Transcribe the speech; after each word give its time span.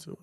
into 0.00 0.12
it. 0.12 0.18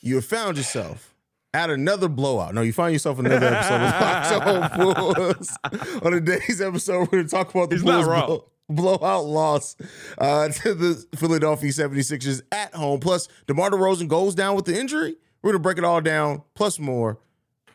You 0.00 0.16
have 0.16 0.24
found 0.24 0.56
yourself 0.56 1.14
at 1.54 1.70
another 1.70 2.08
blowout. 2.08 2.54
No, 2.54 2.60
you 2.62 2.72
find 2.72 2.92
yourself 2.92 3.18
in 3.18 3.26
another 3.26 3.46
episode 3.46 3.80
of 3.80 4.78
Locked 4.78 4.78
On 4.78 4.94
Bulls. 5.24 5.58
On 6.02 6.12
today's 6.12 6.60
episode, 6.60 7.00
we're 7.00 7.06
going 7.06 7.24
to 7.24 7.30
talk 7.30 7.50
about 7.54 7.70
the 7.70 7.76
He's 7.76 7.84
Bulls 7.84 8.04
blow- 8.04 8.50
blowout 8.68 9.24
loss 9.24 9.76
uh, 10.18 10.48
to 10.48 10.74
the 10.74 11.04
Philadelphia 11.16 11.70
76ers 11.70 12.42
at 12.52 12.74
home. 12.74 13.00
Plus, 13.00 13.28
DeMar 13.46 13.70
DeRozan 13.70 14.08
goes 14.08 14.34
down 14.34 14.56
with 14.56 14.66
the 14.66 14.78
injury. 14.78 15.16
We're 15.42 15.52
going 15.52 15.60
to 15.60 15.62
break 15.62 15.78
it 15.78 15.84
all 15.84 16.00
down, 16.00 16.42
plus 16.54 16.78
more, 16.78 17.18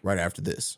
right 0.03 0.17
after 0.19 0.41
this. 0.41 0.77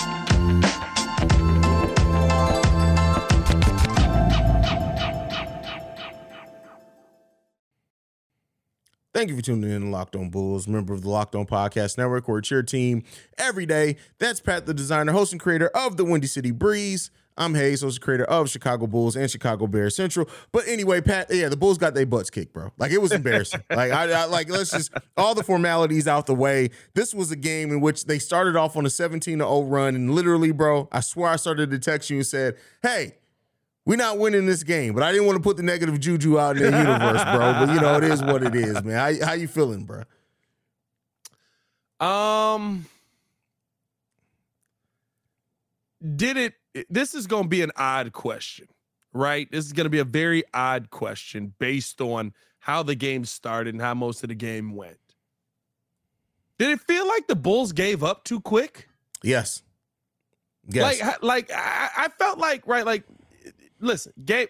Thank 9.13 9.29
you 9.29 9.35
for 9.35 9.41
tuning 9.41 9.69
in 9.69 9.81
to 9.81 9.87
Locked 9.89 10.15
On 10.15 10.29
Bulls, 10.29 10.69
member 10.69 10.93
of 10.93 11.01
the 11.01 11.09
Locked 11.09 11.35
On 11.35 11.45
Podcast 11.45 11.97
Network, 11.97 12.29
where 12.29 12.37
it's 12.37 12.49
your 12.49 12.63
team 12.63 13.03
every 13.37 13.65
day. 13.65 13.97
That's 14.19 14.39
Pat, 14.39 14.65
the 14.65 14.73
designer, 14.73 15.11
host, 15.11 15.33
and 15.33 15.41
creator 15.41 15.67
of 15.75 15.97
the 15.97 16.05
Windy 16.05 16.27
City 16.27 16.51
Breeze. 16.51 17.11
I'm 17.37 17.53
Hayes, 17.55 17.81
host 17.81 17.97
and 17.97 18.03
creator 18.03 18.23
of 18.23 18.49
Chicago 18.49 18.87
Bulls 18.87 19.17
and 19.17 19.29
Chicago 19.29 19.67
Bears 19.67 19.97
Central. 19.97 20.29
But 20.53 20.65
anyway, 20.65 21.01
Pat, 21.01 21.27
yeah, 21.29 21.49
the 21.49 21.57
Bulls 21.57 21.77
got 21.77 21.93
their 21.93 22.05
butts 22.05 22.29
kicked, 22.29 22.53
bro. 22.53 22.71
Like 22.77 22.91
it 22.91 23.01
was 23.01 23.11
embarrassing. 23.11 23.63
like 23.69 23.91
I, 23.91 24.09
I 24.11 24.25
like 24.25 24.49
let's 24.49 24.71
just 24.71 24.93
all 25.17 25.35
the 25.35 25.43
formalities 25.43 26.07
out 26.07 26.25
the 26.25 26.35
way. 26.35 26.69
This 26.93 27.13
was 27.13 27.31
a 27.31 27.35
game 27.35 27.71
in 27.71 27.81
which 27.81 28.05
they 28.05 28.17
started 28.17 28.55
off 28.55 28.77
on 28.77 28.85
a 28.85 28.89
17 28.89 29.39
to 29.39 29.43
0 29.43 29.63
run, 29.63 29.95
and 29.95 30.15
literally, 30.15 30.53
bro, 30.53 30.87
I 30.89 31.01
swear 31.01 31.31
I 31.31 31.35
started 31.35 31.69
to 31.71 31.79
text 31.79 32.09
you 32.09 32.17
and 32.17 32.25
said, 32.25 32.55
"Hey, 32.81 33.15
we're 33.91 33.97
not 33.97 34.17
winning 34.17 34.45
this 34.45 34.63
game, 34.63 34.93
but 34.93 35.03
I 35.03 35.11
didn't 35.11 35.27
want 35.27 35.35
to 35.35 35.43
put 35.43 35.57
the 35.57 35.63
negative 35.63 35.99
juju 35.99 36.39
out 36.39 36.55
in 36.55 36.71
the 36.71 36.77
universe, 36.77 37.25
bro. 37.25 37.51
But 37.59 37.73
you 37.73 37.81
know, 37.81 37.97
it 37.97 38.05
is 38.05 38.23
what 38.23 38.41
it 38.41 38.55
is, 38.55 38.81
man. 38.85 38.95
How, 38.95 39.25
how 39.25 39.33
you 39.33 39.49
feeling, 39.49 39.83
bro? 39.83 40.03
Um, 41.99 42.85
did 46.15 46.37
it? 46.37 46.53
This 46.89 47.13
is 47.13 47.27
going 47.27 47.43
to 47.43 47.49
be 47.49 47.63
an 47.63 47.73
odd 47.75 48.13
question, 48.13 48.69
right? 49.11 49.51
This 49.51 49.65
is 49.65 49.73
going 49.73 49.87
to 49.87 49.89
be 49.89 49.99
a 49.99 50.05
very 50.05 50.45
odd 50.53 50.89
question 50.89 51.53
based 51.59 51.99
on 51.99 52.31
how 52.59 52.83
the 52.83 52.95
game 52.95 53.25
started 53.25 53.73
and 53.73 53.81
how 53.81 53.93
most 53.93 54.23
of 54.23 54.29
the 54.29 54.35
game 54.35 54.73
went. 54.73 54.95
Did 56.57 56.69
it 56.69 56.79
feel 56.79 57.05
like 57.09 57.27
the 57.27 57.35
Bulls 57.35 57.73
gave 57.73 58.05
up 58.05 58.23
too 58.23 58.39
quick? 58.39 58.87
Yes. 59.21 59.63
Yes. 60.69 61.01
Like, 61.01 61.21
like 61.21 61.51
I, 61.53 61.89
I 61.97 62.07
felt 62.07 62.39
like 62.39 62.65
right, 62.67 62.85
like 62.85 63.03
listen, 63.81 64.13
game 64.23 64.47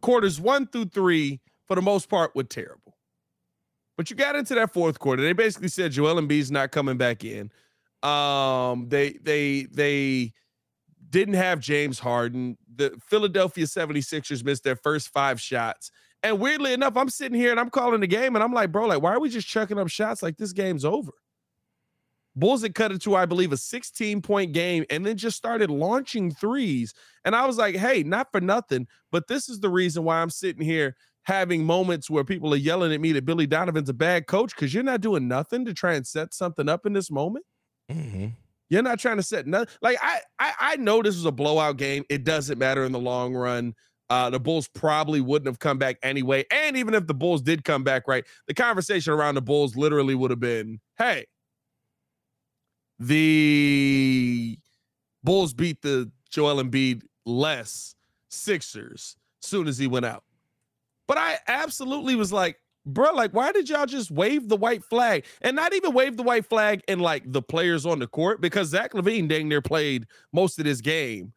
quarters 0.00 0.40
one 0.40 0.66
through 0.66 0.86
three 0.86 1.40
for 1.66 1.74
the 1.74 1.82
most 1.82 2.08
part 2.08 2.34
were 2.34 2.44
terrible. 2.44 2.96
But 3.96 4.10
you 4.10 4.16
got 4.16 4.36
into 4.36 4.54
that 4.54 4.72
fourth 4.72 4.98
quarter. 5.00 5.22
They 5.22 5.32
basically 5.32 5.68
said 5.68 5.92
Joel 5.92 6.20
Embiid's 6.20 6.52
not 6.52 6.70
coming 6.70 6.96
back 6.96 7.24
in. 7.24 7.50
Um, 8.02 8.88
they 8.88 9.18
they 9.22 9.66
they 9.72 10.32
didn't 11.10 11.34
have 11.34 11.58
James 11.58 11.98
Harden. 11.98 12.56
The 12.76 12.96
Philadelphia 13.04 13.64
76ers 13.64 14.44
missed 14.44 14.62
their 14.62 14.76
first 14.76 15.08
five 15.08 15.40
shots. 15.40 15.90
And 16.22 16.40
weirdly 16.40 16.72
enough, 16.72 16.96
I'm 16.96 17.08
sitting 17.08 17.38
here 17.38 17.50
and 17.50 17.60
I'm 17.60 17.70
calling 17.70 18.00
the 18.00 18.06
game 18.06 18.34
and 18.34 18.42
I'm 18.42 18.52
like, 18.52 18.72
bro, 18.72 18.86
like, 18.86 19.02
why 19.02 19.14
are 19.14 19.20
we 19.20 19.30
just 19.30 19.48
chucking 19.48 19.78
up 19.78 19.88
shots 19.88 20.22
like 20.22 20.36
this 20.36 20.52
game's 20.52 20.84
over? 20.84 21.12
Bulls 22.38 22.62
had 22.62 22.74
cut 22.74 22.92
it 22.92 23.02
to, 23.02 23.14
I 23.16 23.26
believe, 23.26 23.52
a 23.52 23.56
16 23.56 24.22
point 24.22 24.52
game 24.52 24.84
and 24.90 25.04
then 25.04 25.16
just 25.16 25.36
started 25.36 25.70
launching 25.70 26.30
threes. 26.32 26.94
And 27.24 27.34
I 27.34 27.46
was 27.46 27.58
like, 27.58 27.76
hey, 27.76 28.02
not 28.02 28.28
for 28.32 28.40
nothing, 28.40 28.86
but 29.10 29.28
this 29.28 29.48
is 29.48 29.60
the 29.60 29.70
reason 29.70 30.04
why 30.04 30.20
I'm 30.20 30.30
sitting 30.30 30.62
here 30.64 30.96
having 31.24 31.64
moments 31.64 32.08
where 32.08 32.24
people 32.24 32.54
are 32.54 32.58
yelling 32.58 32.92
at 32.92 33.00
me 33.00 33.12
that 33.12 33.26
Billy 33.26 33.46
Donovan's 33.46 33.88
a 33.90 33.94
bad 33.94 34.26
coach 34.26 34.54
because 34.54 34.72
you're 34.72 34.82
not 34.82 35.00
doing 35.02 35.28
nothing 35.28 35.64
to 35.66 35.74
try 35.74 35.94
and 35.94 36.06
set 36.06 36.32
something 36.32 36.68
up 36.68 36.86
in 36.86 36.92
this 36.94 37.10
moment. 37.10 37.44
Mhm. 37.90 38.32
You're 38.70 38.82
not 38.82 38.98
trying 38.98 39.16
to 39.16 39.22
set 39.22 39.46
nothing. 39.46 39.68
Like 39.80 39.98
I, 40.02 40.20
I, 40.38 40.52
I 40.60 40.76
know 40.76 41.02
this 41.02 41.16
was 41.16 41.24
a 41.24 41.32
blowout 41.32 41.76
game. 41.76 42.04
It 42.08 42.24
doesn't 42.24 42.58
matter 42.58 42.84
in 42.84 42.92
the 42.92 42.98
long 42.98 43.34
run. 43.34 43.74
Uh, 44.10 44.30
the 44.30 44.40
Bulls 44.40 44.68
probably 44.68 45.20
wouldn't 45.20 45.46
have 45.48 45.58
come 45.58 45.78
back 45.78 45.96
anyway. 46.02 46.44
And 46.50 46.76
even 46.76 46.94
if 46.94 47.06
the 47.06 47.14
Bulls 47.14 47.42
did 47.42 47.64
come 47.64 47.84
back, 47.84 48.08
right, 48.08 48.24
the 48.46 48.54
conversation 48.54 49.12
around 49.12 49.34
the 49.34 49.42
Bulls 49.42 49.76
literally 49.76 50.14
would 50.14 50.30
have 50.30 50.40
been, 50.40 50.80
"Hey, 50.96 51.26
the 52.98 54.58
Bulls 55.22 55.54
beat 55.54 55.82
the 55.82 56.10
Joel 56.30 56.62
Embiid 56.62 57.02
less 57.24 57.94
Sixers 58.28 59.16
soon 59.40 59.68
as 59.68 59.78
he 59.78 59.86
went 59.86 60.06
out." 60.06 60.24
But 61.06 61.18
I 61.18 61.38
absolutely 61.48 62.14
was 62.14 62.32
like, 62.32 62.60
bro, 62.84 63.12
like, 63.14 63.32
why 63.32 63.52
did 63.52 63.68
y'all 63.68 63.86
just 63.86 64.10
wave 64.10 64.48
the 64.48 64.56
white 64.56 64.84
flag 64.84 65.24
and 65.40 65.56
not 65.56 65.74
even 65.74 65.92
wave 65.92 66.16
the 66.16 66.22
white 66.22 66.46
flag 66.46 66.82
and 66.88 67.00
like 67.00 67.22
the 67.26 67.42
players 67.42 67.86
on 67.86 67.98
the 67.98 68.06
court? 68.06 68.40
Because 68.40 68.68
Zach 68.68 68.92
LaVine 68.92 69.28
dang 69.28 69.48
near 69.48 69.62
played 69.62 70.06
most 70.32 70.58
of 70.58 70.64
this 70.64 70.80
game. 70.80 71.32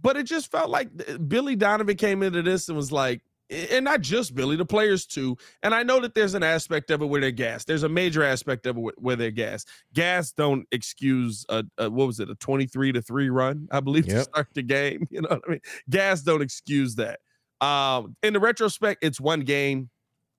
But 0.00 0.16
it 0.16 0.24
just 0.24 0.50
felt 0.50 0.70
like 0.70 0.90
uh, 1.08 1.18
Billy 1.18 1.56
Donovan 1.56 1.96
came 1.96 2.22
into 2.22 2.42
this 2.42 2.68
and 2.68 2.76
was 2.76 2.92
like, 2.92 3.22
and 3.50 3.84
not 3.84 4.00
just 4.00 4.34
Billy, 4.34 4.56
the 4.56 4.64
players 4.66 5.06
too. 5.06 5.36
And 5.62 5.74
I 5.74 5.82
know 5.82 6.00
that 6.00 6.14
there's 6.14 6.34
an 6.34 6.42
aspect 6.42 6.90
of 6.90 7.02
it 7.02 7.06
where 7.06 7.20
they're 7.20 7.30
gas. 7.30 7.64
There's 7.64 7.82
a 7.82 7.88
major 7.88 8.22
aspect 8.22 8.66
of 8.66 8.76
it 8.76 8.94
where- 8.98 9.16
they're 9.16 9.30
gas. 9.30 9.64
Gas 9.94 10.32
don't 10.32 10.66
excuse 10.70 11.44
a, 11.48 11.64
a 11.78 11.90
what 11.90 12.06
was 12.06 12.20
it, 12.20 12.30
a 12.30 12.34
23 12.36 12.92
to 12.92 13.02
3 13.02 13.30
run, 13.30 13.68
I 13.72 13.80
believe, 13.80 14.06
to 14.06 14.22
start 14.22 14.48
the 14.54 14.62
game. 14.62 15.06
You 15.10 15.22
know 15.22 15.28
what 15.30 15.42
I 15.46 15.50
mean? 15.52 15.60
Gas 15.90 16.22
don't 16.22 16.42
excuse 16.42 16.94
that. 16.96 17.20
Um, 17.60 18.16
in 18.22 18.32
the 18.34 18.40
retrospect, 18.40 19.02
it's 19.02 19.20
one 19.20 19.40
game. 19.40 19.90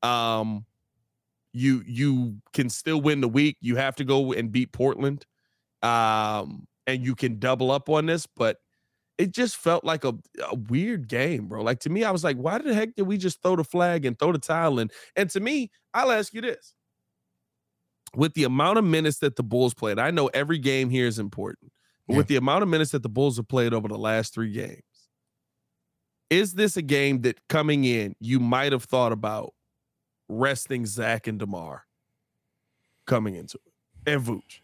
Um, 0.03 0.66
you 1.52 1.84
you 1.86 2.38
can 2.53 2.69
still 2.69 3.02
win 3.02 3.22
the 3.22 3.28
week. 3.28 3.58
You 3.59 3.75
have 3.75 3.96
to 3.96 4.03
go 4.06 4.31
and 4.34 4.52
beat 4.52 4.72
Portland. 4.72 5.25
Um, 5.81 6.68
and 6.88 7.03
you 7.06 7.16
can 7.16 7.40
double 7.40 7.72
up 7.72 7.90
on 7.90 8.06
this, 8.06 8.28
but 8.28 8.58
it 9.19 9.34
just 9.34 9.57
felt 9.57 9.84
like 9.84 10.06
a, 10.06 10.16
a 10.50 10.56
weird 10.56 11.09
game, 11.09 11.47
bro. 11.47 11.62
Like 11.62 11.81
to 11.81 11.90
me, 11.90 12.06
I 12.06 12.12
was 12.12 12.24
like, 12.24 12.38
why 12.38 12.57
the 12.57 12.74
heck 12.74 12.96
did 12.96 13.03
we 13.03 13.18
just 13.18 13.41
throw 13.41 13.57
the 13.57 13.66
flag 13.66 14.06
and 14.06 14.18
throw 14.18 14.31
the 14.31 14.40
towel 14.40 14.80
in? 14.80 14.90
And 15.18 15.30
to 15.31 15.41
me, 15.41 15.72
I'll 15.94 16.12
ask 16.12 16.34
you 16.34 16.40
this. 16.40 16.74
With 18.16 18.34
the 18.34 18.46
amount 18.46 18.80
of 18.80 18.85
minutes 18.85 19.19
that 19.19 19.35
the 19.35 19.44
Bulls 19.44 19.74
played, 19.74 20.00
I 20.00 20.09
know 20.09 20.28
every 20.28 20.57
game 20.57 20.90
here 20.90 21.06
is 21.06 21.19
important, 21.19 21.72
but 22.07 22.16
with 22.16 22.28
the 22.28 22.38
amount 22.38 22.63
of 22.63 22.69
minutes 22.69 22.91
that 22.91 23.03
the 23.03 23.09
Bulls 23.09 23.38
have 23.38 23.47
played 23.47 23.72
over 23.72 23.88
the 23.88 23.97
last 23.97 24.34
three 24.34 24.52
games, 24.52 24.81
is 26.30 26.53
this 26.53 26.78
a 26.78 26.81
game 26.81 27.22
that 27.22 27.47
coming 27.50 27.84
in 27.84 28.16
you 28.19 28.40
might 28.40 28.72
have 28.72 28.86
thought 28.86 29.12
about 29.12 29.53
resting 30.30 30.86
Zach 30.86 31.28
and 31.28 31.38
DeMar 31.38 31.86
coming 33.06 33.36
into 33.36 33.59
it 33.66 34.12
and 34.12 34.24
Vooch 34.24 34.62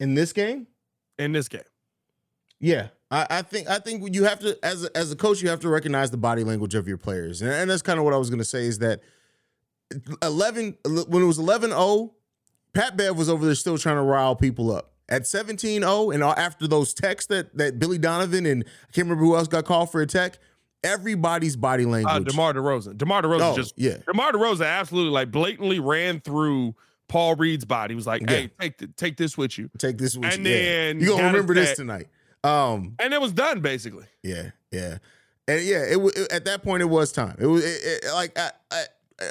In 0.00 0.14
this 0.14 0.32
game, 0.32 0.66
in 1.18 1.32
this 1.32 1.48
game? 1.48 1.62
Yeah, 2.60 2.88
I, 3.10 3.26
I 3.30 3.42
think 3.42 3.68
I 3.68 3.78
think 3.78 4.14
you 4.14 4.24
have 4.24 4.38
to 4.40 4.58
as 4.62 4.84
a, 4.84 4.96
as 4.96 5.10
a 5.10 5.16
coach, 5.16 5.42
you 5.42 5.48
have 5.48 5.60
to 5.60 5.68
recognize 5.68 6.10
the 6.10 6.16
body 6.16 6.44
language 6.44 6.74
of 6.74 6.86
your 6.86 6.98
players, 6.98 7.42
and, 7.42 7.50
and 7.50 7.70
that's 7.70 7.82
kind 7.82 7.98
of 7.98 8.04
what 8.04 8.14
I 8.14 8.18
was 8.18 8.30
going 8.30 8.38
to 8.38 8.44
say 8.44 8.66
is 8.66 8.78
that 8.78 9.00
eleven 10.22 10.76
when 10.84 11.22
it 11.22 11.26
was 11.26 11.38
11-0, 11.38 12.12
Pat 12.72 12.96
Bev 12.96 13.16
was 13.16 13.28
over 13.28 13.44
there 13.44 13.54
still 13.54 13.78
trying 13.78 13.96
to 13.96 14.02
rile 14.02 14.36
people 14.36 14.70
up. 14.70 14.92
At 15.08 15.22
17-0, 15.22 16.14
and 16.14 16.22
after 16.22 16.68
those 16.68 16.94
texts 16.94 17.26
that 17.28 17.56
that 17.56 17.80
Billy 17.80 17.98
Donovan 17.98 18.46
and 18.46 18.64
I 18.64 18.92
can't 18.92 19.08
remember 19.08 19.24
who 19.24 19.34
else 19.34 19.48
got 19.48 19.64
called 19.64 19.90
for 19.90 20.00
a 20.00 20.06
tech, 20.06 20.38
everybody's 20.84 21.56
body 21.56 21.84
language. 21.84 22.14
Uh, 22.14 22.20
DeMar 22.20 22.54
DeRozan. 22.54 22.96
DeMar 22.96 23.22
DeRozan 23.22 23.52
Oh, 23.52 23.56
just 23.56 23.74
yeah. 23.76 23.96
DeMar 24.06 24.32
DeRozan 24.32 24.66
absolutely 24.66 25.10
like 25.10 25.32
blatantly 25.32 25.80
ran 25.80 26.20
through 26.20 26.76
Paul 27.08 27.34
Reed's 27.34 27.64
body. 27.64 27.92
He 27.92 27.96
was 27.96 28.06
like, 28.06 28.22
"Hey, 28.30 28.50
take 28.60 28.78
th- 28.78 28.90
take 28.96 29.16
this 29.16 29.36
with 29.36 29.58
you," 29.58 29.68
Take 29.78 29.98
this 29.98 30.16
with 30.16 30.32
And 30.32 30.46
you. 30.46 30.52
And 30.52 31.00
then 31.00 31.00
you 31.00 31.16
gonna 31.16 31.24
remember 31.24 31.54
this 31.54 31.74
tonight. 31.74 32.06
Um, 32.42 32.94
and 32.98 33.12
it 33.12 33.20
was 33.20 33.32
done 33.32 33.60
basically. 33.60 34.06
Yeah, 34.22 34.50
yeah, 34.70 34.98
and 35.46 35.62
yeah. 35.62 35.84
It, 35.84 36.00
wa- 36.00 36.10
it 36.14 36.32
at 36.32 36.44
that 36.46 36.62
point 36.62 36.82
it 36.82 36.86
was 36.86 37.12
time. 37.12 37.36
It 37.38 37.46
was 37.46 37.64
it, 37.64 38.04
it- 38.04 38.12
like 38.14 38.38
I, 38.38 38.50
I 38.70 38.84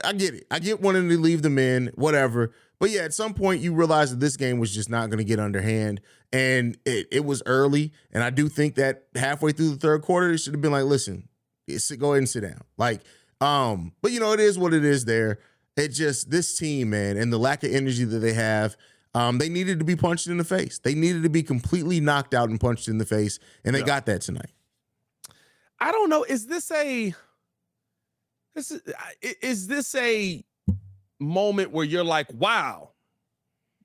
I 0.03 0.13
get 0.13 0.35
it. 0.35 0.45
I 0.51 0.59
get 0.59 0.81
wanting 0.81 1.09
to 1.09 1.17
leave 1.17 1.41
them 1.41 1.57
in, 1.57 1.87
whatever. 1.95 2.51
But 2.79 2.91
yeah, 2.91 3.01
at 3.01 3.13
some 3.13 3.33
point 3.33 3.61
you 3.61 3.73
realize 3.73 4.11
that 4.11 4.19
this 4.19 4.37
game 4.37 4.59
was 4.59 4.73
just 4.73 4.89
not 4.89 5.09
going 5.09 5.17
to 5.17 5.23
get 5.23 5.39
underhand, 5.39 6.01
and 6.31 6.77
it 6.85 7.07
it 7.11 7.25
was 7.25 7.41
early. 7.45 7.91
And 8.11 8.23
I 8.23 8.29
do 8.29 8.47
think 8.47 8.75
that 8.75 9.05
halfway 9.15 9.51
through 9.51 9.71
the 9.71 9.77
third 9.77 10.03
quarter, 10.03 10.31
it 10.31 10.37
should 10.37 10.53
have 10.53 10.61
been 10.61 10.71
like, 10.71 10.85
listen, 10.85 11.27
sit, 11.69 11.99
go 11.99 12.11
ahead 12.11 12.19
and 12.19 12.29
sit 12.29 12.41
down. 12.41 12.61
Like, 12.77 13.01
um, 13.41 13.93
but 14.01 14.11
you 14.11 14.19
know, 14.19 14.31
it 14.33 14.39
is 14.39 14.59
what 14.59 14.73
it 14.73 14.85
is. 14.85 15.05
There, 15.05 15.39
it 15.75 15.89
just 15.89 16.29
this 16.29 16.57
team, 16.57 16.91
man, 16.91 17.17
and 17.17 17.33
the 17.33 17.39
lack 17.39 17.63
of 17.63 17.73
energy 17.73 18.03
that 18.05 18.19
they 18.19 18.33
have. 18.33 18.77
Um, 19.15 19.37
they 19.39 19.49
needed 19.49 19.79
to 19.79 19.85
be 19.85 19.95
punched 19.95 20.27
in 20.27 20.37
the 20.37 20.43
face. 20.43 20.79
They 20.79 20.93
needed 20.93 21.23
to 21.23 21.29
be 21.29 21.41
completely 21.41 21.99
knocked 21.99 22.33
out 22.33 22.49
and 22.49 22.59
punched 22.59 22.87
in 22.87 22.99
the 22.99 23.05
face, 23.05 23.39
and 23.65 23.73
they 23.75 23.79
Yeah. 23.79 23.85
got 23.85 24.05
that 24.05 24.21
tonight. 24.21 24.51
I 25.79 25.91
don't 25.91 26.09
know. 26.09 26.23
Is 26.23 26.45
this 26.47 26.69
a 26.71 27.13
this 28.55 28.71
is, 28.71 28.81
is 29.41 29.67
this 29.67 29.95
a 29.95 30.43
moment 31.19 31.71
where 31.71 31.85
you're 31.85 32.03
like, 32.03 32.31
wow, 32.33 32.91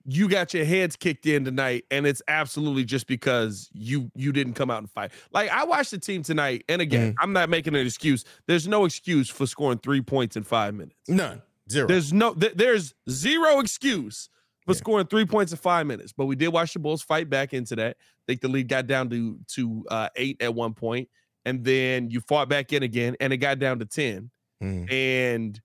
you 0.04 0.28
got 0.28 0.52
your 0.52 0.64
heads 0.64 0.96
kicked 0.96 1.24
in 1.26 1.44
tonight, 1.44 1.84
and 1.90 2.06
it's 2.06 2.20
absolutely 2.28 2.84
just 2.84 3.06
because 3.06 3.70
you 3.72 4.10
you 4.14 4.32
didn't 4.32 4.54
come 4.54 4.70
out 4.70 4.78
and 4.78 4.90
fight. 4.90 5.12
Like 5.32 5.50
I 5.50 5.64
watched 5.64 5.92
the 5.92 5.98
team 5.98 6.22
tonight, 6.22 6.64
and 6.68 6.82
again, 6.82 7.14
I'm 7.18 7.32
not 7.32 7.48
making 7.48 7.74
an 7.74 7.86
excuse. 7.86 8.24
There's 8.46 8.68
no 8.68 8.84
excuse 8.84 9.30
for 9.30 9.46
scoring 9.46 9.78
three 9.78 10.02
points 10.02 10.36
in 10.36 10.42
five 10.42 10.74
minutes. 10.74 10.96
None, 11.08 11.40
zero. 11.70 11.86
There's 11.88 12.12
no 12.12 12.34
th- 12.34 12.54
there's 12.54 12.94
zero 13.08 13.60
excuse 13.60 14.28
for 14.66 14.72
Yeah. 14.72 14.78
scoring 14.78 15.06
three 15.06 15.26
points 15.26 15.52
in 15.52 15.58
five 15.58 15.86
minutes. 15.86 16.12
But 16.12 16.26
we 16.26 16.36
did 16.36 16.48
watch 16.48 16.72
the 16.72 16.78
Bulls 16.78 17.02
fight 17.02 17.28
back 17.30 17.52
into 17.52 17.76
that. 17.76 17.96
I 17.98 18.22
think 18.26 18.40
the 18.40 18.48
lead 18.48 18.68
got 18.68 18.86
down 18.86 19.10
to 19.10 19.38
to 19.54 19.84
uh, 19.90 20.08
eight 20.16 20.40
at 20.42 20.54
one 20.54 20.74
point, 20.74 21.08
and 21.44 21.64
then 21.64 22.10
you 22.10 22.20
fought 22.20 22.48
back 22.48 22.72
in 22.72 22.82
again, 22.82 23.16
and 23.20 23.32
it 23.32 23.38
got 23.38 23.58
down 23.58 23.78
to 23.80 23.84
ten. 23.86 24.30
Mhm. 24.62 24.90
And 24.92 25.60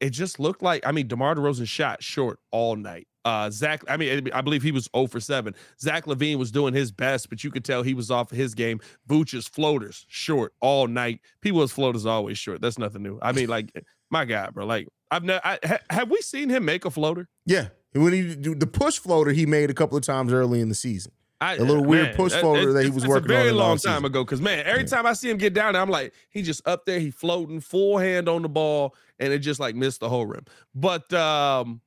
it 0.00 0.10
just 0.10 0.40
looked 0.40 0.62
like 0.62 0.84
I 0.86 0.92
mean, 0.92 1.06
DeMar 1.08 1.34
DeRozan 1.36 1.68
shot 1.68 2.02
short 2.02 2.38
all 2.50 2.76
night. 2.76 3.06
Uh, 3.24 3.48
Zach, 3.50 3.84
I 3.88 3.96
mean, 3.96 4.30
I 4.34 4.40
believe 4.40 4.64
he 4.64 4.72
was 4.72 4.88
0 4.96 5.06
for 5.06 5.20
7. 5.20 5.54
Zach 5.80 6.06
LaVine 6.06 6.38
was 6.38 6.50
doing 6.50 6.74
his 6.74 6.90
best, 6.90 7.28
but 7.30 7.44
you 7.44 7.52
could 7.52 7.64
tell 7.64 7.84
he 7.84 7.94
was 7.94 8.10
off 8.10 8.32
of 8.32 8.36
his 8.36 8.52
game. 8.52 8.80
Vooch's 9.08 9.46
floaters 9.46 10.04
short 10.08 10.54
all 10.60 10.88
night. 10.88 11.20
People's 11.40 11.70
floaters 11.70 12.04
always 12.04 12.36
short. 12.36 12.60
That's 12.60 12.80
nothing 12.80 13.04
new. 13.04 13.20
I 13.22 13.30
mean, 13.30 13.48
like, 13.48 13.70
my 14.10 14.24
God, 14.24 14.54
bro. 14.54 14.66
Like, 14.66 14.88
I've 15.12 15.22
never, 15.22 15.40
I, 15.44 15.56
ha, 15.64 15.78
have 15.90 16.10
we 16.10 16.16
seen 16.20 16.48
him 16.48 16.64
make 16.64 16.84
a 16.84 16.90
floater? 16.90 17.28
Yeah, 17.46 17.68
when 17.92 18.12
he 18.12 18.34
do 18.34 18.54
the 18.54 18.66
push 18.66 18.98
floater 18.98 19.32
he 19.32 19.46
made 19.46 19.70
a 19.70 19.74
couple 19.74 19.96
of 19.96 20.04
times 20.04 20.32
early 20.32 20.60
in 20.60 20.68
the 20.68 20.74
season. 20.74 21.12
I, 21.40 21.56
A 21.56 21.64
little 21.64 21.84
weird 21.84 22.06
man, 22.08 22.14
push 22.14 22.30
that- 22.32 22.40
floater 22.40 22.60
it's- 22.70 22.74
that 22.74 22.84
he 22.84 22.90
was 22.90 23.04
working 23.04 23.30
a 23.32 23.34
on 23.34 23.40
very 23.40 23.48
the 23.50 23.54
long 23.56 23.76
time 23.76 24.04
ago. 24.04 24.24
Because 24.24 24.40
man, 24.40 24.64
every 24.64 24.82
Yeah. 24.82 24.86
time 24.88 25.06
I 25.06 25.12
see 25.12 25.28
him 25.28 25.38
get 25.38 25.52
down, 25.54 25.72
there, 25.72 25.82
I'm 25.82 25.90
like, 25.90 26.14
he 26.30 26.40
just 26.42 26.66
up 26.68 26.86
there, 26.86 27.00
he 27.00 27.10
floating, 27.10 27.58
full 27.60 27.98
hand 27.98 28.28
on 28.28 28.42
the 28.42 28.48
ball, 28.48 28.94
and 29.18 29.32
it 29.32 29.40
just 29.40 29.58
like 29.58 29.74
missed 29.74 29.98
the 30.00 30.08
whole 30.08 30.24
rim. 30.24 30.44
But 30.72 31.12
um, 31.12 31.80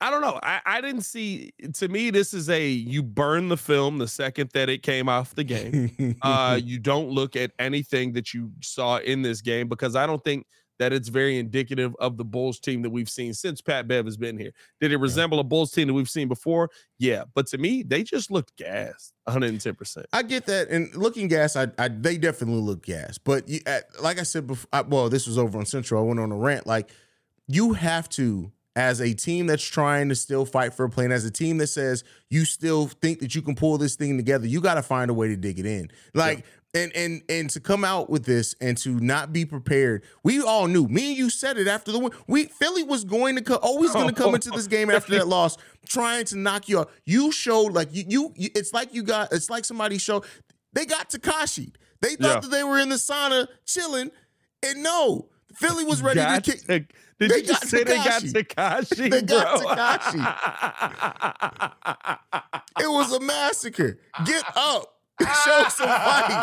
I 0.00 0.10
don't 0.10 0.22
know. 0.22 0.40
I, 0.42 0.60
I 0.64 0.80
didn't 0.80 1.02
see. 1.02 1.52
To 1.74 1.88
me, 1.88 2.08
this 2.10 2.32
is 2.32 2.48
a 2.48 2.66
you 2.68 3.02
burn 3.02 3.48
the 3.50 3.56
film 3.58 3.98
the 3.98 4.08
second 4.08 4.50
that 4.54 4.70
it 4.70 4.82
came 4.82 5.08
off 5.10 5.34
the 5.34 5.44
game. 5.44 6.16
uh, 6.22 6.58
you 6.62 6.78
don't 6.78 7.10
look 7.10 7.36
at 7.36 7.52
anything 7.58 8.12
that 8.14 8.32
you 8.32 8.50
saw 8.62 8.96
in 8.98 9.20
this 9.22 9.42
game 9.42 9.68
because 9.68 9.94
I 9.94 10.06
don't 10.06 10.24
think 10.24 10.46
that 10.78 10.92
it's 10.92 11.08
very 11.08 11.38
indicative 11.38 11.94
of 11.98 12.16
the 12.16 12.24
Bulls 12.24 12.60
team 12.60 12.82
that 12.82 12.90
we've 12.90 13.08
seen 13.08 13.34
since 13.34 13.60
Pat 13.60 13.88
Bev 13.88 14.04
has 14.04 14.16
been 14.16 14.38
here. 14.38 14.52
Did 14.80 14.92
it 14.92 14.98
resemble 14.98 15.40
a 15.40 15.44
Bulls 15.44 15.72
team 15.72 15.88
that 15.88 15.94
we've 15.94 16.08
seen 16.08 16.28
before? 16.28 16.70
Yeah, 16.98 17.24
but 17.34 17.46
to 17.48 17.58
me, 17.58 17.82
they 17.82 18.02
just 18.02 18.30
looked 18.30 18.56
gassed, 18.56 19.14
110. 19.24 19.74
percent 19.74 20.06
I 20.12 20.22
get 20.22 20.46
that, 20.46 20.68
and 20.68 20.94
looking 20.94 21.28
gas, 21.28 21.56
I, 21.56 21.68
I 21.78 21.88
they 21.88 22.18
definitely 22.18 22.60
look 22.62 22.84
gas. 22.84 23.18
But 23.18 23.48
you, 23.48 23.60
like 24.00 24.18
I 24.18 24.22
said 24.22 24.46
before, 24.46 24.68
I, 24.72 24.82
well, 24.82 25.08
this 25.08 25.26
was 25.26 25.38
over 25.38 25.58
on 25.58 25.66
Central. 25.66 26.02
I 26.02 26.06
went 26.06 26.20
on 26.20 26.32
a 26.32 26.36
rant. 26.36 26.66
Like 26.66 26.90
you 27.48 27.74
have 27.74 28.08
to, 28.10 28.52
as 28.74 29.00
a 29.00 29.14
team 29.14 29.46
that's 29.46 29.64
trying 29.64 30.08
to 30.10 30.14
still 30.14 30.44
fight 30.44 30.74
for 30.74 30.84
a 30.84 30.90
play, 30.90 31.04
and 31.04 31.12
as 31.12 31.24
a 31.24 31.30
team 31.30 31.58
that 31.58 31.68
says 31.68 32.04
you 32.30 32.44
still 32.44 32.86
think 32.86 33.20
that 33.20 33.34
you 33.34 33.42
can 33.42 33.54
pull 33.54 33.78
this 33.78 33.96
thing 33.96 34.16
together, 34.16 34.46
you 34.46 34.60
got 34.60 34.74
to 34.74 34.82
find 34.82 35.10
a 35.10 35.14
way 35.14 35.28
to 35.28 35.36
dig 35.36 35.58
it 35.58 35.66
in. 35.66 35.90
Like. 36.14 36.44
And 36.76 36.92
and 36.94 37.22
and 37.30 37.48
to 37.50 37.60
come 37.60 37.84
out 37.84 38.10
with 38.10 38.26
this 38.26 38.54
and 38.60 38.76
to 38.78 39.00
not 39.00 39.32
be 39.32 39.46
prepared, 39.46 40.04
we 40.22 40.42
all 40.42 40.66
knew. 40.66 40.86
Me 40.88 41.08
and 41.08 41.16
you 41.16 41.30
said 41.30 41.56
it 41.56 41.66
after 41.68 41.90
the 41.90 41.98
win. 41.98 42.12
We 42.26 42.44
Philly 42.44 42.82
was 42.82 43.04
going 43.04 43.36
to 43.36 43.42
co- 43.42 43.54
always 43.56 43.92
going 43.92 44.08
to 44.08 44.14
come 44.14 44.34
into 44.34 44.50
this 44.50 44.66
game 44.66 44.90
after 44.90 45.12
that 45.16 45.26
loss, 45.26 45.56
trying 45.88 46.26
to 46.26 46.36
knock 46.36 46.68
you 46.68 46.80
out. 46.80 46.90
You 47.06 47.32
showed 47.32 47.72
like 47.72 47.94
you, 47.94 48.04
you 48.06 48.32
you. 48.36 48.50
It's 48.54 48.74
like 48.74 48.92
you 48.92 49.02
got. 49.04 49.32
It's 49.32 49.48
like 49.48 49.64
somebody 49.64 49.96
showed. 49.96 50.24
They 50.74 50.84
got 50.84 51.08
Tekashi. 51.08 51.72
They 52.02 52.16
thought 52.16 52.34
Yeah. 52.34 52.40
that 52.40 52.50
they 52.50 52.62
were 52.62 52.78
in 52.78 52.90
the 52.90 52.96
sauna 52.96 53.46
chilling, 53.64 54.10
and 54.62 54.82
no, 54.82 55.30
Philly 55.54 55.84
was 55.84 56.02
ready 56.02 56.20
Got 56.20 56.44
to 56.44 56.52
kick. 56.52 56.60
to- 56.66 56.86
did 57.18 57.30
They 57.30 57.36
you 57.38 57.42
just 57.44 57.68
say 57.68 57.84
they 57.84 57.96
got. 57.96 58.22
Tekashi? 58.22 59.10
They 59.10 59.22
got 59.22 59.62
bro? 59.62 59.72
It 62.84 62.88
was 62.90 63.10
a 63.12 63.20
massacre. 63.20 63.98
Get 64.26 64.44
up. 64.54 64.95
Show 65.20 65.64
some 65.68 65.88
fight. 65.88 66.30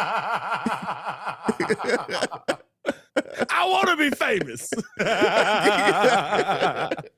I 3.50 3.66
want 3.70 3.88
to 3.90 3.98
be 3.98 4.10
famous. 4.12 4.70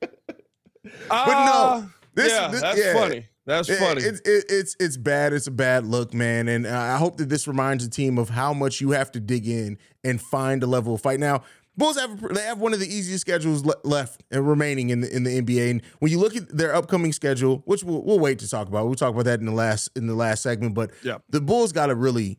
But 1.08 1.44
no, 1.46 1.86
this- 2.14 2.32
yeah, 2.32 2.48
this- 2.48 2.60
that's 2.60 2.78
yeah. 2.78 2.92
funny. 2.94 3.26
That's 3.44 3.68
It- 3.68 3.78
funny. 3.78 4.02
It's 4.02 4.20
it, 4.20 4.44
it's 4.48 4.76
it's 4.80 4.96
bad. 4.96 5.32
It's 5.32 5.46
a 5.46 5.52
bad 5.52 5.86
look, 5.86 6.12
man. 6.12 6.48
And 6.48 6.66
uh, 6.66 6.76
I 6.76 6.96
hope 6.96 7.16
that 7.18 7.28
this 7.28 7.46
reminds 7.46 7.84
the 7.84 7.90
team 7.90 8.18
of 8.18 8.30
how 8.30 8.52
much 8.52 8.80
you 8.80 8.90
have 8.90 9.12
to 9.12 9.20
dig 9.20 9.46
in 9.46 9.78
and 10.02 10.20
find 10.20 10.64
a 10.64 10.66
level 10.66 10.94
of 10.94 11.00
fight. 11.00 11.20
Now, 11.20 11.44
Bulls 11.76 11.98
have 11.98 12.20
they 12.34 12.42
have 12.42 12.58
one 12.58 12.72
of 12.72 12.80
the 12.80 12.86
easiest 12.86 13.20
schedules 13.20 13.64
le- 13.64 13.74
left 13.84 14.22
and 14.30 14.48
remaining 14.48 14.90
in 14.90 15.02
the 15.02 15.14
in 15.14 15.24
the 15.24 15.40
NBA. 15.42 15.70
And 15.70 15.82
when 15.98 16.10
you 16.10 16.18
look 16.18 16.34
at 16.34 16.48
their 16.48 16.74
upcoming 16.74 17.12
schedule, 17.12 17.62
which 17.66 17.84
we'll, 17.84 18.02
we'll 18.02 18.18
wait 18.18 18.38
to 18.38 18.48
talk 18.48 18.68
about, 18.68 18.86
we'll 18.86 18.94
talk 18.94 19.12
about 19.12 19.24
that 19.26 19.40
in 19.40 19.46
the 19.46 19.52
last 19.52 19.90
in 19.94 20.06
the 20.06 20.14
last 20.14 20.42
segment. 20.42 20.74
But 20.74 20.90
Yeah. 21.02 21.18
the 21.28 21.40
Bulls 21.40 21.72
got 21.72 21.86
to 21.86 21.94
really 21.94 22.38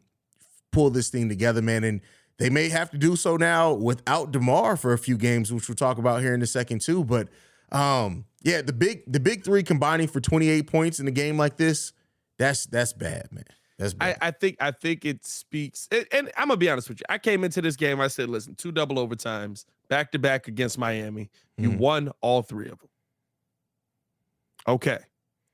pull 0.71 0.89
this 0.89 1.09
thing 1.09 1.29
together, 1.29 1.61
man. 1.61 1.83
And 1.83 2.01
they 2.39 2.49
may 2.49 2.69
have 2.69 2.89
to 2.91 2.97
do 2.97 3.15
so 3.15 3.37
now 3.37 3.73
without 3.73 4.31
Demar 4.31 4.75
for 4.75 4.93
a 4.93 4.97
few 4.97 5.17
games, 5.17 5.51
which 5.53 5.67
we'll 5.69 5.75
talk 5.75 5.97
about 5.97 6.21
here 6.21 6.33
in 6.33 6.41
a 6.41 6.47
second 6.47 6.81
too. 6.81 7.03
But 7.03 7.29
um, 7.71 8.25
yeah, 8.43 8.61
the 8.61 8.73
big 8.73 9.03
the 9.11 9.19
big 9.19 9.43
three 9.43 9.61
combining 9.63 10.07
for 10.07 10.19
28 10.19 10.67
points 10.67 10.99
in 10.99 11.07
a 11.07 11.11
game 11.11 11.37
like 11.37 11.57
this, 11.57 11.93
that's 12.39 12.65
that's 12.65 12.93
bad, 12.93 13.27
man. 13.31 13.43
That's 13.77 13.93
I. 14.01 14.15
I 14.21 14.31
think 14.31 14.57
I 14.59 14.71
think 14.71 15.05
it 15.05 15.23
speaks, 15.25 15.87
and, 15.91 16.05
and 16.11 16.31
I'm 16.35 16.47
gonna 16.47 16.57
be 16.57 16.69
honest 16.69 16.89
with 16.89 16.99
you. 16.99 17.05
I 17.09 17.17
came 17.19 17.43
into 17.43 17.61
this 17.61 17.75
game. 17.75 18.01
I 18.01 18.07
said, 18.07 18.27
"Listen, 18.29 18.55
two 18.55 18.71
double 18.71 18.95
overtimes, 19.07 19.65
back 19.87 20.11
to 20.13 20.19
back 20.19 20.47
against 20.47 20.77
Miami. 20.79 21.29
You 21.57 21.71
Mhm. 21.71 21.77
won 21.77 22.11
all 22.21 22.41
three 22.41 22.69
of 22.69 22.79
them. 22.79 22.89
Okay, 24.67 24.99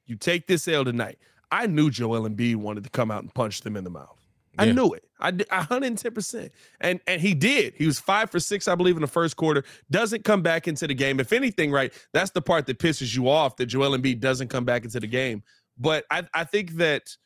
you 0.06 0.16
take 0.16 0.48
this 0.48 0.68
L 0.68 0.84
tonight. 0.86 1.18
I 1.52 1.68
knew 1.68 1.90
Joel 1.92 2.28
Embiid 2.28 2.56
wanted 2.56 2.84
to 2.86 2.90
come 2.90 3.12
out 3.12 3.22
and 3.22 3.34
punch 3.34 3.62
them 3.62 3.76
in 3.78 3.84
the 3.84 3.90
mouth. 3.90 4.18
I 4.58 4.66
knew 4.72 4.94
it. 4.94 5.04
I 5.20 5.32
did 5.32 5.48
110 5.52 6.14
percent, 6.14 6.52
and 6.80 7.00
and 7.08 7.20
he 7.20 7.34
did. 7.34 7.74
He 7.76 7.86
was 7.86 8.00
five 8.00 8.30
for 8.30 8.40
six, 8.40 8.68
I 8.68 8.76
believe, 8.76 8.96
in 8.96 9.02
the 9.02 9.08
first 9.08 9.36
quarter. 9.36 9.64
Doesn't 9.92 10.24
come 10.24 10.42
back 10.42 10.68
into 10.68 10.88
the 10.88 10.94
game. 10.94 11.20
If 11.20 11.34
anything, 11.34 11.72
right, 11.72 11.92
that's 12.14 12.32
the 12.32 12.42
part 12.42 12.68
that 12.68 12.78
pisses 12.80 13.16
you 13.16 13.28
off 13.30 13.56
that 13.58 13.66
Joel 13.66 13.98
Embiid 13.98 14.20
doesn't 14.20 14.50
come 14.50 14.64
back 14.64 14.84
into 14.86 15.00
the 15.00 15.08
game. 15.08 15.44
But 15.78 16.06
I 16.12 16.24
I 16.34 16.44
think 16.44 16.74
that 16.74 17.18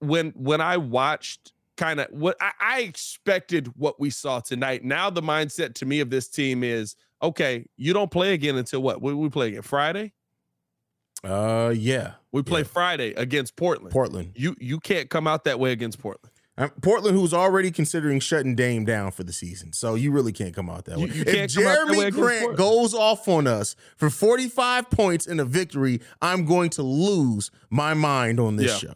when 0.00 0.30
when 0.36 0.60
I 0.60 0.76
watched 0.76 1.52
kind 1.76 2.00
of 2.00 2.08
what 2.10 2.36
I, 2.40 2.50
I 2.60 2.80
expected 2.80 3.68
what 3.76 4.00
we 4.00 4.10
saw 4.10 4.40
tonight. 4.40 4.84
Now 4.84 5.10
the 5.10 5.22
mindset 5.22 5.74
to 5.74 5.86
me 5.86 6.00
of 6.00 6.10
this 6.10 6.28
team 6.28 6.62
is 6.64 6.96
okay. 7.22 7.66
You 7.76 7.92
don't 7.92 8.10
play 8.10 8.32
again 8.34 8.56
until 8.56 8.82
what? 8.82 9.00
We, 9.02 9.14
we 9.14 9.28
play 9.28 9.48
again 9.48 9.62
Friday. 9.62 10.12
uh, 11.24 11.72
yeah, 11.76 12.12
We 12.32 12.42
play 12.42 12.60
Yeah. 12.60 12.66
Friday 12.68 13.12
against 13.14 13.56
Portland. 13.56 13.92
Portland. 13.92 14.32
you 14.34 14.54
you 14.60 14.78
can't 14.80 15.10
come 15.10 15.26
out 15.26 15.44
that 15.44 15.58
way 15.58 15.72
against 15.72 15.98
Portland. 15.98 16.32
Um, 16.56 16.70
Portland, 16.82 17.16
who's 17.16 17.32
already 17.32 17.70
considering 17.70 18.18
shutting 18.18 18.56
Dame 18.56 18.84
down 18.84 19.12
for 19.12 19.22
the 19.22 19.32
season, 19.32 19.72
so 19.72 19.94
you 19.94 20.10
really 20.10 20.32
can't 20.32 20.52
come 20.52 20.68
out 20.68 20.86
that 20.86 20.98
You- 20.98 21.06
way. 21.06 21.12
you 21.12 21.22
if 21.24 21.54
come 21.54 21.64
way 21.64 22.10
Jerami 22.10 22.12
Grant 22.12 22.56
goes 22.56 22.94
off 22.94 23.28
on 23.28 23.46
us 23.46 23.76
for 23.96 24.10
45 24.10 24.90
points 24.90 25.26
in 25.26 25.38
a 25.38 25.44
victory, 25.44 26.00
I'm 26.20 26.44
going 26.46 26.70
to 26.70 26.82
lose 26.82 27.52
my 27.70 27.94
mind 27.94 28.40
on 28.40 28.56
this 28.56 28.72
Yeah. 28.82 28.88
show. 28.90 28.94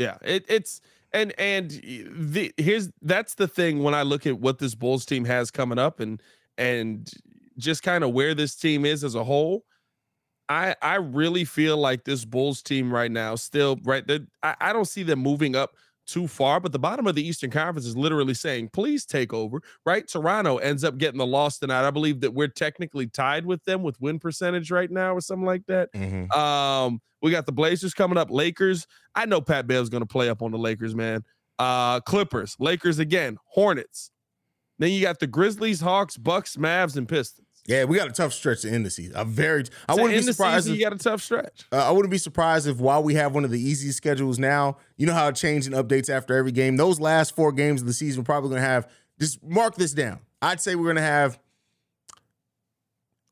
Yeah, 0.00 0.16
it, 0.22 0.46
it's 0.48 0.80
and 1.12 1.34
and 1.38 1.70
the 1.70 2.52
here's 2.56 2.88
that's 3.02 3.34
the 3.34 3.46
thing 3.46 3.82
when 3.82 3.94
I 3.94 4.02
look 4.02 4.26
at 4.26 4.40
what 4.40 4.58
this 4.58 4.74
Bulls 4.74 5.04
team 5.04 5.26
has 5.26 5.50
coming 5.50 5.78
up 5.78 6.00
and 6.00 6.22
and 6.56 7.10
just 7.58 7.82
kind 7.82 8.02
of 8.02 8.12
where 8.12 8.34
this 8.34 8.56
team 8.56 8.86
is 8.86 9.04
as 9.04 9.14
a 9.14 9.24
whole. 9.24 9.66
I 10.48 10.76
I 10.82 10.96
really 10.96 11.44
feel 11.44 11.78
like 11.78 12.04
this 12.04 12.24
Bulls 12.24 12.62
team 12.62 12.92
right 12.92 13.10
now 13.10 13.36
still 13.36 13.78
right. 13.84 14.04
I, 14.42 14.56
I 14.60 14.72
don't 14.72 14.86
see 14.86 15.04
them 15.04 15.20
moving 15.20 15.56
up 15.56 15.72
too 16.10 16.26
far, 16.26 16.60
but 16.60 16.72
the 16.72 16.78
bottom 16.78 17.06
of 17.06 17.14
the 17.14 17.26
Eastern 17.26 17.50
Conference 17.50 17.86
is 17.86 17.96
literally 17.96 18.34
saying, 18.34 18.70
please 18.72 19.04
take 19.06 19.32
over. 19.32 19.60
Right? 19.86 20.06
Toronto 20.06 20.58
ends 20.58 20.84
up 20.84 20.98
getting 20.98 21.18
the 21.18 21.26
loss 21.26 21.58
tonight. 21.58 21.86
I 21.86 21.90
believe 21.90 22.20
that 22.20 22.32
we're 22.32 22.48
technically 22.48 23.06
tied 23.06 23.46
with 23.46 23.64
them 23.64 23.82
with 23.82 24.00
win 24.00 24.18
percentage 24.18 24.70
right 24.70 24.90
now 24.90 25.14
or 25.14 25.20
something 25.20 25.46
like 25.46 25.66
that. 25.66 25.92
Mhm. 25.92 26.30
Um, 26.32 27.00
we 27.22 27.30
got 27.30 27.46
the 27.46 27.52
Blazers 27.52 27.94
coming 27.94 28.18
up, 28.18 28.30
Lakers. 28.30 28.86
I 29.14 29.26
know 29.26 29.40
Pat 29.40 29.66
Bev's 29.66 29.88
going 29.90 30.02
to 30.02 30.06
play 30.06 30.28
up 30.28 30.42
on 30.42 30.50
the 30.50 30.58
Lakers, 30.58 30.94
man. 30.94 31.22
Uh, 31.58 32.00
Clippers, 32.00 32.56
Lakers 32.58 32.98
again, 32.98 33.36
Hornets. 33.46 34.10
Then 34.78 34.92
you 34.92 35.02
got 35.02 35.18
the 35.20 35.26
Grizzlies, 35.26 35.80
Hawks, 35.80 36.16
Bucks, 36.16 36.56
Mavs, 36.56 36.96
and 36.96 37.06
Pistons. 37.06 37.46
Yeah, 37.70 37.84
we 37.84 37.96
got 37.98 38.08
a 38.08 38.12
tough 38.12 38.32
stretch 38.32 38.62
to 38.62 38.68
end 38.68 38.84
the 38.84 38.90
season. 38.90 39.12
A 39.14 39.24
very, 39.24 39.64
I 39.88 39.94
wouldn't 39.94 40.12
be 40.12 40.22
surprised. 40.22 40.64
season, 40.64 40.72
If, 40.74 40.80
you 40.80 40.84
got 40.86 40.92
a 40.92 40.98
tough 40.98 41.22
stretch. 41.22 41.66
uh, 41.70 41.76
I 41.76 41.92
wouldn't 41.92 42.10
be 42.10 42.18
surprised 42.18 42.66
if 42.66 42.78
while 42.78 43.00
we 43.00 43.14
have 43.14 43.32
one 43.32 43.44
of 43.44 43.52
the 43.52 43.60
easiest 43.60 43.96
schedules 43.96 44.40
now, 44.40 44.76
you 44.96 45.06
know 45.06 45.14
how 45.14 45.28
it 45.28 45.36
changing 45.36 45.72
updates 45.74 46.10
after 46.10 46.34
every 46.36 46.50
game. 46.50 46.76
Those 46.76 46.98
last 46.98 47.36
four 47.36 47.52
games 47.52 47.80
of 47.80 47.86
the 47.86 47.92
season, 47.92 48.22
we're 48.22 48.24
probably 48.24 48.50
going 48.50 48.62
to 48.62 48.68
have. 48.68 48.90
Just 49.20 49.40
mark 49.44 49.76
this 49.76 49.92
down. 49.92 50.18
I'd 50.42 50.60
say 50.60 50.74
we're 50.74 50.84
going 50.84 50.96
to 50.96 51.02
have 51.02 51.38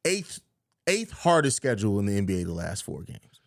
eighth 0.05 0.41
eighth 0.87 1.11
hardest 1.11 1.57
schedule 1.57 1.99
in 1.99 2.07
the 2.07 2.21
NBA 2.21 2.45
the 2.45 2.53
last 2.53 2.85
four 2.85 3.03
games. 3.03 3.41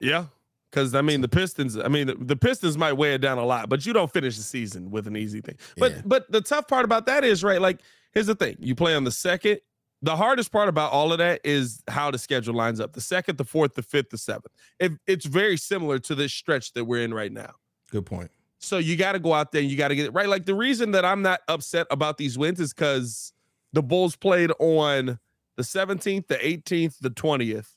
Yeah. 0.00 0.26
Because 0.70 0.94
I 0.94 1.02
mean 1.02 1.20
the 1.20 1.28
Pistons, 1.28 1.78
I 1.78 1.88
mean 1.88 2.06
the, 2.06 2.14
the, 2.14 2.36
Pistons 2.36 2.78
might 2.78 2.94
weigh 2.94 3.12
it 3.12 3.20
down 3.20 3.36
a 3.36 3.44
lot, 3.44 3.68
but 3.68 3.84
you 3.84 3.92
don't 3.92 4.10
finish 4.10 4.38
the 4.38 4.42
season 4.42 4.90
with 4.90 5.06
an 5.06 5.18
easy 5.18 5.42
thing. 5.42 5.56
But 5.76 5.92
yeah. 5.92 6.02
but 6.06 6.32
the 6.32 6.40
tough 6.40 6.66
part 6.66 6.86
about 6.86 7.04
that 7.06 7.24
is 7.24 7.44
right, 7.44 7.60
like 7.60 7.80
here's 8.12 8.26
the 8.26 8.34
thing: 8.34 8.56
you 8.60 8.74
play 8.74 8.94
on 8.94 9.04
the 9.04 9.10
second. 9.10 9.60
The 10.04 10.16
hardest 10.16 10.50
part 10.50 10.68
about 10.68 10.90
all 10.90 11.12
of 11.12 11.18
that 11.18 11.40
is 11.44 11.80
how 11.88 12.10
the 12.10 12.18
schedule 12.18 12.54
lines 12.54 12.80
up: 12.80 12.92
the 12.92 13.00
second, 13.00 13.38
the 13.38 13.44
fourth, 13.44 13.74
the 13.74 13.82
fifth, 13.82 14.10
the 14.10 14.18
seventh. 14.18 14.52
It, 14.78 14.92
it's 15.06 15.26
very 15.26 15.56
similar 15.56 15.98
to 16.00 16.14
this 16.14 16.32
stretch 16.32 16.72
that 16.72 16.84
we're 16.84 17.02
in 17.02 17.14
right 17.14 17.32
now. 17.32 17.54
Good 17.90 18.06
point. 18.06 18.30
So 18.58 18.78
you 18.78 18.96
got 18.96 19.12
to 19.12 19.18
go 19.18 19.34
out 19.34 19.50
there 19.50 19.60
and 19.60 19.70
you 19.70 19.76
got 19.76 19.88
to 19.88 19.96
get 19.96 20.06
it 20.06 20.12
right. 20.12 20.28
Like 20.28 20.46
the 20.46 20.54
reason 20.54 20.92
that 20.92 21.04
I'm 21.04 21.20
not 21.20 21.40
upset 21.48 21.88
about 21.90 22.16
these 22.16 22.38
wins 22.38 22.60
is 22.60 22.72
because 22.72 23.32
the 23.72 23.82
Bulls 23.82 24.14
played 24.14 24.52
on 24.60 25.18
the 25.56 25.62
17th, 25.62 26.28
the 26.28 26.36
18th, 26.36 26.98
the 27.00 27.10
20th, 27.10 27.74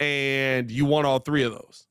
and 0.00 0.70
you 0.70 0.84
won 0.84 1.04
all 1.04 1.20
three 1.20 1.44
of 1.44 1.52
those. 1.52 1.86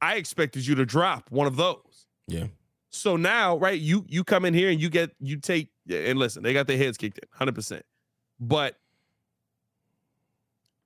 I 0.00 0.16
expected 0.16 0.66
you 0.66 0.74
to 0.76 0.86
drop 0.86 1.30
one 1.30 1.46
of 1.46 1.56
those. 1.56 2.06
Yeah. 2.26 2.46
So 2.90 3.16
now, 3.16 3.56
right, 3.56 3.80
you 3.80 4.04
you 4.08 4.24
come 4.24 4.44
in 4.44 4.52
here 4.52 4.68
and 4.68 4.80
you 4.80 4.90
get 4.90 5.12
you 5.20 5.36
take 5.38 5.70
and 5.88 6.18
listen, 6.18 6.42
they 6.42 6.52
got 6.52 6.66
their 6.66 6.76
heads 6.76 6.96
kicked 6.96 7.18
in, 7.18 7.28
100%. 7.46 7.82
But 8.40 8.76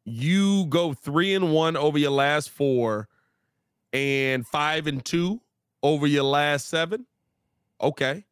you 0.04 0.66
go 0.66 0.92
3 0.92 1.34
and 1.34 1.52
1 1.52 1.76
over 1.76 1.98
your 1.98 2.10
last 2.10 2.50
4 2.50 3.08
and 3.92 4.46
5 4.46 4.86
and 4.86 5.04
2 5.04 5.40
over 5.82 6.06
your 6.06 6.24
last 6.24 6.68
7. 6.68 7.06
Okay. 7.80 8.24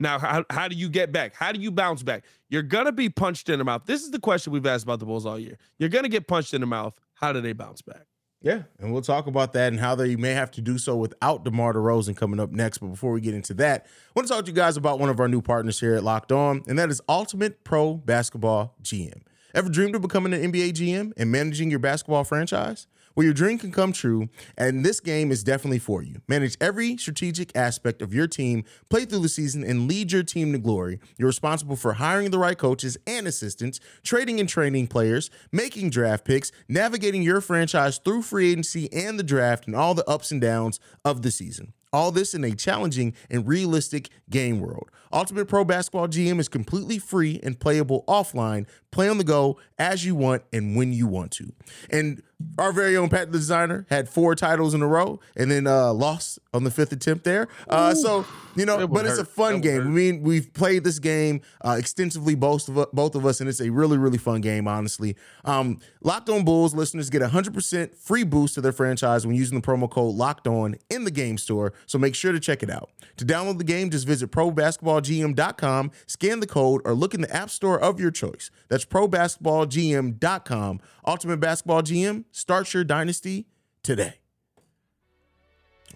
Now, 0.00 0.18
how, 0.18 0.44
how 0.50 0.68
do 0.68 0.76
you 0.76 0.88
get 0.88 1.12
back? 1.12 1.34
How 1.34 1.52
do 1.52 1.60
you 1.60 1.70
bounce 1.70 2.02
back? 2.02 2.24
You're 2.48 2.62
going 2.62 2.86
to 2.86 2.92
be 2.92 3.08
punched 3.08 3.48
in 3.48 3.58
the 3.58 3.64
mouth. 3.64 3.82
This 3.84 4.02
is 4.02 4.10
the 4.10 4.20
question 4.20 4.52
we've 4.52 4.66
asked 4.66 4.84
about 4.84 5.00
the 5.00 5.06
Bulls 5.06 5.26
all 5.26 5.38
year. 5.38 5.58
You're 5.78 5.88
going 5.88 6.04
to 6.04 6.08
get 6.08 6.28
punched 6.28 6.54
in 6.54 6.60
the 6.60 6.66
mouth. 6.66 6.94
How 7.14 7.32
do 7.32 7.40
they 7.40 7.52
bounce 7.52 7.82
back? 7.82 8.06
Yeah, 8.40 8.62
and 8.78 8.92
we'll 8.92 9.02
talk 9.02 9.26
about 9.26 9.52
that 9.54 9.72
and 9.72 9.80
how 9.80 9.96
they 9.96 10.14
may 10.14 10.30
have 10.30 10.52
to 10.52 10.60
do 10.60 10.78
so 10.78 10.94
without 10.96 11.44
DeMar 11.44 11.74
DeRozan 11.74 12.16
coming 12.16 12.38
up 12.38 12.52
next. 12.52 12.78
But 12.78 12.88
before 12.88 13.10
we 13.10 13.20
get 13.20 13.34
into 13.34 13.52
that, 13.54 13.86
I 13.86 14.12
want 14.14 14.28
to 14.28 14.34
talk 14.34 14.44
to 14.44 14.50
you 14.50 14.54
guys 14.54 14.76
about 14.76 15.00
one 15.00 15.08
of 15.08 15.18
our 15.18 15.26
new 15.26 15.42
partners 15.42 15.80
here 15.80 15.96
at 15.96 16.04
Locked 16.04 16.30
On, 16.30 16.62
and 16.68 16.78
that 16.78 16.88
is 16.88 17.00
Ultimate 17.08 17.64
Pro 17.64 17.94
Basketball 17.94 18.76
GM. 18.82 19.22
Ever 19.54 19.68
dreamed 19.68 19.96
of 19.96 20.02
becoming 20.02 20.32
an 20.34 20.52
NBA 20.52 20.74
GM 20.74 21.12
and 21.16 21.32
managing 21.32 21.68
your 21.68 21.80
basketball 21.80 22.22
franchise? 22.22 22.86
Well, 23.18 23.24
your 23.24 23.34
dream 23.34 23.58
can 23.58 23.72
come 23.72 23.92
true, 23.92 24.28
and 24.56 24.84
this 24.84 25.00
game 25.00 25.32
is 25.32 25.42
definitely 25.42 25.80
for 25.80 26.04
you. 26.04 26.22
Manage 26.28 26.56
every 26.60 26.96
strategic 26.98 27.50
aspect 27.56 28.00
of 28.00 28.14
your 28.14 28.28
team, 28.28 28.62
play 28.90 29.06
through 29.06 29.18
the 29.18 29.28
season, 29.28 29.64
and 29.64 29.88
lead 29.88 30.12
your 30.12 30.22
team 30.22 30.52
to 30.52 30.58
glory. 30.58 31.00
You're 31.16 31.26
responsible 31.26 31.74
for 31.74 31.94
hiring 31.94 32.30
the 32.30 32.38
right 32.38 32.56
coaches 32.56 32.96
and 33.08 33.26
assistants, 33.26 33.80
trading 34.04 34.38
and 34.38 34.48
training 34.48 34.86
players, 34.86 35.30
making 35.50 35.90
draft 35.90 36.24
picks, 36.24 36.52
navigating 36.68 37.22
your 37.22 37.40
franchise 37.40 37.98
through 37.98 38.22
free 38.22 38.52
agency 38.52 38.88
and 38.92 39.18
the 39.18 39.24
draft, 39.24 39.66
and 39.66 39.74
all 39.74 39.94
the 39.94 40.08
ups 40.08 40.30
and 40.30 40.40
downs 40.40 40.78
of 41.04 41.22
the 41.22 41.32
season. 41.32 41.72
All 41.92 42.12
this 42.12 42.34
in 42.34 42.44
a 42.44 42.54
challenging 42.54 43.14
and 43.30 43.48
realistic 43.48 44.10
game 44.30 44.60
world. 44.60 44.90
Ultimate 45.12 45.48
Pro 45.48 45.64
Basketball 45.64 46.06
GM 46.06 46.38
is 46.38 46.48
completely 46.48 46.98
free 46.98 47.40
and 47.42 47.58
playable 47.58 48.04
offline. 48.06 48.68
Play 48.92 49.08
on 49.08 49.18
the 49.18 49.24
go 49.24 49.58
as 49.76 50.04
you 50.04 50.14
want 50.14 50.44
and 50.52 50.76
when 50.76 50.92
you 50.92 51.08
want 51.08 51.32
to. 51.32 51.52
And 51.90 52.22
our 52.58 52.72
very 52.72 52.96
own 52.96 53.08
Pat 53.08 53.32
the 53.32 53.38
designer 53.38 53.86
had 53.90 54.08
four 54.08 54.34
titles 54.34 54.74
in 54.74 54.82
a 54.82 54.86
row 54.86 55.18
and 55.36 55.50
then 55.50 55.66
uh, 55.66 55.92
lost 55.92 56.38
on 56.54 56.64
the 56.64 56.70
fifth 56.70 56.92
attempt 56.92 57.24
there. 57.24 57.48
Uh, 57.68 57.94
so 57.94 58.24
you 58.54 58.64
know, 58.64 58.80
it 58.80 58.86
but 58.88 59.06
it's 59.06 59.18
a 59.18 59.24
fun 59.24 59.60
game. 59.60 59.80
I 59.80 59.84
mean, 59.84 60.22
we've 60.22 60.52
played 60.52 60.82
this 60.84 60.98
game 60.98 61.40
uh, 61.64 61.76
extensively, 61.78 62.34
both 62.34 62.68
of 62.68 62.90
both 62.92 63.14
of 63.14 63.24
us, 63.26 63.40
and 63.40 63.48
it's 63.48 63.60
a 63.60 63.70
really 63.70 63.98
really 63.98 64.18
fun 64.18 64.40
game. 64.40 64.66
Honestly, 64.66 65.16
um, 65.44 65.78
Locked 66.00 66.28
On 66.28 66.44
Bulls 66.44 66.74
listeners 66.74 67.10
get 67.10 67.22
a 67.22 67.28
hundred 67.28 67.54
percent 67.54 67.94
free 67.94 68.24
boost 68.24 68.54
to 68.54 68.60
their 68.60 68.72
franchise 68.72 69.26
when 69.26 69.36
using 69.36 69.60
the 69.60 69.66
promo 69.66 69.90
code 69.90 70.14
Locked 70.14 70.46
On 70.46 70.76
in 70.90 71.04
the 71.04 71.10
game 71.10 71.38
store. 71.38 71.72
So 71.86 71.98
make 71.98 72.14
sure 72.14 72.32
to 72.32 72.40
check 72.40 72.62
it 72.62 72.70
out. 72.70 72.90
To 73.18 73.24
download 73.24 73.58
the 73.58 73.64
game, 73.64 73.90
just 73.90 74.06
visit 74.06 74.30
ProBasketballGM.com, 74.30 75.90
scan 76.06 76.40
the 76.40 76.46
code, 76.46 76.82
or 76.84 76.94
look 76.94 77.14
in 77.14 77.20
the 77.20 77.34
app 77.34 77.50
store 77.50 77.78
of 77.80 77.98
your 78.00 78.12
choice. 78.12 78.50
That's 78.68 78.84
ProBasketballGM.com. 78.84 80.80
Ultimate 81.06 81.40
Basketball 81.40 81.82
GM 81.82 82.24
Start 82.32 82.72
your 82.74 82.84
dynasty 82.84 83.46
today. 83.82 84.14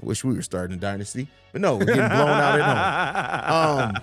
I 0.00 0.06
wish 0.06 0.24
we 0.24 0.34
were 0.34 0.42
starting 0.42 0.76
a 0.76 0.80
dynasty, 0.80 1.28
but 1.52 1.60
no, 1.60 1.76
we're 1.76 1.84
getting 1.84 2.08
blown 2.08 2.28
out 2.28 2.60
at 2.60 3.44
home. 3.50 3.92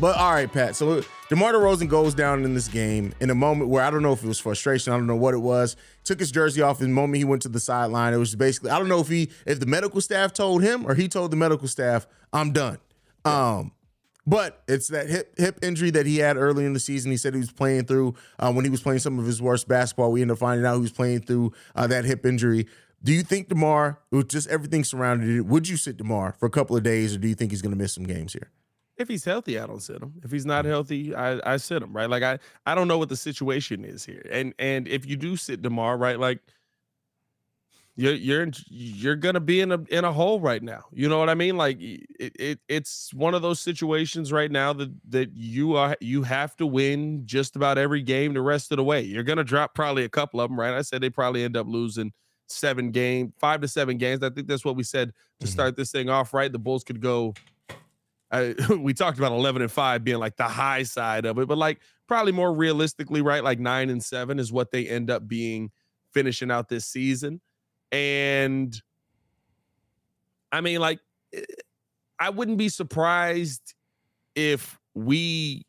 but 0.00 0.16
all 0.16 0.32
right, 0.32 0.50
Pat. 0.50 0.74
So 0.76 1.02
DeMar 1.28 1.52
DeRozan 1.52 1.86
goes 1.86 2.14
down 2.14 2.44
in 2.44 2.54
this 2.54 2.68
game 2.68 3.12
in 3.20 3.28
a 3.28 3.34
moment 3.34 3.68
where 3.68 3.84
I 3.84 3.90
don't 3.90 4.02
know 4.02 4.14
if 4.14 4.24
it 4.24 4.26
was 4.26 4.38
frustration. 4.38 4.94
I 4.94 4.96
don't 4.96 5.06
know 5.06 5.14
what 5.14 5.34
it 5.34 5.38
was. 5.38 5.76
Took 6.04 6.18
his 6.20 6.32
jersey 6.32 6.62
off. 6.62 6.80
In 6.80 6.88
the 6.88 6.94
moment 6.94 7.18
he 7.18 7.24
went 7.24 7.42
to 7.42 7.50
the 7.50 7.60
sideline, 7.60 8.14
it 8.14 8.16
was 8.16 8.34
basically 8.34 8.70
I 8.70 8.78
don't 8.78 8.88
know 8.88 9.00
if 9.00 9.08
he 9.08 9.30
if 9.44 9.60
the 9.60 9.66
medical 9.66 10.00
staff 10.00 10.32
told 10.32 10.62
him 10.62 10.86
or 10.86 10.94
he 10.94 11.06
told 11.06 11.30
the 11.30 11.36
medical 11.36 11.68
staff, 11.68 12.06
"I'm 12.32 12.52
done." 12.52 12.78
Um, 13.26 13.72
but 14.26 14.62
it's 14.68 14.88
that 14.88 15.08
hip 15.08 15.34
hip 15.38 15.58
injury 15.62 15.90
that 15.90 16.06
he 16.06 16.18
had 16.18 16.36
early 16.36 16.64
in 16.64 16.72
the 16.72 16.80
season. 16.80 17.10
He 17.10 17.16
said 17.16 17.34
he 17.34 17.40
was 17.40 17.52
playing 17.52 17.84
through 17.84 18.14
uh, 18.38 18.52
when 18.52 18.64
he 18.64 18.70
was 18.70 18.82
playing 18.82 19.00
some 19.00 19.18
of 19.18 19.26
his 19.26 19.40
worst 19.40 19.68
basketball. 19.68 20.12
We 20.12 20.22
ended 20.22 20.34
up 20.34 20.38
finding 20.38 20.66
out 20.66 20.74
he 20.74 20.80
was 20.80 20.92
playing 20.92 21.20
through 21.20 21.52
uh, 21.74 21.86
that 21.88 22.04
hip 22.04 22.24
injury. 22.26 22.66
Do 23.02 23.12
you 23.12 23.22
think 23.22 23.48
Demar, 23.48 23.98
with 24.10 24.28
just 24.28 24.48
everything 24.48 24.84
surrounding 24.84 25.34
it, 25.34 25.46
would 25.46 25.68
you 25.68 25.76
sit 25.76 25.96
Demar 25.96 26.34
for 26.38 26.46
a 26.46 26.50
couple 26.50 26.76
of 26.76 26.82
days, 26.82 27.14
or 27.14 27.18
do 27.18 27.28
you 27.28 27.34
think 27.34 27.50
he's 27.50 27.62
going 27.62 27.72
to 27.72 27.78
miss 27.78 27.94
some 27.94 28.04
games 28.04 28.34
here? 28.34 28.50
If 28.98 29.08
he's 29.08 29.24
healthy, 29.24 29.58
I 29.58 29.66
don't 29.66 29.80
sit 29.80 30.02
him. 30.02 30.20
If 30.22 30.30
he's 30.30 30.44
not 30.44 30.66
healthy, 30.66 31.14
I, 31.14 31.54
I 31.54 31.56
sit 31.56 31.82
him. 31.82 31.94
Right? 31.94 32.10
Like 32.10 32.22
I 32.22 32.38
I 32.66 32.74
don't 32.74 32.88
know 32.88 32.98
what 32.98 33.08
the 33.08 33.16
situation 33.16 33.84
is 33.84 34.04
here, 34.04 34.26
and 34.30 34.52
and 34.58 34.86
if 34.86 35.06
you 35.06 35.16
do 35.16 35.36
sit 35.36 35.62
Demar, 35.62 35.96
right, 35.96 36.20
like 36.20 36.40
you're 37.96 38.14
you're 38.14 38.46
you're 38.68 39.16
gonna 39.16 39.40
be 39.40 39.60
in 39.60 39.72
a 39.72 39.80
in 39.90 40.04
a 40.04 40.12
hole 40.12 40.40
right 40.40 40.62
now. 40.62 40.84
You 40.92 41.08
know 41.08 41.18
what 41.18 41.28
I 41.28 41.34
mean? 41.34 41.56
Like 41.56 41.76
it, 41.80 42.06
it 42.18 42.60
it's 42.68 43.12
one 43.12 43.34
of 43.34 43.42
those 43.42 43.60
situations 43.60 44.32
right 44.32 44.50
now 44.50 44.72
that 44.74 44.90
that 45.10 45.30
you 45.34 45.76
are 45.76 45.96
you 46.00 46.22
have 46.22 46.56
to 46.56 46.66
win 46.66 47.22
just 47.26 47.56
about 47.56 47.78
every 47.78 48.02
game 48.02 48.32
the 48.32 48.42
rest 48.42 48.70
of 48.70 48.76
the 48.76 48.84
way. 48.84 49.02
You're 49.02 49.24
gonna 49.24 49.44
drop 49.44 49.74
probably 49.74 50.04
a 50.04 50.08
couple 50.08 50.40
of 50.40 50.48
them, 50.48 50.58
right? 50.58 50.74
I 50.74 50.82
said 50.82 51.02
they 51.02 51.10
probably 51.10 51.44
end 51.44 51.56
up 51.56 51.66
losing 51.66 52.12
seven 52.48 52.90
game, 52.90 53.32
five 53.38 53.60
to 53.60 53.68
seven 53.68 53.98
games. 53.98 54.22
I 54.22 54.30
think 54.30 54.46
that's 54.46 54.64
what 54.64 54.76
we 54.76 54.82
said 54.82 55.12
to 55.40 55.46
mm-hmm. 55.46 55.52
start 55.52 55.76
this 55.76 55.90
thing 55.90 56.08
off, 56.08 56.34
right? 56.34 56.50
The 56.50 56.58
Bulls 56.58 56.84
could 56.84 57.00
go. 57.00 57.34
I, 58.30 58.54
we 58.78 58.94
talked 58.94 59.18
about 59.18 59.32
11 59.32 59.62
and 59.62 59.70
5 59.70 60.04
being 60.04 60.18
like 60.18 60.36
the 60.36 60.44
high 60.44 60.84
side 60.84 61.26
of 61.26 61.38
it, 61.38 61.48
but 61.48 61.58
like 61.58 61.80
probably 62.08 62.32
more 62.32 62.52
realistically, 62.52 63.22
right? 63.22 63.42
Like 63.42 63.58
9 63.58 63.90
and 63.90 64.02
7 64.02 64.38
is 64.38 64.52
what 64.52 64.70
they 64.70 64.88
end 64.88 65.10
up 65.10 65.26
being 65.26 65.70
finishing 66.12 66.50
out 66.50 66.68
this 66.68 66.86
season. 66.86 67.40
And 67.92 68.74
I 70.52 70.60
mean, 70.60 70.80
like, 70.80 71.00
eh, 71.32 71.42
I 72.18 72.30
wouldn't 72.30 72.58
be 72.58 72.68
surprised 72.68 73.74
if 74.34 74.78
we 74.94 75.64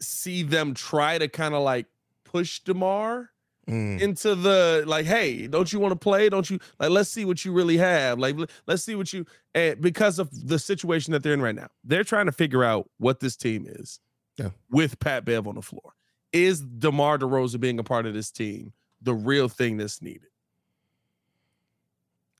see 0.00 0.42
them 0.42 0.74
try 0.74 1.18
to 1.18 1.28
kind 1.28 1.54
of 1.54 1.62
like 1.62 1.86
push 2.24 2.60
DeMar 2.60 3.30
mm. 3.68 4.00
into 4.00 4.34
the 4.34 4.84
like, 4.86 5.06
hey, 5.06 5.46
don't 5.46 5.72
you 5.72 5.80
want 5.80 5.92
to 5.92 5.98
play? 5.98 6.28
Don't 6.28 6.48
you 6.48 6.58
like 6.78 6.90
let's 6.90 7.10
see 7.10 7.24
what 7.24 7.44
you 7.44 7.52
really 7.52 7.76
have. 7.76 8.18
Like 8.18 8.36
let's 8.66 8.82
see 8.82 8.94
what 8.94 9.12
you 9.12 9.24
and 9.54 9.80
because 9.80 10.18
of 10.18 10.28
the 10.48 10.58
situation 10.58 11.12
that 11.12 11.22
they're 11.22 11.34
in 11.34 11.42
right 11.42 11.54
now. 11.54 11.68
They're 11.84 12.04
trying 12.04 12.26
to 12.26 12.32
figure 12.32 12.64
out 12.64 12.88
what 12.98 13.20
this 13.20 13.36
team 13.36 13.66
is 13.68 14.00
yeah. 14.36 14.50
with 14.70 14.98
Pat 14.98 15.24
Bev 15.24 15.46
on 15.46 15.54
the 15.54 15.62
floor. 15.62 15.94
Is 16.32 16.60
DeMar 16.60 17.18
DeRozan 17.18 17.60
being 17.60 17.78
a 17.78 17.84
part 17.84 18.06
of 18.06 18.14
this 18.14 18.30
team? 18.30 18.72
The 19.02 19.14
real 19.14 19.48
thing 19.48 19.76
that's 19.76 20.02
needed. 20.02 20.28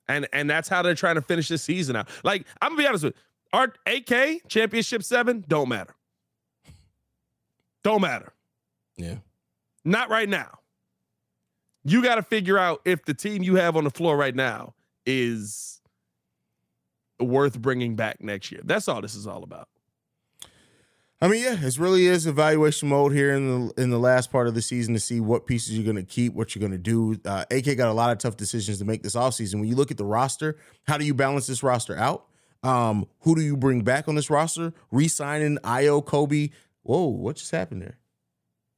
And 0.08 0.26
and 0.32 0.48
that's 0.48 0.68
how 0.68 0.82
they're 0.82 0.94
trying 0.94 1.16
to 1.16 1.22
finish 1.22 1.48
this 1.48 1.62
season 1.62 1.96
out. 1.96 2.08
Like, 2.24 2.46
I'm 2.62 2.70
gonna 2.70 2.82
be 2.82 2.86
honest 2.86 3.04
with 3.04 3.14
you. 3.14 3.22
Our 3.52 3.74
AK 3.86 4.48
championship 4.48 5.02
seven 5.02 5.44
don't 5.46 5.68
matter. 5.68 5.94
Don't 7.82 8.02
matter. 8.02 8.32
Yeah. 8.96 9.16
Not 9.84 10.10
right 10.10 10.28
now. 10.28 10.58
You 11.84 12.02
got 12.02 12.16
to 12.16 12.22
figure 12.22 12.58
out 12.58 12.82
if 12.84 13.04
the 13.04 13.14
team 13.14 13.42
you 13.42 13.54
have 13.54 13.76
on 13.76 13.84
the 13.84 13.90
floor 13.90 14.16
right 14.16 14.34
now 14.34 14.74
is 15.06 15.80
worth 17.18 17.58
bringing 17.58 17.96
back 17.96 18.22
next 18.22 18.52
year. 18.52 18.60
That's 18.64 18.88
all 18.88 19.00
this 19.00 19.14
is 19.14 19.26
all 19.26 19.42
about. 19.42 19.68
I 21.20 21.26
mean, 21.26 21.42
yeah, 21.42 21.56
it 21.60 21.78
really 21.78 22.06
is 22.06 22.28
evaluation 22.28 22.88
mode 22.88 23.12
here 23.12 23.34
in 23.34 23.66
the 23.66 23.82
in 23.82 23.90
the 23.90 23.98
last 23.98 24.30
part 24.30 24.46
of 24.46 24.54
the 24.54 24.62
season 24.62 24.94
to 24.94 25.00
see 25.00 25.18
what 25.18 25.46
pieces 25.46 25.76
you're 25.76 25.84
going 25.84 25.96
to 25.96 26.04
keep, 26.04 26.32
what 26.32 26.54
you're 26.54 26.60
going 26.60 26.70
to 26.70 26.78
do. 26.78 27.18
Uh, 27.24 27.44
AK 27.50 27.76
got 27.76 27.88
a 27.88 27.92
lot 27.92 28.12
of 28.12 28.18
tough 28.18 28.36
decisions 28.36 28.78
to 28.78 28.84
make 28.84 29.02
this 29.02 29.16
offseason. 29.16 29.54
When 29.54 29.68
you 29.68 29.74
look 29.74 29.90
at 29.90 29.96
the 29.96 30.04
roster, 30.04 30.56
how 30.86 30.96
do 30.96 31.04
you 31.04 31.14
balance 31.14 31.48
this 31.48 31.64
roster 31.64 31.96
out? 31.96 32.26
Um, 32.62 33.06
who 33.20 33.34
do 33.34 33.42
you 33.42 33.56
bring 33.56 33.82
back 33.82 34.06
on 34.06 34.14
this 34.14 34.30
roster? 34.30 34.72
Resigning 34.92 35.58
Ayo 35.58 36.04
Coby. 36.04 36.52
Whoa, 36.82 37.06
what 37.06 37.36
just 37.36 37.50
happened 37.50 37.82
there? 37.82 37.98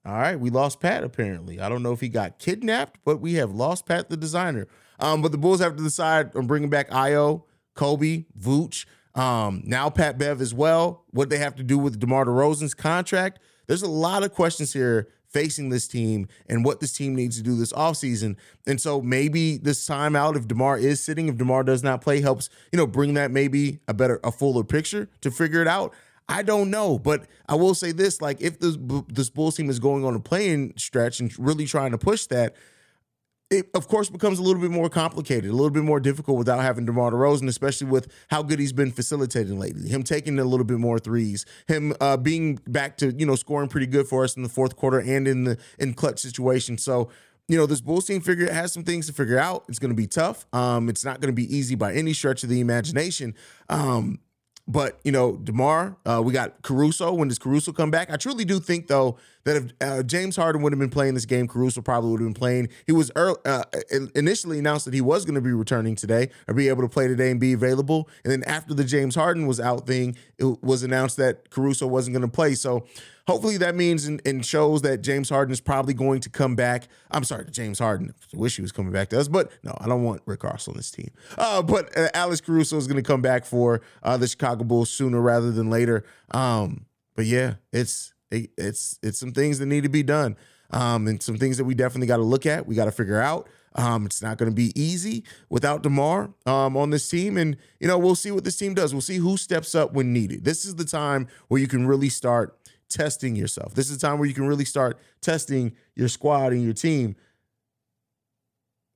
All 0.07 0.15
right, 0.19 0.41
we 0.41 0.49
lost 0.49 0.81
Pat 0.81 1.05
apparently. 1.05 1.61
I 1.61 1.69
don't 1.69 1.83
know 1.83 1.93
if 1.93 2.01
he 2.01 2.09
got 2.09 2.39
kidnapped, 2.39 3.01
but 3.05 3.21
we 3.21 3.35
have 3.35 3.53
lost 3.53 3.85
Pat 3.85 4.09
the 4.09 4.17
designer. 4.17 4.67
Um, 4.99 5.21
but 5.21 5.33
the 5.33 5.39
Bulls 5.39 5.61
have 5.61 5.77
to 5.77 5.83
decide 5.83 6.35
on 6.35 6.47
bringing 6.47 6.71
back 6.71 6.89
Ayo, 6.89 7.43
Coby, 7.77 8.25
Vooch. 8.39 8.87
Um, 9.15 9.63
now 9.65 9.91
Pat 9.91 10.19
Bev 10.19 10.41
as 10.41 10.55
well. 10.55 11.05
What 11.11 11.31
they 11.31 11.39
have 11.39 11.57
to 11.57 11.63
do 11.63 11.79
with 11.79 11.99
DeMar 11.99 12.27
DeRozan's 12.27 12.75
contract. 12.75 13.41
There's 13.67 13.83
a 13.83 13.91
lot 13.91 14.23
of 14.25 14.33
questions 14.33 14.73
here 14.73 15.09
facing 15.29 15.69
this 15.69 15.87
team 15.87 16.27
and 16.49 16.65
what 16.65 16.81
this 16.81 16.93
team 16.93 17.15
needs 17.15 17.37
to 17.37 17.43
do 17.43 17.57
this 17.57 17.73
offseason. 17.73 18.37
And 18.67 18.81
so 18.81 19.01
maybe 19.01 19.59
this 19.59 19.87
time 19.87 20.17
out, 20.17 20.37
if 20.37 20.49
DeMar 20.49 20.79
is 20.79 21.03
sitting, 21.03 21.29
if 21.29 21.37
DeMar 21.37 21.63
does 21.63 21.83
not 21.83 22.01
play, 22.01 22.21
helps, 22.21 22.51
you 22.73 22.77
know, 22.77 22.87
bring 22.87 23.15
that 23.15 23.31
maybe 23.31 23.81
a 23.87 23.95
better, 23.95 24.21
a 24.25 24.33
fuller 24.33 24.65
picture 24.65 25.09
to 25.21 25.31
figure 25.31 25.63
it 25.63 25.69
out. 25.69 25.95
I 26.29 26.43
don't 26.43 26.71
know, 26.71 26.97
but 26.97 27.27
I 27.49 27.57
will 27.57 27.75
say 27.75 27.91
this: 27.91 28.23
like, 28.23 28.41
if 28.41 28.61
this 28.61 28.79
this 29.09 29.29
Bulls 29.29 29.57
team 29.57 29.69
is 29.69 29.81
going 29.81 30.05
on 30.05 30.15
a 30.15 30.21
playing 30.21 30.75
stretch 30.77 31.19
and 31.19 31.37
really 31.41 31.67
trying 31.67 31.91
to 31.91 31.99
push 31.99 32.27
that, 32.27 32.55
it 33.51 33.69
of 33.75 33.89
course 33.89 34.09
becomes 34.09 34.39
a 34.39 34.43
little 34.43 34.61
bit 34.61 34.71
more 34.71 34.89
complicated, 34.89 35.51
a 35.51 35.53
little 35.53 35.71
bit 35.71 35.83
more 35.83 36.01
difficult 36.01 36.39
without 36.39 36.61
having 36.61 36.85
DeMar 36.87 37.11
DeRozan, 37.11 37.49
especially 37.49 37.89
with 37.89 38.09
how 38.29 38.43
good 38.43 38.59
he's 38.59 38.73
been 38.73 38.93
facilitating 38.93 39.59
lately. 39.59 39.89
Him 39.89 40.05
taking 40.05 40.39
a 40.39 40.45
little 40.45 40.65
bit 40.65 40.79
more 40.79 40.99
threes, 40.99 41.45
him 41.67 41.93
uh, 42.01 42.17
being 42.17 42.61
back 42.67 42.97
to 42.99 43.13
you 43.13 43.27
know 43.27 43.35
scoring 43.35 43.69
pretty 43.69 43.87
good 43.87 44.07
for 44.07 44.25
us 44.25 44.37
in 44.37 44.43
the 44.43 44.49
fourth 44.49 44.77
quarter 44.77 45.01
and 45.01 45.27
in 45.27 45.45
the 45.45 45.59
in 45.79 45.95
clutch 45.95 46.21
situations. 46.21 46.83
So 46.83 47.11
you 47.49 47.57
know, 47.57 47.67
this 47.67 47.81
Bulls 47.81 48.07
team 48.07 48.21
figure 48.21 48.53
has 48.53 48.73
some 48.73 48.85
things 48.85 49.09
to 49.09 49.13
figure 49.13 49.37
out. 49.37 49.65
It's 49.69 49.81
going 49.81 49.91
to 49.91 49.97
be 49.97 50.07
tough. 50.07 50.47
Um, 50.53 50.89
it's 50.89 51.05
not 51.05 51.21
going 51.21 51.35
to 51.35 51.35
be 51.35 51.53
easy 51.53 51.75
by 51.75 51.93
any 51.93 52.13
stretch 52.13 52.45
of 52.45 52.49
the 52.49 52.61
imagination. 52.61 53.35
Um, 53.69 54.21
but 54.71 55.01
you 55.05 55.11
know, 55.11 55.37
Demar, 55.37 55.97
uh, 56.07 56.23
we 56.25 56.33
got 56.33 56.63
Caruso. 56.63 57.13
When 57.13 57.29
does 57.29 57.39
Caruso 57.39 57.73
come 57.73 57.91
back? 57.91 58.11
I 58.11 58.17
truly 58.17 58.45
do 58.45 58.61
think 58.61 58.87
though 58.87 59.19
that 59.45 59.57
if 59.57 59.73
uh, 59.81 60.03
James 60.03 60.37
Harden 60.37 60.63
would 60.63 60.73
have 60.73 60.79
been 60.79 60.91
playing 60.91 61.15
this 61.15 61.25
game, 61.25 61.49
Caruso 61.49 61.81
probably 61.81 62.11
would 62.11 62.21
have 62.21 62.29
been 62.29 62.35
playing. 62.35 62.69
He 62.87 62.93
was 62.93 63.11
early, 63.17 63.39
uh, 63.45 63.65
initially 64.15 64.59
announced 64.59 64.85
that 64.85 64.95
he 64.95 65.01
was 65.01 65.25
going 65.25 65.35
to 65.35 65.41
be 65.41 65.53
returning 65.53 65.97
today 65.97 66.31
or 66.47 66.55
be 66.55 66.69
able 66.69 66.83
to 66.83 66.89
play 66.89 67.09
today 67.09 67.31
and 67.31 67.41
be 67.41 67.53
available. 67.53 68.09
And 68.23 68.31
then 68.31 68.45
after 68.45 68.75
the 68.75 68.85
James 68.85 69.15
Harden 69.15 69.47
was 69.47 69.59
out 69.59 69.87
thing, 69.87 70.17
it 70.39 70.63
was 70.63 70.83
announced 70.83 71.17
that 71.17 71.51
Caruso 71.51 71.87
wasn't 71.87 72.15
going 72.15 72.29
to 72.29 72.33
play. 72.33 72.55
So 72.55 72.87
hopefully 73.27 73.57
that 73.59 73.75
means 73.75 74.07
and, 74.07 74.45
shows 74.45 74.83
that 74.83 75.03
James 75.03 75.29
Harden 75.29 75.53
is 75.53 75.61
probably 75.61 75.95
going 75.95 76.21
to 76.21 76.31
come 76.31 76.57
back. 76.57 76.89
I'm 77.11 77.25
sorry, 77.25 77.45
James 77.51 77.79
Harden. 77.79 78.15
I 78.35 78.37
wish 78.37 78.57
he 78.57 78.63
was 78.63 78.73
coming 78.73 78.93
back 78.93 79.09
to 79.11 79.21
us, 79.21 79.29
but 79.29 79.51
no, 79.63 79.77
I 79.81 79.87
don't 79.87 80.03
want 80.03 80.23
Rick 80.27 80.45
Ross 80.45 80.67
on 80.67 80.75
this 80.75 80.91
team. 80.91 81.11
Uh, 81.37 81.63
but 81.63 81.97
uh, 81.97 82.09
Alex 82.15 82.41
Caruso 82.41 82.77
is 82.77 82.87
going 82.87 83.03
to 83.03 83.07
come 83.07 83.23
back 83.23 83.45
for 83.45 83.83
uh, 84.03 84.17
the 84.17 84.27
Chicago 84.27 84.65
Bulls 84.65 84.91
sooner 84.91 85.21
rather 85.21 85.51
than 85.51 85.71
later. 85.71 86.05
Um, 86.31 86.87
but 87.15 87.27
yeah, 87.27 87.55
it's 87.73 88.15
it, 88.31 88.51
it's 88.57 88.99
it's 89.03 89.19
some 89.19 89.33
things 89.33 89.59
that 89.59 89.67
need 89.67 89.83
to 89.83 89.89
be 89.91 90.03
done, 90.03 90.37
um, 90.71 91.07
and 91.07 91.23
some 91.23 91.37
things 91.37 91.59
that 91.59 91.65
we 91.65 91.75
definitely 91.75 92.07
got 92.07 92.17
to 92.17 92.23
look 92.23 92.47
at. 92.47 92.67
We 92.67 92.75
got 92.75 92.87
to 92.87 92.93
figure 92.93 93.21
out. 93.21 93.49
Um, 93.75 94.05
it's 94.07 94.21
not 94.21 94.37
going 94.37 94.51
to 94.51 94.55
be 94.55 94.73
easy 94.81 95.25
without 95.49 95.83
DeMar 95.83 96.31
um, 96.47 96.77
on 96.77 96.91
this 96.91 97.09
team. 97.09 97.37
And, 97.37 97.57
you 97.79 97.87
know, 97.87 97.99
we'll 97.99 98.17
see 98.17 98.31
what 98.33 98.45
this 98.45 98.57
team 98.57 98.75
does. 98.75 98.93
We'll 98.93 99.01
see 99.01 99.19
who 99.19 99.37
steps 99.37 99.75
up 99.75 99.93
when 99.93 100.13
needed. 100.13 100.45
This 100.45 100.65
is 100.65 100.75
the 100.75 100.85
time 100.85 101.29
where 101.49 101.61
you 101.61 101.69
can 101.69 101.87
really 101.87 102.09
start 102.09 102.59
testing 102.91 103.37
yourself. 103.37 103.75
This 103.75 103.91
is 103.91 103.97
a 103.97 104.01
time 104.01 104.19
where 104.19 104.29
you 104.29 104.35
can 104.35 104.47
really 104.47 104.65
start 104.65 104.99
testing 105.23 105.73
your 105.95 106.09
squad 106.09 106.53
and 106.53 106.63
your 106.63 106.75
team. 106.75 107.17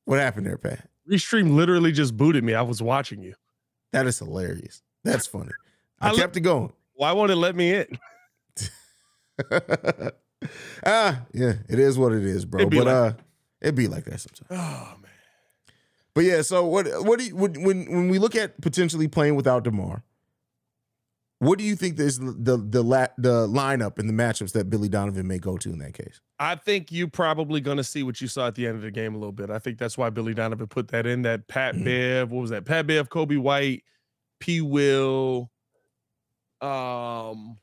What 0.05 0.19
happened 0.19 0.47
there, 0.47 0.59
Pat? 0.59 0.89
Restream 1.11 1.55
literally 1.55 1.93
just 1.93 2.17
booted 2.17 2.45
me. 2.45 2.55
I 2.55 2.63
was 2.63 2.83
watching 2.83 3.23
you. 3.23 3.35
That 3.93 4.07
is 4.07 4.19
hilarious. 4.19 4.83
That's 5.05 5.27
funny. 5.27 5.53
I, 6.01 6.11
I 6.11 6.15
kept 6.15 6.37
it 6.37 6.41
going. 6.41 6.73
Why 6.95 7.13
won't 7.13 7.31
it 7.31 7.37
let 7.37 7.57
me 7.57 7.75
in? 7.75 7.99
ah, 10.87 11.23
yeah, 11.33 11.55
it 11.69 11.79
is 11.79 11.99
what 11.99 12.13
it 12.13 12.25
is, 12.25 12.45
bro. 12.45 12.69
But 12.69 12.79
like 12.79 12.87
uh, 12.87 13.13
it'd 13.61 13.75
be 13.75 13.89
like 13.89 14.05
that 14.05 14.21
sometimes. 14.21 14.49
Oh 14.51 14.95
man. 15.01 15.11
But 16.15 16.25
yeah, 16.25 16.43
so 16.43 16.67
what? 16.67 16.87
What 17.05 17.19
do 17.19 17.27
you 17.27 17.37
when 17.37 17.55
when 17.63 18.09
we 18.09 18.19
look 18.19 18.37
at 18.37 18.61
potentially 18.61 19.09
playing 19.09 19.35
without 19.35 19.65
Demar? 19.65 20.05
What 21.45 21.59
do 21.59 21.65
you 21.65 21.77
think 21.77 21.99
is 21.99 22.19
the 22.19 22.33
the 22.33 22.57
the, 22.57 22.83
la- 22.83 23.07
the 23.19 23.47
lineup 23.47 23.99
and 23.99 24.09
the 24.09 24.13
matchups 24.13 24.53
that 24.53 24.71
Billy 24.71 24.89
Donovan 24.89 25.27
may 25.27 25.39
go 25.39 25.57
to 25.59 25.71
in 25.71 25.79
that 25.79 25.95
case? 25.95 26.21
I 26.39 26.55
think 26.55 26.91
you're 26.91 27.09
probably 27.09 27.61
going 27.61 27.77
to 27.77 27.85
see 27.85 28.03
what 28.03 28.21
you 28.21 28.29
saw 28.29 28.47
at 28.47 28.55
the 28.55 28.67
end 28.67 28.77
of 28.77 28.83
the 28.83 28.91
game 28.91 29.15
a 29.15 29.19
little 29.19 29.33
bit. 29.33 29.51
I 29.51 29.59
think 29.59 29.79
that's 29.79 29.99
why 29.99 30.11
Billy 30.11 30.35
Donovan 30.35 30.67
put 30.67 30.89
that 30.89 31.07
in. 31.07 31.23
That 31.23 31.47
Pat 31.49 31.75
mm-hmm. 31.75 31.85
Bev, 31.85 32.31
what 32.31 32.41
was 32.41 32.51
that? 32.51 32.65
Pat 32.65 32.87
Bev, 32.87 33.09
Coby 33.11 33.39
White, 33.39 33.85
P. 34.41 34.61
Will. 34.61 35.51
Um, 36.61 37.59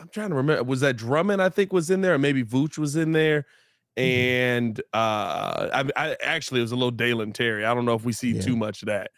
I'm 0.00 0.08
trying 0.10 0.30
to 0.30 0.34
remember. 0.34 0.64
Was 0.64 0.80
that 0.80 0.96
Drummond? 0.96 1.40
I 1.40 1.50
think 1.50 1.72
was 1.72 1.90
in 1.90 2.00
there, 2.00 2.14
or 2.14 2.18
maybe 2.18 2.42
Vooch 2.42 2.76
was 2.76 2.96
in 2.96 3.12
there. 3.12 3.46
Mm-hmm. 3.96 4.00
And 4.00 4.80
uh, 4.92 5.68
I, 5.72 5.84
I 5.96 6.16
actually 6.22 6.60
it 6.60 6.62
was 6.62 6.72
a 6.72 6.76
little 6.76 6.90
Dalen 6.90 7.32
Terry. 7.32 7.64
I 7.64 7.74
don't 7.74 7.84
know 7.84 7.94
if 7.94 8.04
we 8.04 8.12
see 8.12 8.32
yeah. 8.32 8.42
too 8.42 8.56
much 8.56 8.82
of 8.82 8.86
that 8.86 9.10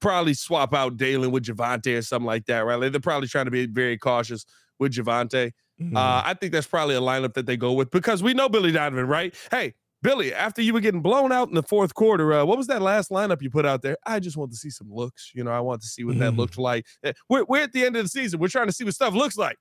probably 0.00 0.34
swap 0.34 0.74
out 0.74 0.96
Dalen 0.96 1.30
with 1.30 1.44
Javonte 1.44 1.98
or 1.98 2.02
something 2.02 2.26
like 2.26 2.46
that, 2.46 2.60
right? 2.60 2.76
Like 2.76 2.92
they're 2.92 3.00
probably 3.00 3.28
trying 3.28 3.46
to 3.46 3.50
be 3.50 3.66
very 3.66 3.98
cautious 3.98 4.44
with 4.78 4.92
Javonte. 4.92 5.52
Mm-hmm. 5.80 5.96
Uh, 5.96 6.22
I 6.24 6.34
think 6.34 6.52
that's 6.52 6.66
probably 6.66 6.94
a 6.94 7.00
lineup 7.00 7.34
that 7.34 7.46
they 7.46 7.56
go 7.56 7.72
with 7.72 7.90
because 7.90 8.22
we 8.22 8.34
know 8.34 8.48
Billy 8.48 8.72
Donovan, 8.72 9.06
right? 9.06 9.34
Hey, 9.50 9.74
Billy, 10.02 10.32
after 10.32 10.62
you 10.62 10.72
were 10.72 10.80
getting 10.80 11.00
blown 11.00 11.32
out 11.32 11.48
in 11.48 11.54
the 11.54 11.62
fourth 11.62 11.94
quarter, 11.94 12.32
uh, 12.32 12.44
what 12.44 12.56
was 12.56 12.66
that 12.68 12.80
last 12.80 13.10
lineup 13.10 13.42
you 13.42 13.50
put 13.50 13.66
out 13.66 13.82
there? 13.82 13.96
I 14.06 14.20
just 14.20 14.36
want 14.36 14.52
to 14.52 14.56
see 14.56 14.70
some 14.70 14.92
looks. 14.92 15.32
You 15.34 15.44
know, 15.44 15.50
I 15.50 15.60
want 15.60 15.80
to 15.82 15.86
see 15.86 16.04
what 16.04 16.12
mm-hmm. 16.12 16.20
that 16.20 16.34
looked 16.36 16.58
like. 16.58 16.86
Eh, 17.02 17.12
we're, 17.28 17.44
we're 17.44 17.62
at 17.62 17.72
the 17.72 17.84
end 17.84 17.96
of 17.96 18.04
the 18.04 18.08
season. 18.08 18.38
We're 18.38 18.48
trying 18.48 18.66
to 18.66 18.72
see 18.72 18.84
what 18.84 18.94
stuff 18.94 19.14
looks 19.14 19.36
like. 19.36 19.56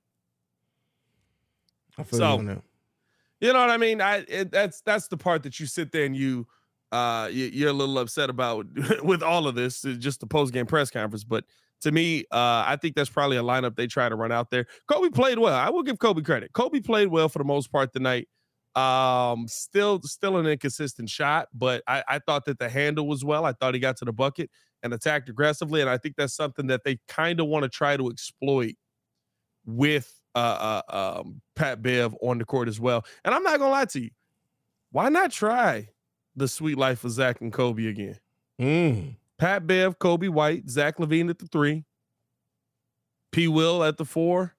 I 1.97 2.03
feel 2.03 2.19
so, 2.19 2.41
you, 2.41 2.61
you 3.39 3.53
know 3.53 3.59
what 3.59 3.69
I 3.69 3.77
mean? 3.77 4.01
I 4.01 4.25
it, 4.27 4.51
that's 4.51 4.81
that's 4.81 5.07
the 5.07 5.17
part 5.17 5.43
that 5.43 5.59
you 5.59 5.65
sit 5.65 5.91
there 5.91 6.05
and 6.05 6.15
you 6.15 6.45
uh, 6.95 7.27
you're 7.27 7.69
a 7.69 7.73
little 7.73 7.99
upset 7.99 8.29
about 8.29 8.67
with 9.03 9.21
all 9.21 9.47
of 9.47 9.55
this, 9.55 9.81
just 9.81 10.21
the 10.21 10.27
post 10.27 10.53
game 10.53 10.65
press 10.65 10.89
conference. 10.89 11.25
But 11.25 11.43
to 11.81 11.91
me, 11.91 12.21
uh, 12.31 12.63
I 12.65 12.77
think 12.81 12.95
that's 12.95 13.09
probably 13.09 13.35
a 13.35 13.43
lineup 13.43 13.75
they 13.75 13.87
try 13.87 14.07
to 14.07 14.15
run 14.15 14.31
out 14.31 14.49
there. 14.49 14.65
Coby 14.89 15.13
played 15.13 15.37
well. 15.37 15.53
I 15.53 15.69
will 15.69 15.83
give 15.83 15.97
Coby 15.97 16.23
credit. 16.23 16.53
Coby 16.53 16.83
played 16.83 17.09
well 17.09 17.27
for 17.27 17.39
the 17.39 17.45
most 17.45 17.69
part 17.69 17.91
tonight. 17.91 18.29
Um, 18.75 19.47
still, 19.49 20.01
still 20.03 20.37
an 20.37 20.47
inconsistent 20.47 21.09
shot, 21.09 21.49
but 21.53 21.83
I, 21.85 22.03
I 22.07 22.19
thought 22.19 22.45
that 22.45 22.59
the 22.59 22.69
handle 22.69 23.07
was 23.07 23.25
well. 23.25 23.45
I 23.45 23.51
thought 23.51 23.73
he 23.73 23.79
got 23.79 23.97
to 23.97 24.05
the 24.05 24.13
bucket 24.13 24.49
and 24.81 24.93
attacked 24.93 25.27
aggressively, 25.27 25.81
and 25.81 25.89
I 25.89 25.97
think 25.97 26.15
that's 26.15 26.35
something 26.35 26.67
that 26.67 26.85
they 26.85 26.99
kind 27.09 27.41
of 27.41 27.47
want 27.47 27.63
to 27.63 27.69
try 27.69 27.97
to 27.97 28.09
exploit 28.09 28.75
with 29.65 30.13
uh, 30.33 30.81
uh, 30.89 31.19
um, 31.19 31.41
Pat 31.55 31.81
Bev 31.81 32.15
on 32.21 32.37
the 32.37 32.45
court 32.45 32.69
as 32.69 32.79
well. 32.79 33.05
And 33.25 33.33
I'm 33.35 33.43
not 33.43 33.59
gonna 33.59 33.71
lie 33.71 33.85
to 33.85 34.01
you, 34.01 34.09
why 34.91 35.09
not 35.09 35.31
try 35.31 35.89
the 36.35 36.47
sweet 36.47 36.77
life 36.77 37.03
of 37.03 37.11
Zach 37.11 37.41
and 37.41 37.51
Coby 37.51 37.89
again. 37.89 38.19
Mm. 38.59 39.15
Pat 39.37 39.67
Bev, 39.67 39.99
Coby 39.99 40.29
White, 40.29 40.69
Zach 40.69 40.97
LaVine 40.97 41.29
at 41.29 41.39
the 41.39 41.47
three, 41.47 41.85
P. 43.31 43.47
Will 43.47 43.83
at 43.83 43.97
the 43.97 44.05
four, 44.05 44.55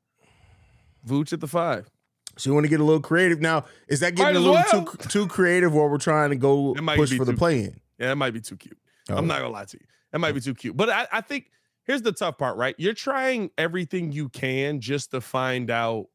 Vooch 1.06 1.32
at 1.32 1.40
the 1.40 1.46
five. 1.46 1.90
So 2.36 2.50
you 2.50 2.54
want 2.54 2.64
to 2.64 2.68
get 2.68 2.80
a 2.80 2.84
little 2.84 3.00
creative 3.00 3.40
now? 3.40 3.64
Is 3.88 4.00
that 4.00 4.14
getting 4.14 4.34
might 4.34 4.36
a 4.36 4.40
little 4.40 4.54
well. 4.54 4.84
too 4.84 5.08
too 5.08 5.26
creative, 5.26 5.72
while 5.72 5.88
we're 5.88 5.98
trying 5.98 6.30
to 6.30 6.36
go 6.36 6.74
push 6.74 7.10
for 7.12 7.18
too, 7.18 7.24
the 7.24 7.32
play 7.32 7.64
in? 7.64 7.80
Yeah, 7.98 8.12
it 8.12 8.16
might 8.16 8.32
be 8.32 8.40
too 8.40 8.56
cute. 8.56 8.76
Oh. 9.08 9.16
I'm 9.16 9.26
not 9.26 9.38
gonna 9.38 9.52
lie 9.52 9.64
to 9.64 9.78
you. 9.78 9.86
That 10.12 10.18
might 10.18 10.32
be 10.32 10.40
too 10.40 10.54
cute. 10.54 10.76
But 10.76 10.90
I, 10.90 11.06
I 11.10 11.20
think 11.22 11.50
here's 11.84 12.02
the 12.02 12.12
tough 12.12 12.36
part, 12.36 12.58
right? 12.58 12.74
You're 12.78 12.94
trying 12.94 13.50
everything 13.56 14.12
you 14.12 14.28
can 14.28 14.80
just 14.80 15.12
to 15.12 15.20
find 15.20 15.70
out 15.70 16.08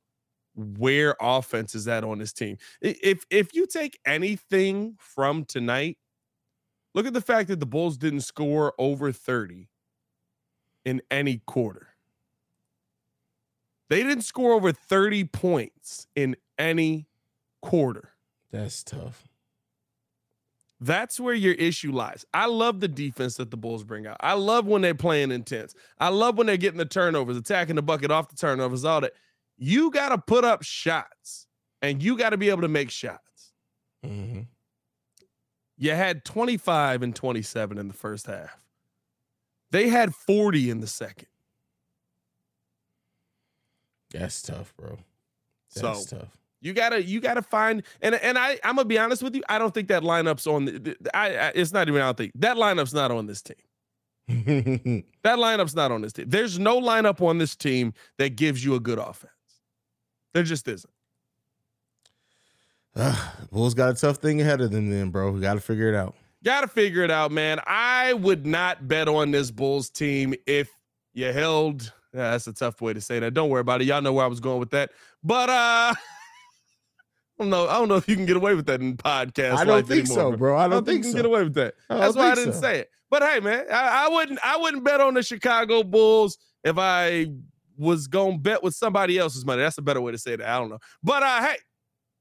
where 0.78 1.16
offense 1.20 1.76
is 1.76 1.88
at 1.88 2.04
on 2.04 2.20
this 2.20 2.34
team. 2.34 2.58
If 2.82 3.26
if 3.30 3.54
you 3.54 3.66
take 3.66 4.00
anything 4.06 4.96
from 5.00 5.46
tonight, 5.46 5.98
look 6.94 7.06
at 7.06 7.14
the 7.14 7.22
fact 7.22 7.50
that 7.50 7.60
the 7.60 7.66
Bulls 7.66 7.98
didn't 7.98 8.22
score 8.22 8.74
over 8.78 9.12
30 9.12 9.70
in 10.86 11.02
any 11.12 11.42
quarter. 11.46 11.90
They 13.90 14.04
didn't 14.04 14.24
score 14.24 14.54
over 14.54 14.72
30 14.72 15.26
points 15.26 16.08
in 16.16 16.38
any 16.58 17.08
quarter. 17.62 18.14
That's 18.52 18.84
tough. 18.84 19.28
That's 20.80 21.20
where 21.20 21.36
your 21.36 21.54
issue 21.54 21.92
lies. 21.92 22.26
I 22.34 22.48
love 22.48 22.80
the 22.80 22.88
defense 22.88 23.36
that 23.36 23.52
the 23.52 23.58
Bulls 23.58 23.84
bring 23.84 24.08
out. 24.08 24.18
I 24.20 24.34
love 24.34 24.66
when 24.66 24.82
they're 24.82 24.96
playing 24.96 25.32
intense. 25.32 25.76
I 26.00 26.10
love 26.10 26.38
when 26.38 26.48
they're 26.48 26.58
getting 26.58 26.80
the 26.80 26.86
turnovers, 26.86 27.38
attacking 27.38 27.76
the 27.76 27.84
bucket 27.84 28.10
off 28.10 28.30
the 28.30 28.36
turnovers, 28.36 28.84
all 28.84 29.02
that 29.02 29.14
you 29.62 29.92
got 29.92 30.10
to 30.10 30.18
put 30.18 30.44
up 30.44 30.64
shots 30.64 31.46
and 31.84 32.02
you 32.02 32.18
got 32.18 32.32
to 32.32 32.38
be 32.38 32.50
able 32.50 32.64
to 32.64 32.68
make 32.68 32.90
shots. 32.90 33.54
Mm-hmm. 34.04 34.42
You 35.78 35.92
had 35.92 36.26
25 36.26 37.04
and 37.04 37.16
27 37.16 37.78
in 37.78 37.88
the 37.88 37.94
first 37.94 38.26
half. 38.26 38.60
They 39.70 39.88
had 39.88 40.16
40 40.16 40.72
in 40.72 40.82
the 40.82 40.88
second. 40.88 41.28
That's 44.12 44.42
tough, 44.42 44.74
bro. 44.76 44.98
That's 45.76 46.10
so, 46.10 46.18
tough. 46.18 46.38
You 46.60 46.74
gotta, 46.74 47.02
you 47.04 47.22
gotta 47.22 47.42
find, 47.42 47.82
and 48.02 48.14
and 48.16 48.38
I, 48.38 48.60
I'm 48.64 48.76
gonna 48.76 48.86
be 48.86 49.00
honest 49.00 49.24
with 49.24 49.36
you. 49.36 49.42
I 49.48 49.58
don't 49.58 49.74
think 49.74 49.88
that 49.88 50.04
lineup's 50.04 50.46
on. 50.46 50.66
The, 50.66 50.96
I, 51.14 51.36
I 51.36 51.52
it's 51.56 51.72
not 51.72 51.88
even. 51.88 52.02
I 52.02 52.06
don't 52.06 52.18
think 52.18 52.34
that 52.36 52.58
lineup's 52.58 52.94
not 52.94 53.10
on 53.10 53.26
this 53.26 53.42
team. 53.42 53.56
that 55.24 55.40
lineup's 55.40 55.74
not 55.74 55.92
on 55.92 56.02
this 56.02 56.14
team. 56.14 56.26
There's 56.28 56.60
no 56.60 56.80
lineup 56.80 57.22
on 57.26 57.40
this 57.40 57.56
team 57.56 57.94
that 58.20 58.36
gives 58.36 58.64
you 58.64 58.76
a 58.76 58.80
good 58.80 59.00
offense. 59.00 59.32
There 60.34 60.44
just 60.44 60.68
isn't. 60.68 60.94
Uh, 62.96 63.32
Bulls 63.52 63.74
got 63.74 63.90
a 63.90 63.94
tough 63.94 64.18
thing 64.18 64.42
ahead 64.42 64.62
of 64.62 64.72
them, 64.72 64.90
then, 64.90 65.10
bro. 65.10 65.32
We 65.32 65.42
got 65.42 65.54
to 65.54 65.62
figure 65.62 65.88
it 65.88 65.96
out. 65.96 66.16
Got 66.44 66.62
to 66.62 66.68
figure 66.68 67.04
it 67.04 67.12
out, 67.12 67.32
man. 67.32 67.60
I 67.66 68.14
would 68.14 68.46
not 68.46 68.88
bet 68.88 69.08
on 69.08 69.32
this 69.32 69.52
Bulls 69.52 69.90
team 69.90 70.34
if 70.46 70.70
you 71.14 71.32
held. 71.32 71.94
Yeah, 72.14 72.32
that's 72.32 72.48
a 72.48 72.54
tough 72.54 72.82
way 72.82 72.94
to 72.94 73.02
say 73.02 73.20
that. 73.20 73.34
Don't 73.34 73.50
worry 73.50 73.62
about 73.62 73.82
it. 73.82 73.86
Y'all 73.86 74.02
know 74.02 74.12
where 74.12 74.26
I 74.26 74.28
was 74.28 74.40
going 74.40 74.60
with 74.60 74.72
that. 74.72 74.92
But 75.24 75.50
uh 75.50 75.94
I 77.40 77.44
don't 77.44 77.50
know. 77.50 77.68
I 77.68 77.74
don't 77.74 77.88
know 77.88 77.96
if 77.96 78.08
you 78.08 78.16
can 78.16 78.26
get 78.26 78.36
away 78.36 78.54
with 78.54 78.66
that 78.68 78.82
in 78.82 78.98
podcast. 78.98 79.56
I 79.56 79.64
don't 79.64 79.88
think 79.88 80.06
anymore, 80.06 80.34
so, 80.34 80.38
bro. 80.38 80.58
I 80.58 80.68
don't, 80.68 80.86
think, 80.86 80.98
you 80.98 81.04
so. 81.04 81.10
can 81.10 81.18
get 81.18 81.26
away 81.26 81.44
with 81.44 81.56
that. 81.56 81.74
That's 81.90 82.14
don't 82.14 82.24
why 82.24 82.32
I 82.32 82.36
didn't 82.36 82.54
so. 82.54 82.62
say 82.62 82.80
it. 82.82 82.92
But 83.10 83.24
hey, 83.24 83.40
man, 83.40 83.66
I, 83.72 84.06
I 84.06 84.10
wouldn't. 84.10 84.40
I 84.44 84.58
wouldn't 84.58 84.84
bet 84.84 85.02
on 85.02 85.16
the 85.16 85.24
Chicago 85.24 85.84
Bulls 85.84 86.38
if 86.64 86.78
I 86.78 87.32
was 87.82 88.08
gonna 88.08 88.38
bet 88.38 88.62
with 88.62 88.76
somebody 88.76 89.18
else's 89.18 89.44
money. 89.44 89.62
That's 89.62 89.78
a 89.80 89.82
better 89.82 90.02
way 90.02 90.12
to 90.12 90.18
say 90.18 90.36
that. 90.36 90.48
I 90.48 90.60
don't 90.60 90.70
know. 90.70 90.80
But 91.04 91.24
uh, 91.24 91.42
hey, 91.42 91.58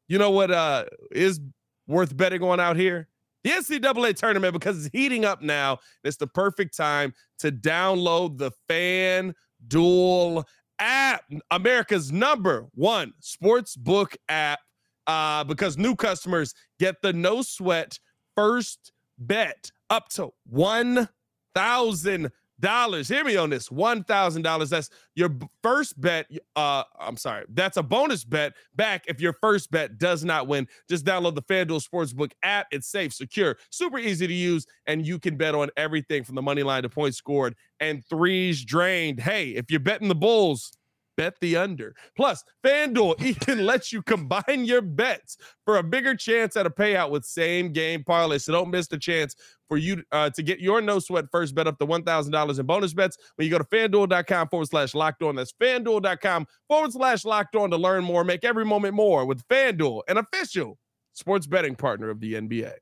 you 0.09 0.19
know 0.19 0.31
what 0.31 0.51
uh 0.51 0.87
is 1.13 1.41
worth 1.87 2.17
betting 2.17 2.43
on 2.43 2.59
out 2.59 2.77
here? 2.77 3.09
The 3.45 3.51
NCAA 3.51 4.17
tournament 4.17 4.55
because 4.55 4.85
it's 4.85 4.95
heating 4.95 5.25
up 5.25 5.43
now. 5.43 5.79
It's 6.03 6.17
the 6.17 6.27
perfect 6.27 6.77
time 6.77 7.13
to 7.39 7.53
download 7.53 8.39
the 8.39 8.51
Fan 8.69 9.35
Duel 9.69 10.45
app, 10.79 11.23
America's 11.51 12.11
number 12.11 12.67
one 12.75 13.13
sports 13.21 13.77
book 13.77 14.17
app. 14.29 14.61
Uh, 15.07 15.43
because 15.43 15.77
new 15.77 15.97
customers 15.97 16.55
get 16.79 17.03
the 17.03 17.13
no 17.13 17.43
sweat 17.43 17.99
first 18.37 18.93
bet 19.19 19.71
up 19.91 20.09
to 20.09 20.31
one 20.47 21.09
thousand 21.55 22.31
dollars. 22.61 23.09
Hear 23.09 23.25
me 23.25 23.37
on 23.37 23.51
this: 23.51 23.71
one 23.71 24.05
thousand 24.05 24.43
dollars. 24.43 24.71
That's 24.71 24.91
your 25.15 25.31
first 25.63 26.01
bet. 26.01 26.27
Uh, 26.57 26.85
I'm 26.99 27.17
sorry, 27.17 27.45
that's 27.51 27.77
a 27.77 27.83
bonus 27.83 28.25
bet 28.25 28.55
back 28.75 29.05
if 29.09 29.21
your 29.21 29.35
first 29.41 29.71
bet 29.71 29.99
does 29.99 30.25
not 30.25 30.47
win. 30.47 30.69
Just 30.89 31.05
download 31.05 31.35
the 31.35 31.43
FanDuel 31.43 31.83
Sportsbook 31.87 32.33
app. 32.43 32.67
It's 32.71 32.87
safe, 32.89 33.13
secure, 33.13 33.57
super 33.71 33.99
easy 33.99 34.27
to 34.27 34.35
use, 34.35 34.67
and 34.87 35.07
you 35.07 35.19
can 35.19 35.37
bet 35.37 35.55
on 35.55 35.71
everything 35.77 36.25
from 36.25 36.35
the 36.35 36.43
money 36.43 36.63
line 36.63 36.83
to 36.83 36.89
points 36.89 37.17
scored 37.17 37.55
and 37.81 38.05
threes 38.07 38.65
drained. 38.65 39.21
Hey, 39.21 39.51
if 39.51 39.71
you're 39.71 39.81
betting 39.81 40.09
the 40.09 40.15
Bulls. 40.15 40.73
Bet 41.21 41.39
the 41.43 41.59
under. 41.59 41.95
Plus, 42.17 42.43
FanDuel 42.65 43.21
even 43.47 43.67
lets 43.67 43.93
you 43.93 44.01
combine 44.01 44.65
your 44.65 44.81
bets 44.81 45.37
for 45.67 45.77
a 45.77 45.83
bigger 45.83 46.15
chance 46.15 46.57
at 46.57 46.65
a 46.65 46.71
payout 46.71 47.11
with 47.11 47.27
same 47.27 47.75
game 47.75 48.03
parlay. 48.03 48.39
So 48.39 48.53
don't 48.53 48.71
miss 48.71 48.87
the 48.87 48.97
chance 48.97 49.37
for 49.69 49.77
you 49.77 50.03
uh, 50.13 50.31
to 50.31 50.43
get 50.43 50.61
your 50.61 50.81
no 50.81 50.99
sweat 50.99 51.27
first 51.31 51.55
bet 51.55 51.67
up 51.67 51.79
to 51.81 51.87
$1,000 51.87 52.59
in 52.59 52.65
bonus 52.65 52.95
bets 52.95 53.19
when 53.37 53.45
you 53.45 53.51
go 53.51 53.59
to 53.59 53.65
fanduel.com 53.65 54.49
forward 54.49 54.69
slash 54.69 54.95
locked 54.95 55.23
on. 55.23 55.37
That's 55.37 55.53
fanduel.com 55.53 56.47
forward 56.67 56.93
slash 56.93 57.27
locked 57.27 57.55
on 57.55 57.71
to 57.71 57.77
learn 57.77 58.03
more. 58.03 58.25
Make 58.25 58.43
every 58.43 58.65
moment 58.65 58.95
more 58.95 59.27
with 59.27 59.47
FanDuel, 59.49 60.01
an 60.09 60.17
official 60.17 60.79
sports 61.13 61.47
betting 61.47 61.75
partner 61.75 62.09
of 62.09 62.21
the 62.21 62.33
NBA. 62.33 62.73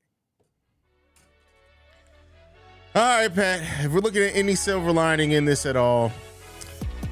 All 2.95 3.01
right, 3.01 3.35
Pat. 3.35 3.83
If 3.83 3.91
we're 3.91 3.99
looking 3.99 4.23
at 4.23 4.33
any 4.33 4.55
silver 4.55 4.93
lining 4.93 5.33
in 5.33 5.43
this 5.43 5.65
at 5.65 5.75
all, 5.75 6.13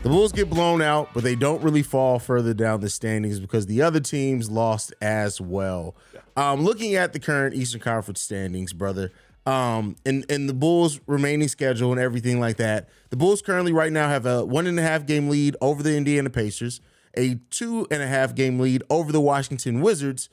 the 0.07 0.13
Bulls 0.13 0.31
get 0.31 0.49
blown 0.49 0.81
out, 0.81 1.09
but 1.13 1.25
they 1.25 1.35
don't 1.35 1.61
really 1.61 1.83
fall 1.83 2.17
further 2.17 2.53
down 2.53 2.79
the 2.79 2.89
standings 2.89 3.41
because 3.41 3.65
the 3.65 3.81
other 3.81 3.99
teams 3.99 4.49
lost 4.49 4.93
as 5.01 5.41
well. 5.41 5.97
Um, 6.37 6.63
looking 6.63 6.95
at 6.95 7.11
the 7.11 7.19
current 7.19 7.53
Eastern 7.53 7.81
Conference 7.81 8.21
standings, 8.21 8.71
brother, 8.71 9.11
um, 9.45 9.97
and 10.05 10.25
and 10.29 10.47
the 10.47 10.53
Bulls' 10.53 11.01
remaining 11.07 11.49
schedule 11.49 11.91
and 11.91 11.99
everything 11.99 12.39
like 12.39 12.55
that, 12.55 12.87
the 13.09 13.17
Bulls 13.17 13.41
currently 13.41 13.73
right 13.73 13.91
now 13.91 14.07
have 14.07 14.25
a 14.25 14.45
one 14.45 14.65
and 14.65 14.79
a 14.79 14.81
half 14.81 15.05
game 15.05 15.27
lead 15.27 15.57
over 15.59 15.83
the 15.83 15.97
Indiana 15.97 16.29
Pacers, 16.29 16.79
a 17.17 17.35
two 17.49 17.85
and 17.91 18.01
a 18.01 18.07
half 18.07 18.33
game 18.33 18.61
lead 18.61 18.83
over 18.89 19.11
the 19.11 19.19
Washington 19.19 19.81
Wizards, 19.81 20.29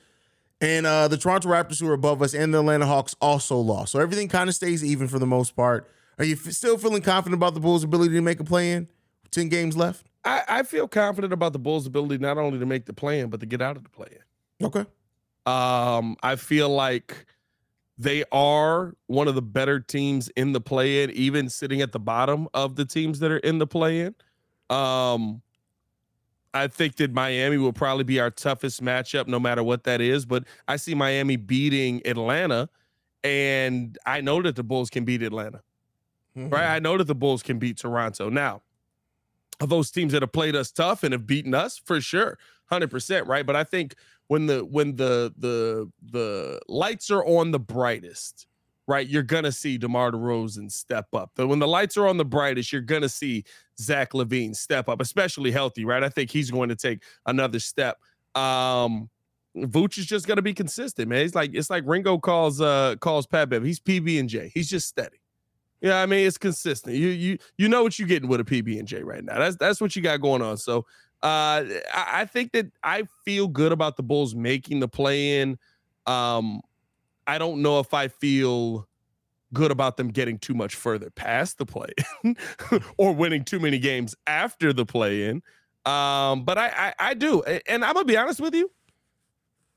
and 0.60 0.86
uh, 0.86 1.08
the 1.08 1.16
Toronto 1.16 1.48
Raptors, 1.48 1.80
who 1.80 1.88
are 1.88 1.94
above 1.94 2.22
us, 2.22 2.32
and 2.32 2.54
the 2.54 2.60
Atlanta 2.60 2.86
Hawks 2.86 3.16
also 3.20 3.56
lost. 3.56 3.90
So 3.90 3.98
everything 3.98 4.28
kind 4.28 4.48
of 4.48 4.54
stays 4.54 4.84
even 4.84 5.08
for 5.08 5.18
the 5.18 5.26
most 5.26 5.56
part. 5.56 5.90
Are 6.16 6.24
you 6.24 6.34
f- 6.36 6.52
still 6.52 6.78
feeling 6.78 7.02
confident 7.02 7.40
about 7.40 7.54
the 7.54 7.60
Bulls' 7.60 7.82
ability 7.82 8.14
to 8.14 8.22
make 8.22 8.38
a 8.38 8.44
play 8.44 8.70
in? 8.70 8.86
10 9.34 9.48
games 9.48 9.76
left? 9.76 10.06
I, 10.24 10.42
I 10.48 10.62
feel 10.62 10.88
confident 10.88 11.32
about 11.32 11.52
the 11.52 11.58
Bulls' 11.58 11.86
ability 11.86 12.18
not 12.18 12.38
only 12.38 12.58
to 12.58 12.66
make 12.66 12.86
the 12.86 12.94
play 12.94 13.20
in, 13.20 13.30
but 13.30 13.40
to 13.40 13.46
get 13.46 13.60
out 13.60 13.76
of 13.76 13.82
the 13.82 13.90
play 13.90 14.08
in. 14.10 14.66
Okay. 14.66 14.86
Um, 15.46 16.16
I 16.22 16.36
feel 16.36 16.70
like 16.70 17.26
they 17.98 18.24
are 18.32 18.94
one 19.06 19.28
of 19.28 19.34
the 19.34 19.42
better 19.42 19.78
teams 19.80 20.28
in 20.30 20.52
the 20.52 20.60
play 20.60 21.02
in, 21.02 21.10
even 21.10 21.48
sitting 21.48 21.82
at 21.82 21.92
the 21.92 22.00
bottom 22.00 22.48
of 22.54 22.76
the 22.76 22.84
teams 22.84 23.18
that 23.20 23.30
are 23.30 23.38
in 23.38 23.58
the 23.58 23.66
play 23.66 24.00
in. 24.00 24.14
Um, 24.74 25.42
I 26.54 26.68
think 26.68 26.96
that 26.96 27.12
Miami 27.12 27.58
will 27.58 27.72
probably 27.72 28.04
be 28.04 28.20
our 28.20 28.30
toughest 28.30 28.82
matchup, 28.82 29.26
no 29.26 29.38
matter 29.38 29.62
what 29.62 29.84
that 29.84 30.00
is. 30.00 30.24
But 30.24 30.44
I 30.66 30.76
see 30.76 30.94
Miami 30.94 31.36
beating 31.36 32.00
Atlanta, 32.06 32.68
and 33.22 33.98
I 34.06 34.20
know 34.20 34.40
that 34.42 34.56
the 34.56 34.62
Bulls 34.62 34.88
can 34.88 35.04
beat 35.04 35.22
Atlanta, 35.22 35.62
right? 36.34 36.74
I 36.74 36.78
know 36.78 36.96
that 36.96 37.06
the 37.06 37.14
Bulls 37.14 37.42
can 37.42 37.58
beat 37.58 37.76
Toronto. 37.78 38.30
Now, 38.30 38.62
of 39.60 39.68
those 39.68 39.90
teams 39.90 40.12
that 40.12 40.22
have 40.22 40.32
played 40.32 40.56
us 40.56 40.70
tough 40.70 41.02
and 41.02 41.12
have 41.12 41.26
beaten 41.26 41.54
us 41.54 41.78
for 41.78 42.00
sure, 42.00 42.38
hundred 42.66 42.90
percent, 42.90 43.26
right? 43.26 43.46
But 43.46 43.56
I 43.56 43.64
think 43.64 43.94
when 44.28 44.46
the 44.46 44.64
when 44.64 44.96
the 44.96 45.32
the 45.38 45.90
the 46.02 46.60
lights 46.68 47.10
are 47.10 47.24
on 47.24 47.50
the 47.50 47.58
brightest, 47.58 48.46
right, 48.86 49.06
you're 49.06 49.22
gonna 49.22 49.52
see 49.52 49.78
DeMar 49.78 50.12
DeRozan 50.12 50.70
step 50.70 51.06
up. 51.12 51.30
But 51.36 51.48
when 51.48 51.58
the 51.58 51.68
lights 51.68 51.96
are 51.96 52.06
on 52.06 52.16
the 52.16 52.24
brightest, 52.24 52.72
you're 52.72 52.82
gonna 52.82 53.08
see 53.08 53.44
Zach 53.80 54.12
LaVine 54.12 54.54
step 54.54 54.88
up, 54.88 55.00
especially 55.00 55.50
healthy, 55.50 55.84
right? 55.84 56.02
I 56.02 56.08
think 56.08 56.30
he's 56.30 56.50
going 56.50 56.68
to 56.68 56.76
take 56.76 57.02
another 57.26 57.58
step. 57.58 57.98
Um 58.34 59.10
Vooch 59.56 59.98
is 59.98 60.06
just 60.06 60.26
gonna 60.26 60.42
be 60.42 60.54
consistent, 60.54 61.08
man. 61.08 61.22
He's 61.22 61.34
like 61.34 61.50
it's 61.54 61.70
like 61.70 61.84
Ringo 61.86 62.18
calls 62.18 62.60
uh 62.60 62.96
calls 63.00 63.26
Pat 63.26 63.50
Bev. 63.50 63.62
He's 63.62 63.78
PB 63.78 64.18
and 64.18 64.28
J. 64.28 64.50
He's 64.52 64.68
just 64.68 64.88
steady. 64.88 65.18
Yeah, 65.84 66.00
I 66.00 66.06
mean 66.06 66.26
it's 66.26 66.38
consistent. 66.38 66.96
You 66.96 67.08
you 67.08 67.38
you 67.58 67.68
know 67.68 67.82
what 67.82 67.98
you're 67.98 68.08
getting 68.08 68.26
with 68.28 68.40
a 68.40 68.44
PB 68.44 68.78
and 68.78 68.88
J 68.88 69.02
right 69.02 69.22
now. 69.22 69.38
That's 69.38 69.56
that's 69.56 69.82
what 69.82 69.94
you 69.94 70.00
got 70.00 70.22
going 70.22 70.40
on. 70.40 70.56
So 70.56 70.86
uh 71.22 71.60
I, 71.92 72.06
I 72.12 72.24
think 72.24 72.52
that 72.52 72.68
I 72.82 73.04
feel 73.26 73.48
good 73.48 73.70
about 73.70 73.98
the 73.98 74.02
Bulls 74.02 74.34
making 74.34 74.80
the 74.80 74.88
play 74.88 75.40
in. 75.42 75.58
Um 76.06 76.62
I 77.26 77.38
don't 77.38 77.62
know 77.62 77.80
if 77.80 77.94
I 77.94 78.08
feel 78.08 78.88
good 79.52 79.70
about 79.72 79.98
them 79.98 80.08
getting 80.08 80.38
too 80.38 80.54
much 80.54 80.74
further 80.76 81.10
past 81.10 81.58
the 81.58 81.66
play 81.66 81.90
or 82.98 83.14
winning 83.14 83.44
too 83.44 83.60
many 83.60 83.78
games 83.78 84.14
after 84.26 84.72
the 84.72 84.86
play 84.86 85.26
in. 85.28 85.42
Um, 85.86 86.44
but 86.44 86.58
I, 86.58 86.68
I 86.98 87.10
I 87.10 87.14
do, 87.14 87.42
and 87.44 87.84
I'm 87.84 87.94
gonna 87.94 88.06
be 88.06 88.16
honest 88.16 88.40
with 88.40 88.54
you. 88.54 88.70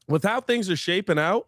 With 0.07 0.23
how 0.23 0.41
things 0.41 0.69
are 0.69 0.75
shaping 0.77 1.19
out, 1.19 1.47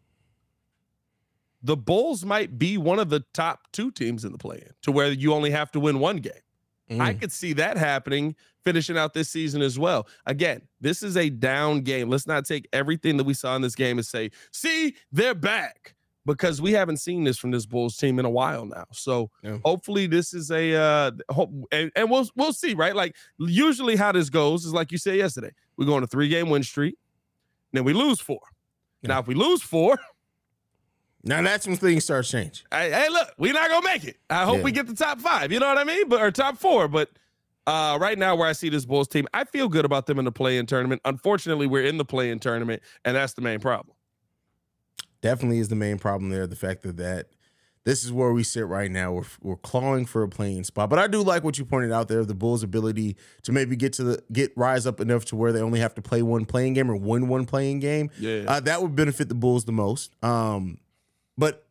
the 1.61 1.75
Bulls 1.77 2.23
might 2.25 2.57
be 2.57 2.77
one 2.77 2.99
of 2.99 3.09
the 3.09 3.23
top 3.33 3.67
two 3.73 3.91
teams 3.91 4.23
in 4.25 4.31
the 4.31 4.37
play-in, 4.37 4.71
to 4.83 4.91
where 4.91 5.11
you 5.11 5.33
only 5.33 5.51
have 5.51 5.71
to 5.71 5.79
win 5.79 5.99
one 5.99 6.17
game. 6.17 6.33
I 6.91 7.13
Mm. 7.13 7.19
could 7.19 7.31
see 7.31 7.53
that 7.53 7.77
happening 7.77 8.35
finishing 8.63 8.97
out 8.97 9.13
this 9.13 9.29
season 9.29 9.61
as 9.61 9.77
well. 9.77 10.07
Again, 10.25 10.61
this 10.81 11.03
is 11.03 11.15
a 11.17 11.29
down 11.29 11.81
game. 11.81 12.09
Let's 12.09 12.25
not 12.25 12.45
take 12.45 12.67
everything 12.73 13.17
that 13.17 13.25
we 13.25 13.35
saw 13.35 13.55
in 13.55 13.61
this 13.61 13.75
game 13.75 13.97
and 13.99 14.05
say, 14.05 14.31
see, 14.51 14.95
they're 15.11 15.35
back. 15.35 15.93
Because 16.25 16.61
we 16.61 16.73
haven't 16.73 16.97
seen 16.97 17.23
this 17.23 17.37
from 17.37 17.49
this 17.51 17.65
Bulls 17.65 17.95
team 17.97 18.19
in 18.19 18.25
a 18.25 18.29
while 18.29 18.65
now. 18.65 18.83
So 18.91 19.31
Yeah. 19.41 19.57
hopefully 19.63 20.05
this 20.05 20.33
is 20.33 20.51
a 20.51 20.75
uh 20.75 21.11
hope 21.31 21.49
and, 21.71 21.91
and 21.95 22.11
we'll 22.11 22.27
we'll 22.35 22.53
see, 22.53 22.73
right? 22.75 22.95
Like 22.95 23.15
usually 23.39 23.95
how 23.95 24.11
this 24.11 24.29
goes 24.29 24.65
is 24.65 24.73
like 24.73 24.91
you 24.91 24.97
said 24.97 25.15
yesterday. 25.17 25.51
We 25.77 25.85
go 25.87 25.95
on 25.95 26.03
a 26.03 26.07
three-game 26.07 26.49
win 26.49 26.61
streak, 26.63 26.95
then 27.71 27.83
we 27.83 27.93
lose 27.93 28.19
four. 28.19 28.41
Yeah. 29.01 29.07
Now, 29.09 29.19
if 29.21 29.27
we 29.27 29.33
lose 29.33 29.61
four, 29.63 29.97
Now 31.23 31.41
that's 31.41 31.67
when 31.67 31.75
things 31.75 32.05
start 32.05 32.25
changing. 32.25 32.65
hey, 32.71 32.91
hey, 32.91 33.09
look, 33.09 33.29
we're 33.37 33.53
not 33.53 33.69
gonna 33.69 33.85
make 33.85 34.05
it. 34.05 34.17
I 34.29 34.45
hope 34.45 34.57
Yeah. 34.57 34.63
we 34.63 34.71
get 34.71 34.87
the 34.87 34.95
top 34.95 35.19
five. 35.19 35.51
You 35.51 35.59
know 35.59 35.67
what 35.67 35.77
I 35.77 35.83
mean? 35.83 36.07
But 36.07 36.21
or 36.21 36.31
top 36.31 36.57
four. 36.57 36.87
But 36.87 37.09
uh, 37.67 37.97
right 38.01 38.17
now, 38.17 38.35
where 38.35 38.47
I 38.47 38.53
see 38.53 38.69
this 38.69 38.85
Bulls 38.85 39.07
team, 39.07 39.27
I 39.33 39.43
feel 39.43 39.67
good 39.67 39.85
about 39.85 40.05
them 40.07 40.17
in 40.17 40.25
the 40.25 40.31
play-in 40.31 40.65
tournament. 40.65 41.01
Unfortunately, 41.05 41.67
we're 41.67 41.83
in 41.85 41.97
the 41.97 42.05
play-in 42.05 42.39
tournament, 42.39 42.81
and 43.05 43.15
that's 43.15 43.33
the 43.33 43.41
main 43.41 43.59
problem. 43.59 43.95
Definitely 45.21 45.59
is 45.59 45.67
the 45.67 45.75
main 45.75 45.97
problem 45.99 46.29
there. 46.31 46.47
The 46.47 46.55
fact 46.55 46.81
that 46.83 46.97
that 46.97 47.27
this 47.83 48.03
is 48.03 48.11
where 48.11 48.31
we 48.31 48.43
sit 48.43 48.65
right 48.67 48.89
now. 48.91 49.11
We're, 49.11 49.23
we're 49.41 49.55
clawing 49.57 50.05
for 50.05 50.23
a 50.23 50.29
playing 50.29 50.63
spot. 50.63 50.89
But 50.89 50.99
I 50.99 51.07
do 51.07 51.21
like 51.21 51.43
what 51.43 51.57
you 51.57 51.65
pointed 51.65 51.91
out 51.91 52.07
there 52.07 52.23
the 52.23 52.33
Bulls' 52.35 52.63
ability 52.63 53.17
to 53.43 53.51
maybe 53.51 53.75
get 53.75 53.93
to 53.93 54.03
the 54.03 54.23
get 54.31 54.51
rise 54.55 54.87
up 54.87 54.99
enough 54.99 55.25
to 55.25 55.35
where 55.35 55.51
they 55.51 55.61
only 55.61 55.79
have 55.79 55.93
to 55.95 56.01
play 56.01 56.21
one 56.21 56.45
playing 56.45 56.73
game 56.73 56.89
or 56.89 56.95
win 56.95 57.27
one 57.27 57.45
playing 57.45 57.79
game. 57.79 58.09
Yeah. 58.19 58.45
Uh, 58.47 58.59
that 58.61 58.81
would 58.81 58.95
benefit 58.95 59.27
the 59.29 59.35
Bulls 59.35 59.65
the 59.65 59.71
most. 59.73 60.13
Um, 60.23 60.77
but 61.39 61.65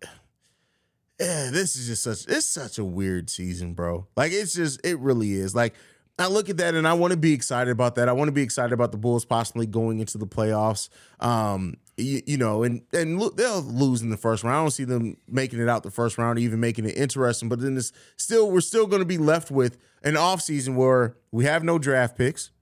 yeah, 1.20 1.50
this 1.52 1.76
is 1.76 1.86
just 1.86 2.02
such 2.02 2.26
it's 2.34 2.48
such 2.48 2.78
a 2.78 2.84
weird 2.84 3.28
season, 3.28 3.74
bro. 3.74 4.06
Like 4.16 4.32
it's 4.32 4.54
just 4.54 4.84
it 4.84 4.98
really 4.98 5.34
is. 5.34 5.54
Like 5.54 5.74
I 6.18 6.26
look 6.26 6.48
at 6.48 6.56
that 6.56 6.74
and 6.74 6.88
I 6.88 6.94
want 6.94 7.12
to 7.12 7.16
be 7.18 7.34
excited 7.34 7.70
about 7.70 7.94
that. 7.96 8.08
I 8.08 8.12
want 8.12 8.28
to 8.28 8.32
be 8.32 8.42
excited 8.42 8.72
about 8.72 8.92
the 8.92 8.98
Bulls 8.98 9.24
possibly 9.24 9.66
going 9.66 10.00
into 10.00 10.16
the 10.16 10.26
playoffs. 10.26 10.88
Um, 11.20 11.76
you, 11.98 12.22
you 12.26 12.36
know, 12.38 12.62
and 12.62 12.82
and 12.94 13.20
lo- 13.20 13.30
they'll 13.30 13.60
lose 13.60 14.00
in 14.00 14.08
the 14.08 14.16
first 14.16 14.42
round. 14.42 14.56
I 14.56 14.60
don't 14.62 14.70
see 14.70 14.84
them 14.84 15.18
making 15.28 15.60
it 15.60 15.68
out 15.68 15.82
the 15.82 15.90
first 15.90 16.16
round, 16.16 16.38
or 16.38 16.42
even 16.42 16.60
making 16.60 16.86
it 16.86 16.96
interesting. 16.96 17.50
But 17.50 17.60
then 17.60 17.76
it's 17.76 17.92
still 18.16 18.50
we're 18.50 18.60
still 18.60 18.86
going 18.86 19.02
to 19.02 19.06
be 19.06 19.18
left 19.18 19.50
with 19.50 19.76
an 20.02 20.14
offseason 20.14 20.76
where 20.76 21.16
we 21.30 21.44
have 21.44 21.62
no 21.62 21.78
draft 21.78 22.16
picks, 22.16 22.52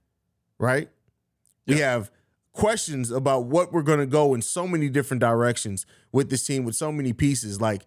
right? 0.59 0.89
We 1.67 1.79
have 1.79 2.11
questions 2.57 3.11
about 3.11 3.45
what 3.45 3.71
we're 3.71 3.83
going 3.83 3.99
to 3.99 4.05
go 4.07 4.33
in 4.33 4.41
so 4.41 4.67
many 4.67 4.89
different 4.89 5.21
directions 5.21 5.85
with 6.11 6.29
this 6.29 6.45
team 6.45 6.63
with 6.65 6.75
so 6.75 6.91
many 6.91 7.13
pieces. 7.13 7.61
Like 7.61 7.83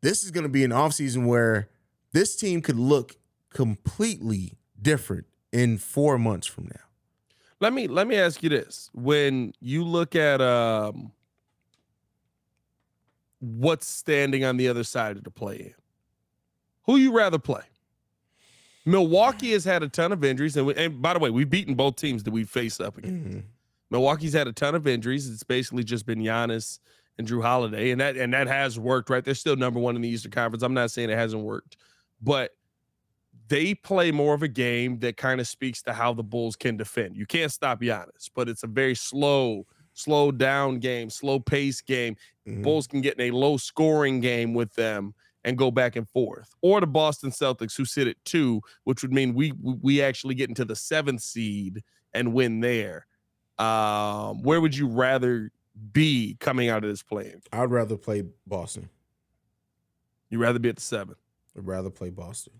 this 0.00 0.22
is 0.22 0.30
going 0.30 0.44
to 0.44 0.48
be 0.48 0.62
an 0.64 0.70
offseason 0.70 1.26
where 1.26 1.68
this 2.12 2.36
team 2.36 2.62
could 2.62 2.78
look 2.78 3.16
completely 3.50 4.54
different 4.80 5.26
in 5.52 5.76
four 5.76 6.18
months 6.18 6.46
from 6.46 6.64
now. 6.64 6.80
Let 7.58 7.72
me 7.72 7.88
let 7.88 8.06
me 8.06 8.16
ask 8.16 8.42
you 8.42 8.48
this: 8.48 8.90
When 8.92 9.52
you 9.60 9.82
look 9.82 10.14
at 10.14 10.40
um, 10.40 11.10
what's 13.40 13.86
standing 13.86 14.44
on 14.44 14.56
the 14.56 14.68
other 14.68 14.84
side 14.84 15.16
of 15.16 15.24
the 15.24 15.30
play 15.30 15.56
in, 15.56 15.74
who 16.84 16.96
you 16.96 17.12
rather 17.12 17.38
play? 17.38 17.62
Milwaukee 18.84 19.50
has 19.52 19.64
had 19.64 19.82
a 19.82 19.88
ton 19.88 20.12
of 20.12 20.22
injuries, 20.22 20.56
and, 20.56 20.66
we, 20.66 20.74
and 20.76 21.02
by 21.02 21.12
the 21.12 21.18
way, 21.18 21.30
we've 21.30 21.50
beaten 21.50 21.74
both 21.74 21.96
teams 21.96 22.22
that 22.22 22.30
we 22.30 22.44
face 22.44 22.78
up 22.78 22.98
against. 22.98 23.36
Mhm. 23.36 23.42
Milwaukee's 23.90 24.32
had 24.32 24.48
a 24.48 24.52
ton 24.52 24.74
of 24.74 24.86
injuries. 24.86 25.28
It's 25.30 25.42
basically 25.44 25.84
just 25.84 26.06
been 26.06 26.18
Giannis 26.20 26.80
and 27.18 27.26
Jrue 27.26 27.42
Holiday, 27.42 27.90
and 27.90 28.00
that 28.00 28.16
and 28.16 28.32
that 28.34 28.46
has 28.46 28.78
worked. 28.78 29.10
Right, 29.10 29.24
they're 29.24 29.34
still 29.34 29.56
number 29.56 29.80
one 29.80 29.96
in 29.96 30.02
the 30.02 30.08
Eastern 30.08 30.32
Conference. 30.32 30.62
I'm 30.62 30.74
not 30.74 30.90
saying 30.90 31.10
it 31.10 31.16
hasn't 31.16 31.42
worked, 31.42 31.76
but 32.20 32.52
they 33.48 33.74
play 33.74 34.10
more 34.10 34.34
of 34.34 34.42
a 34.42 34.48
game 34.48 34.98
that 34.98 35.16
kind 35.16 35.40
of 35.40 35.46
speaks 35.46 35.82
to 35.82 35.92
how 35.92 36.12
the 36.12 36.22
Bulls 36.24 36.56
can 36.56 36.76
defend. 36.76 37.16
You 37.16 37.26
can't 37.26 37.52
stop 37.52 37.80
Giannis, 37.80 38.28
but 38.34 38.48
it's 38.48 38.64
a 38.64 38.66
very 38.66 38.94
slow, 38.94 39.66
slow 39.92 40.32
down 40.32 40.78
game, 40.80 41.10
slow 41.10 41.38
pace 41.38 41.80
game. 41.80 42.16
Mhm. 42.46 42.62
Bulls 42.62 42.86
can 42.86 43.00
get 43.00 43.18
in 43.18 43.32
a 43.32 43.36
low 43.36 43.56
scoring 43.56 44.20
game 44.20 44.52
with 44.52 44.74
them 44.74 45.14
and 45.44 45.56
go 45.56 45.70
back 45.70 45.94
and 45.94 46.08
forth. 46.08 46.54
Or 46.60 46.80
the 46.80 46.88
Boston 46.88 47.30
Celtics, 47.30 47.76
who 47.76 47.84
sit 47.84 48.08
at 48.08 48.16
two, 48.24 48.62
which 48.82 49.02
would 49.02 49.12
mean 49.12 49.32
we 49.32 49.52
we 49.52 49.74
we 49.80 50.02
actually 50.02 50.34
get 50.34 50.48
into 50.48 50.64
the 50.64 50.76
seventh 50.76 51.22
seed 51.22 51.82
and 52.12 52.34
win 52.34 52.60
there. 52.60 53.06
Um, 53.58 54.42
where 54.42 54.60
would 54.60 54.76
you 54.76 54.86
rather 54.86 55.50
be 55.92 56.36
coming 56.40 56.68
out 56.68 56.84
of 56.84 56.90
this 56.90 57.02
play? 57.02 57.34
I'd 57.52 57.70
rather 57.70 57.96
play 57.96 58.24
Boston. 58.46 58.88
You'd 60.28 60.40
rather 60.40 60.58
be 60.58 60.68
at 60.68 60.76
the 60.76 60.82
seven? 60.82 61.14
I'd 61.56 61.66
rather 61.66 61.90
play 61.90 62.10
Boston. 62.10 62.54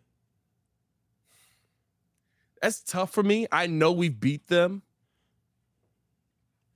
That's 2.63 2.81
tough 2.81 3.13
for 3.13 3.23
me. 3.23 3.47
I 3.53 3.67
know 3.67 3.93
we 3.93 4.09
beat 4.09 4.47
them, 4.47 4.83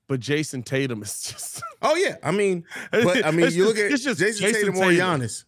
but 0.06 0.20
Jayson 0.20 0.62
Tatum 0.62 1.02
is 1.02 1.22
just. 1.30 1.62
Oh 1.80 1.94
yeah, 1.94 2.16
I 2.22 2.30
mean, 2.30 2.64
but 2.90 3.24
I 3.24 3.30
mean, 3.30 3.50
you 3.52 3.64
look 3.64 3.78
at 3.78 3.90
it's 3.90 4.04
just 4.04 4.20
Jayson, 4.20 4.52
Tatum, 4.52 4.76
or 4.76 4.90
Giannis. 4.90 5.44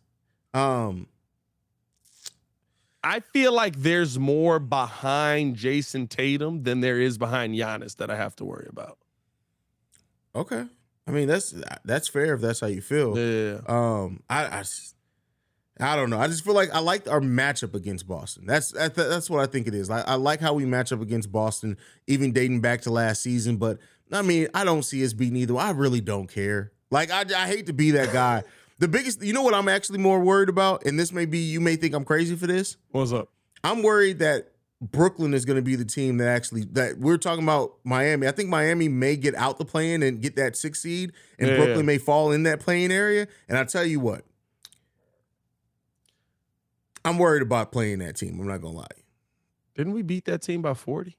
Um, 0.55 1.09
I 3.05 3.21
feel 3.21 3.53
like 3.53 3.77
there's 3.77 4.19
more 4.19 4.59
behind 4.59 5.57
Jayson 5.57 6.09
Tatum 6.09 6.63
than 6.63 6.81
there 6.81 7.01
is 7.01 7.19
behind 7.19 7.55
Giannis 7.55 7.97
that 7.97 8.11
I 8.11 8.17
have 8.17 8.37
to 8.37 8.45
worry 8.45 8.67
about. 8.69 8.99
okay. 10.35 10.67
I 11.05 11.11
mean, 11.11 11.27
that's 11.27 11.53
that's 11.85 12.07
fair 12.07 12.35
if 12.35 12.41
that's 12.41 12.61
how 12.61 12.69
you 12.69 12.81
feel. 12.81 13.19
Yeah. 13.19 13.59
Um, 13.67 14.23
I 14.31 14.45
I, 14.61 14.65
I 15.81 15.97
don't 15.97 16.11
know. 16.11 16.21
I 16.21 16.29
just 16.29 16.45
feel 16.45 16.55
like 16.55 16.71
I 16.73 16.79
like 16.79 17.11
our 17.11 17.21
matchup 17.21 17.75
against 17.75 18.07
Boston. 18.07 18.47
That's 18.47 18.71
that, 18.71 18.95
that's 18.95 19.29
what 19.29 19.41
I 19.41 19.51
think 19.51 19.67
it 19.67 19.75
is. 19.75 19.91
I, 19.91 20.03
I 20.03 20.15
like 20.15 20.41
how 20.41 20.55
we 20.55 20.65
match 20.65 20.93
up 20.93 21.01
against 21.01 21.33
Boston, 21.33 21.77
even 22.07 22.33
dating 22.33 22.61
back 22.61 22.83
to 22.83 22.91
last 22.91 23.23
season. 23.23 23.57
But 23.57 23.79
I 24.13 24.23
mean, 24.23 24.47
I 24.55 24.65
don't 24.65 24.85
see 24.85 25.05
us 25.05 25.13
beating 25.13 25.37
either. 25.37 25.57
I 25.57 25.71
really 25.71 26.01
don't 26.01 26.29
care. 26.29 26.71
Like 26.93 27.11
I, 27.11 27.25
I 27.37 27.49
hate 27.49 27.67
to 27.67 27.73
be 27.73 27.91
that 27.93 28.13
guy. 28.13 28.45
the 28.83 28.89
biggest, 28.89 29.23
you 29.23 29.33
know 29.33 29.43
what 29.43 29.55
I'm 29.55 29.69
actually 29.69 29.99
more 29.99 30.19
worried 30.19 30.49
about, 30.49 30.85
and 30.87 30.99
this 30.99 31.13
may 31.13 31.25
be 31.25 31.39
you 31.39 31.61
may 31.61 31.77
think 31.77 31.95
I'm 31.95 32.05
crazy 32.05 32.35
for 32.35 32.49
this. 32.49 32.77
What's 32.91 33.13
up? 33.13 33.29
I'm 33.63 33.81
worried 33.85 34.19
that 34.19 34.49
Brooklyn 34.81 35.35
is 35.35 35.45
going 35.45 35.55
to 35.55 35.63
be 35.63 35.77
the 35.77 35.85
team 35.85 36.17
that 36.17 36.27
actually 36.27 36.65
that 36.73 36.99
we're 36.99 37.17
talking 37.17 37.45
about 37.45 37.75
Miami. 37.85 38.27
I 38.27 38.33
think 38.33 38.49
Miami 38.49 38.89
may 38.89 39.15
get 39.15 39.37
out 39.37 39.59
the 39.59 39.65
plane 39.65 40.03
and 40.03 40.21
get 40.21 40.35
that 40.35 40.57
six 40.57 40.83
seed, 40.83 41.13
and 41.39 41.49
Yeah. 41.51 41.57
Brooklyn 41.59 41.87
may 41.87 41.99
fall 41.99 42.33
in 42.33 42.43
that 42.43 42.59
playing 42.59 42.91
area. 42.91 43.29
And 43.49 43.57
I 43.57 43.63
tell 43.63 43.85
you 43.85 44.01
what, 44.01 44.25
I'm 47.05 47.19
worried 47.19 47.43
about 47.43 47.71
playing 47.71 48.01
that 48.01 48.17
team. 48.17 48.41
I'm 48.41 48.49
not 48.49 48.63
gonna 48.63 48.79
lie. 48.79 48.87
Didn't 49.77 49.93
we 49.93 50.03
beat 50.03 50.25
that 50.25 50.43
team 50.43 50.61
by 50.61 50.75
40? 50.75 51.17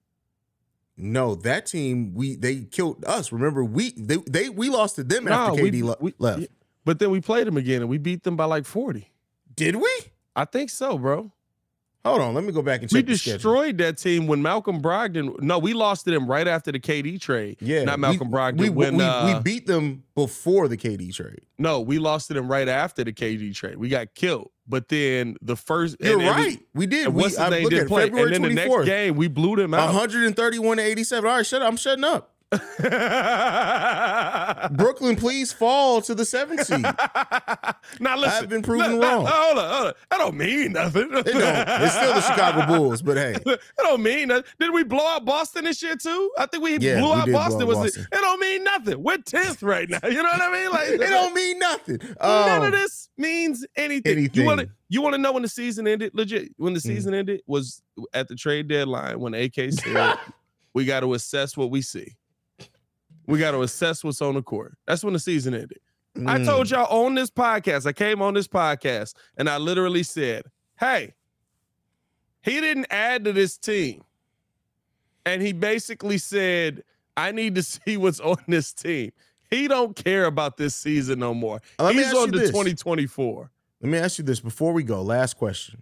No, 0.98 1.34
that 1.36 1.66
team 1.66 2.14
we 2.14 2.36
they 2.36 2.64
killed 2.64 3.06
us. 3.06 3.32
Remember 3.32 3.64
we 3.64 3.92
they, 3.96 4.18
they 4.30 4.50
we 4.50 4.70
lost 4.70 4.98
to 4.98 5.04
them 5.06 5.30
after 5.30 5.64
we- 5.64 5.72
KD 5.72 5.84
le- 5.84 5.98
we- 6.02 6.14
left. 6.20 6.48
But 6.86 7.00
then 7.00 7.12
we 7.12 7.22
played 7.22 7.48
them 7.48 7.58
again 7.58 7.82
and 7.82 7.90
we 7.90 7.98
beat 7.98 8.24
them 8.24 8.36
by 8.36 8.46
like 8.46 8.66
40. 8.66 9.10
Did 9.56 9.76
we? 9.78 9.90
I 10.36 10.46
think 10.46 10.70
so, 10.70 10.98
bro. 10.98 11.32
Hold 12.06 12.20
on, 12.20 12.34
let 12.34 12.44
me 12.44 12.52
go 12.52 12.62
back 12.62 12.82
and 12.82 12.92
We 12.92 13.00
check 13.00 13.06
the 13.08 13.18
schedule. 13.18 13.38
destroyed 13.38 13.78
that 13.78 13.98
team 13.98 14.28
when 14.28 14.42
Malcolm 14.42 14.82
Brogdon. 14.82 15.40
No, 15.42 15.58
we 15.58 15.72
lost 15.74 16.04
to 16.04 16.12
them 16.12 16.28
right 16.28 16.46
after 16.46 16.70
the 16.70 16.80
KD 16.82 17.22
trade. 17.22 17.56
Yeah, 17.62 17.86
not 17.86 17.98
Malcolm 17.98 18.30
we, 18.30 18.38
Brogdon. 18.38 18.58
We, 18.58 18.70
when 18.70 18.98
we, 18.98 19.04
uh, 19.06 19.38
we 19.38 19.42
beat 19.42 19.68
them 19.68 20.04
before 20.14 20.68
the 20.68 20.76
KD 20.76 21.14
trade. 21.16 21.40
no, 21.58 21.80
we 21.80 22.00
lost 22.00 22.28
to 22.28 22.34
them 22.34 22.50
right 22.52 22.68
after 22.68 23.06
the 23.06 23.14
KD 23.14 23.56
trade. 23.56 23.78
We 23.78 23.88
got 23.88 24.16
killed. 24.16 24.50
But 24.68 24.90
then 24.90 25.38
the 25.42 25.56
first, 25.56 25.96
You're 26.02 26.20
and 26.20 26.28
right. 26.30 26.60
we 26.74 26.88
did. 26.88 27.06
and 27.08 27.16
We, 27.16 27.22
what's 27.24 27.36
his 27.36 27.40
I, 27.40 27.50
name 27.50 27.64
look 27.64 27.72
did 27.72 27.82
at 27.84 27.88
play. 27.88 28.04
February 28.04 28.36
And 28.36 28.44
then 28.44 28.56
the 28.56 28.62
24th. 28.62 28.76
next 28.78 28.86
game 28.86 29.16
we 29.16 29.28
blew 29.30 29.56
them 29.56 29.74
out. 29.74 29.86
131 29.94 30.78
to 30.78 30.84
87. 30.84 31.30
All 31.30 31.38
right, 31.38 31.46
shut 31.46 31.62
up. 31.62 31.70
I'm 31.70 31.78
shutting 31.78 32.04
up. 32.04 32.33
Brooklyn, 34.72 35.16
please 35.16 35.52
fall 35.54 36.02
to 36.02 36.16
the 36.16 36.26
seventh 36.26 36.66
seed. 36.66 36.84
now 38.00 38.18
listen, 38.18 38.44
I've 38.44 38.50
been 38.50 38.62
proven 38.62 38.94
look, 39.00 39.02
wrong. 39.02 39.24
look, 39.24 39.34
hold 39.34 39.58
on, 39.58 39.70
hold 39.74 39.88
on. 39.88 39.94
That 40.10 40.18
don't 40.18 40.38
mean 40.38 40.74
nothing. 40.74 41.10
It 41.12 41.24
don't. 41.26 41.82
It's 41.82 41.94
still 41.96 42.14
the 42.14 42.22
Chicago 42.22 42.66
Bulls, 42.68 43.02
but 43.02 43.18
hey, 43.18 43.34
That 43.46 43.60
don't 43.78 44.02
mean 44.04 44.30
nothing. 44.30 44.46
Did 44.60 44.72
we 44.74 44.84
blow 44.84 45.06
out 45.06 45.26
Boston 45.26 45.66
this 45.66 45.82
year 45.84 45.96
too? 45.96 46.32
I 46.38 46.46
think 46.46 46.64
we 46.64 46.78
Yeah, 46.78 47.00
blew 47.00 47.14
we 47.14 47.20
out 47.20 47.32
Boston. 47.32 47.68
Was 47.68 47.78
Boston. 47.78 48.04
It, 48.12 48.18
it 48.18 48.22
don't 48.22 48.40
mean 48.40 48.64
nothing. 48.64 49.04
We're 49.04 49.18
tenth 49.18 49.62
right 49.64 49.90
now. 49.90 50.00
You 50.04 50.16
know 50.24 50.24
what 50.24 50.42
I 50.42 50.52
mean? 50.52 50.72
Like 50.72 50.88
it 50.90 50.98
don't 51.10 51.34
mean 51.34 51.60
nothing. 51.60 52.00
None 52.22 52.50
Um, 52.60 52.64
of 52.66 52.72
this 52.72 53.10
means 53.18 53.66
anything. 53.76 54.12
anything. 54.14 54.42
You 54.42 54.46
want 54.48 54.62
to 54.62 54.70
you 54.90 55.02
want 55.02 55.14
to 55.16 55.22
know 55.22 55.32
when 55.32 55.42
the 55.44 55.50
season 55.50 55.88
ended? 55.88 56.12
Legit, 56.14 56.52
when 56.58 56.74
the 56.74 56.80
Mm. 56.80 56.84
season 56.84 57.14
ended 57.14 57.42
was 57.48 57.82
at 58.14 58.28
the 58.28 58.36
trade 58.36 58.68
deadline 58.68 59.20
when 59.20 59.34
AK 59.34 59.72
said 59.72 60.14
we 60.74 60.86
got 60.86 61.00
to 61.02 61.14
assess 61.14 61.56
what 61.58 61.70
we 61.72 61.82
see. 61.82 62.16
We 63.28 63.40
got 63.40 63.52
to 63.52 63.62
assess 63.62 64.04
what's 64.04 64.22
on 64.22 64.36
the 64.36 64.42
court. 64.42 64.76
That's 64.86 65.04
when 65.04 65.14
the 65.14 65.20
season 65.20 65.54
ended. 65.54 65.80
I 66.16 66.38
mm, 66.38 66.46
told 66.46 66.70
y'all 66.70 67.06
on 67.06 67.16
this 67.16 67.32
podcast. 67.32 67.88
I 67.88 67.94
came 67.94 68.22
on 68.22 68.34
this 68.34 68.48
podcast 68.48 69.16
and 69.38 69.50
I 69.50 69.58
literally 69.58 70.04
said, 70.04 70.44
"Hey, 70.80 71.14
he 72.42 72.62
didn't 72.62 72.88
add 72.92 73.26
to 73.26 73.34
this 73.34 73.58
team." 73.58 74.04
And 75.26 75.42
he 75.42 75.54
basically 75.54 76.18
said, 76.20 76.84
"I 77.18 77.32
need 77.32 77.56
to 77.56 77.64
see 77.64 77.98
what's 77.98 78.20
on 78.20 78.38
this 78.48 78.74
team." 78.74 79.12
He 79.50 79.68
don't 79.68 79.96
care 79.96 80.26
about 80.26 80.58
this 80.58 80.76
season 80.76 81.20
no 81.20 81.34
more. 81.34 81.62
Let 81.78 81.96
me 81.96 82.04
He's 82.04 82.14
on 82.14 82.32
to 82.32 82.40
this. 82.40 82.50
2024. 82.50 83.52
Let 83.82 83.92
me 83.92 83.98
ask 83.98 84.18
you 84.18 84.24
this 84.24 84.40
before 84.40 84.74
we 84.74 84.84
go. 84.84 85.02
Last 85.02 85.36
question. 85.36 85.82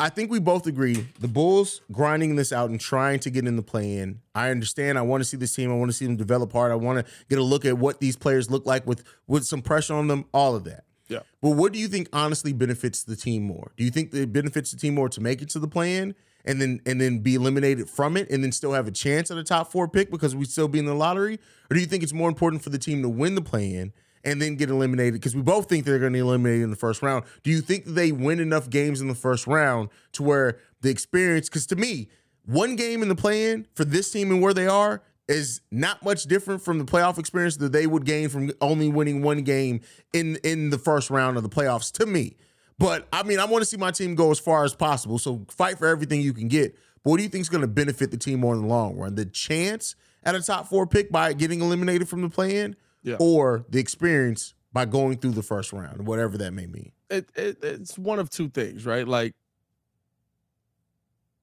I 0.00 0.08
think 0.08 0.32
we 0.32 0.40
both 0.40 0.66
agree 0.66 1.06
the 1.20 1.28
Bulls 1.28 1.80
grinding 1.92 2.34
this 2.34 2.52
out 2.52 2.70
and 2.70 2.80
trying 2.80 3.20
to 3.20 3.30
get 3.30 3.46
in 3.46 3.54
the 3.54 3.62
play 3.62 3.98
in. 3.98 4.20
I 4.34 4.50
understand. 4.50 4.98
I 4.98 5.02
want 5.02 5.20
to 5.20 5.24
see 5.24 5.36
this 5.36 5.54
team. 5.54 5.70
I 5.70 5.74
want 5.74 5.90
to 5.90 5.96
see 5.96 6.06
them 6.06 6.16
develop 6.16 6.52
hard. 6.52 6.72
I 6.72 6.74
want 6.74 7.06
to 7.06 7.12
get 7.28 7.38
a 7.38 7.42
look 7.42 7.64
at 7.64 7.78
what 7.78 8.00
these 8.00 8.16
players 8.16 8.50
look 8.50 8.66
like 8.66 8.84
with 8.86 9.04
with 9.28 9.44
some 9.44 9.62
pressure 9.62 9.94
on 9.94 10.08
them. 10.08 10.24
All 10.34 10.56
of 10.56 10.64
that. 10.64 10.84
Yeah. 11.06 11.20
But 11.40 11.50
what 11.50 11.72
do 11.72 11.78
you 11.78 11.86
think 11.86 12.08
honestly 12.12 12.52
benefits 12.52 13.04
the 13.04 13.14
team 13.14 13.44
more? 13.44 13.72
Do 13.76 13.84
you 13.84 13.90
think 13.90 14.12
it 14.12 14.32
benefits 14.32 14.72
the 14.72 14.76
team 14.76 14.94
more 14.94 15.08
to 15.08 15.20
make 15.20 15.40
it 15.40 15.48
to 15.50 15.60
the 15.60 15.68
play 15.68 15.96
in 15.96 16.16
and 16.44 16.60
then 16.60 16.80
and 16.84 17.00
then 17.00 17.20
be 17.20 17.36
eliminated 17.36 17.88
from 17.88 18.16
it 18.16 18.28
and 18.28 18.42
then 18.42 18.50
still 18.50 18.72
have 18.72 18.88
a 18.88 18.92
chance 18.92 19.30
at 19.30 19.38
a 19.38 19.44
top 19.44 19.70
four 19.70 19.86
pick 19.86 20.10
because 20.10 20.34
we 20.34 20.46
still 20.46 20.68
be 20.68 20.80
in 20.80 20.86
the 20.86 20.94
lottery? 20.94 21.38
Or 21.70 21.74
do 21.74 21.80
you 21.80 21.86
think 21.86 22.02
it's 22.02 22.12
more 22.12 22.28
important 22.28 22.62
for 22.62 22.70
the 22.70 22.78
team 22.78 23.02
to 23.02 23.08
win 23.08 23.36
the 23.36 23.42
play 23.42 23.72
in 23.72 23.92
and 24.24 24.40
then 24.40 24.56
get 24.56 24.70
eliminated? 24.70 25.14
Because 25.14 25.34
we 25.34 25.42
both 25.42 25.68
think 25.68 25.84
they're 25.84 25.98
going 25.98 26.12
to 26.12 26.16
be 26.16 26.20
eliminated 26.20 26.62
in 26.62 26.70
the 26.70 26.76
first 26.76 27.02
round. 27.02 27.24
Do 27.42 27.50
you 27.50 27.60
think 27.60 27.84
they 27.84 28.12
win 28.12 28.40
enough 28.40 28.68
games 28.70 29.00
in 29.00 29.08
the 29.08 29.14
first 29.14 29.46
round 29.46 29.88
to 30.12 30.22
where 30.22 30.58
the 30.80 30.90
experience? 30.90 31.48
Because 31.48 31.66
to 31.66 31.76
me, 31.76 32.08
one 32.44 32.76
game 32.76 33.02
in 33.02 33.08
the 33.08 33.14
play 33.14 33.50
in 33.50 33.66
for 33.74 33.84
this 33.84 34.10
team 34.10 34.30
and 34.30 34.42
where 34.42 34.54
they 34.54 34.66
are 34.66 35.02
is 35.28 35.60
not 35.70 36.02
much 36.04 36.24
different 36.24 36.60
from 36.60 36.78
the 36.78 36.84
playoff 36.84 37.16
experience 37.16 37.56
that 37.58 37.70
they 37.70 37.86
would 37.86 38.04
gain 38.04 38.28
from 38.28 38.50
only 38.60 38.88
winning 38.88 39.22
one 39.22 39.42
game 39.42 39.80
in 40.12 40.36
in 40.42 40.70
the 40.70 40.78
first 40.78 41.08
round 41.08 41.36
of 41.36 41.42
the 41.44 41.48
playoffs 41.48 41.92
to 41.92 42.04
me. 42.04 42.36
But 42.78 43.06
I 43.12 43.22
mean, 43.22 43.38
I 43.38 43.44
want 43.44 43.62
to 43.62 43.66
see 43.66 43.76
my 43.76 43.92
team 43.92 44.14
go 44.14 44.30
as 44.30 44.40
far 44.40 44.64
as 44.64 44.74
possible. 44.74 45.18
So 45.18 45.46
fight 45.48 45.78
for 45.78 45.86
everything 45.86 46.20
you 46.20 46.32
can 46.32 46.48
get. 46.48 46.74
But 47.04 47.10
what 47.10 47.16
do 47.18 47.22
you 47.22 47.28
think 47.28 47.42
is 47.42 47.48
going 47.48 47.60
to 47.60 47.68
benefit 47.68 48.10
the 48.10 48.16
team 48.16 48.40
more 48.40 48.54
in 48.54 48.62
the 48.62 48.66
long 48.66 48.96
run? 48.96 49.14
The 49.14 49.26
chance 49.26 49.94
at 50.24 50.34
a 50.34 50.42
top 50.42 50.68
four 50.68 50.86
pick 50.86 51.12
by 51.12 51.32
getting 51.32 51.60
eliminated 51.60 52.08
from 52.08 52.22
the 52.22 52.28
play 52.28 52.56
in, 52.56 52.76
Yeah. 53.02 53.16
or 53.18 53.64
the 53.68 53.78
experience 53.78 54.54
by 54.72 54.84
going 54.84 55.18
through 55.18 55.32
the 55.32 55.42
first 55.42 55.72
round, 55.72 56.06
whatever 56.06 56.36
that 56.38 56.52
may 56.52 56.66
mean. 56.66 56.92
It, 57.08 57.28
it, 57.34 57.58
it's 57.62 57.98
one 57.98 58.18
of 58.18 58.30
two 58.30 58.48
things, 58.48 58.86
right? 58.86 59.06
Like, 59.08 59.34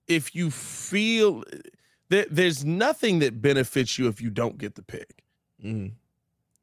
if 0.07 0.33
you 0.35 0.49
feel 0.51 1.43
there, 2.09 2.25
there's 2.31 2.63
nothing 2.63 3.19
that 3.19 3.41
benefits 3.41 3.97
you 3.99 4.07
if 4.07 4.21
you 4.21 4.29
don't 4.29 4.57
get 4.57 4.75
the 4.75 4.83
pick. 4.83 5.23
Mm. 5.63 5.93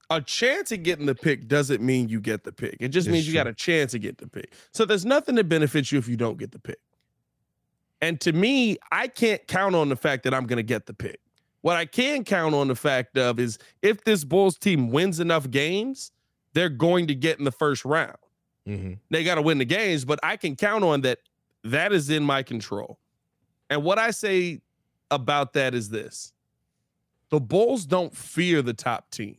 a 0.09 0.21
chance 0.21 0.71
at 0.71 0.85
getting 0.85 1.07
the 1.07 1.15
pick 1.17 1.49
doesn't 1.49 1.83
mean 1.83 2.09
you 2.09 2.21
get 2.21 2.45
the 2.45 2.53
pick. 2.53 2.77
It 2.79 2.89
just 2.89 3.09
It's 3.09 3.13
means 3.13 3.27
you 3.27 3.33
true. 3.33 3.41
got 3.41 3.47
a 3.49 3.53
chance 3.55 3.91
to 3.93 3.99
get 3.99 4.19
the 4.19 4.29
pick. 4.29 4.53
So 4.73 4.85
there's 4.85 5.05
nothing 5.05 5.35
that 5.35 5.49
benefits 5.49 5.91
you 5.91 5.99
if 5.99 6.09
you 6.09 6.17
don't 6.17 6.39
get 6.39 6.53
the 6.53 6.61
pick. 6.61 6.79
And 8.01 8.21
to 8.21 8.33
me, 8.33 8.77
I 8.93 9.09
can't 9.09 9.45
count 9.49 9.75
on 9.75 9.89
the 9.89 9.97
fact 9.97 10.23
that 10.25 10.33
I'm 10.35 10.47
going 10.47 10.59
to 10.59 10.63
get 10.63 10.87
the 10.87 10.95
pick. 10.95 11.19
What 11.65 11.79
I 11.79 11.87
can 11.87 12.25
count 12.25 12.55
on 12.55 12.69
the 12.69 12.75
fact 12.75 13.17
of 13.17 13.41
is 13.41 13.57
if 13.81 14.05
this 14.05 14.23
Bulls 14.23 14.59
team 14.59 14.91
wins 14.91 15.19
enough 15.19 15.51
games, 15.51 16.13
they're 16.53 16.69
going 16.69 17.07
to 17.07 17.15
get 17.15 17.39
in 17.39 17.47
the 17.47 17.51
first 17.51 17.87
round. 17.87 18.19
hmm 18.67 18.93
They 19.09 19.25
got 19.25 19.37
to 19.37 19.43
win 19.43 19.57
the 19.57 19.65
games, 19.65 20.05
but 20.05 20.21
I 20.23 20.37
can 20.37 20.57
count 20.57 20.85
on 20.85 21.01
that. 21.01 21.21
That 21.63 21.95
is 21.95 22.11
in 22.11 22.23
my 22.23 22.43
control. 22.43 22.99
And 23.71 23.83
what 23.83 23.99
I 23.99 24.11
say 24.11 24.61
about 25.11 25.55
that 25.55 25.75
is 25.75 25.89
this 25.89 26.35
the 27.31 27.41
Bulls 27.41 27.87
don't 27.87 28.15
fear 28.15 28.61
the 28.61 28.75
top 28.75 29.11
teams. 29.11 29.39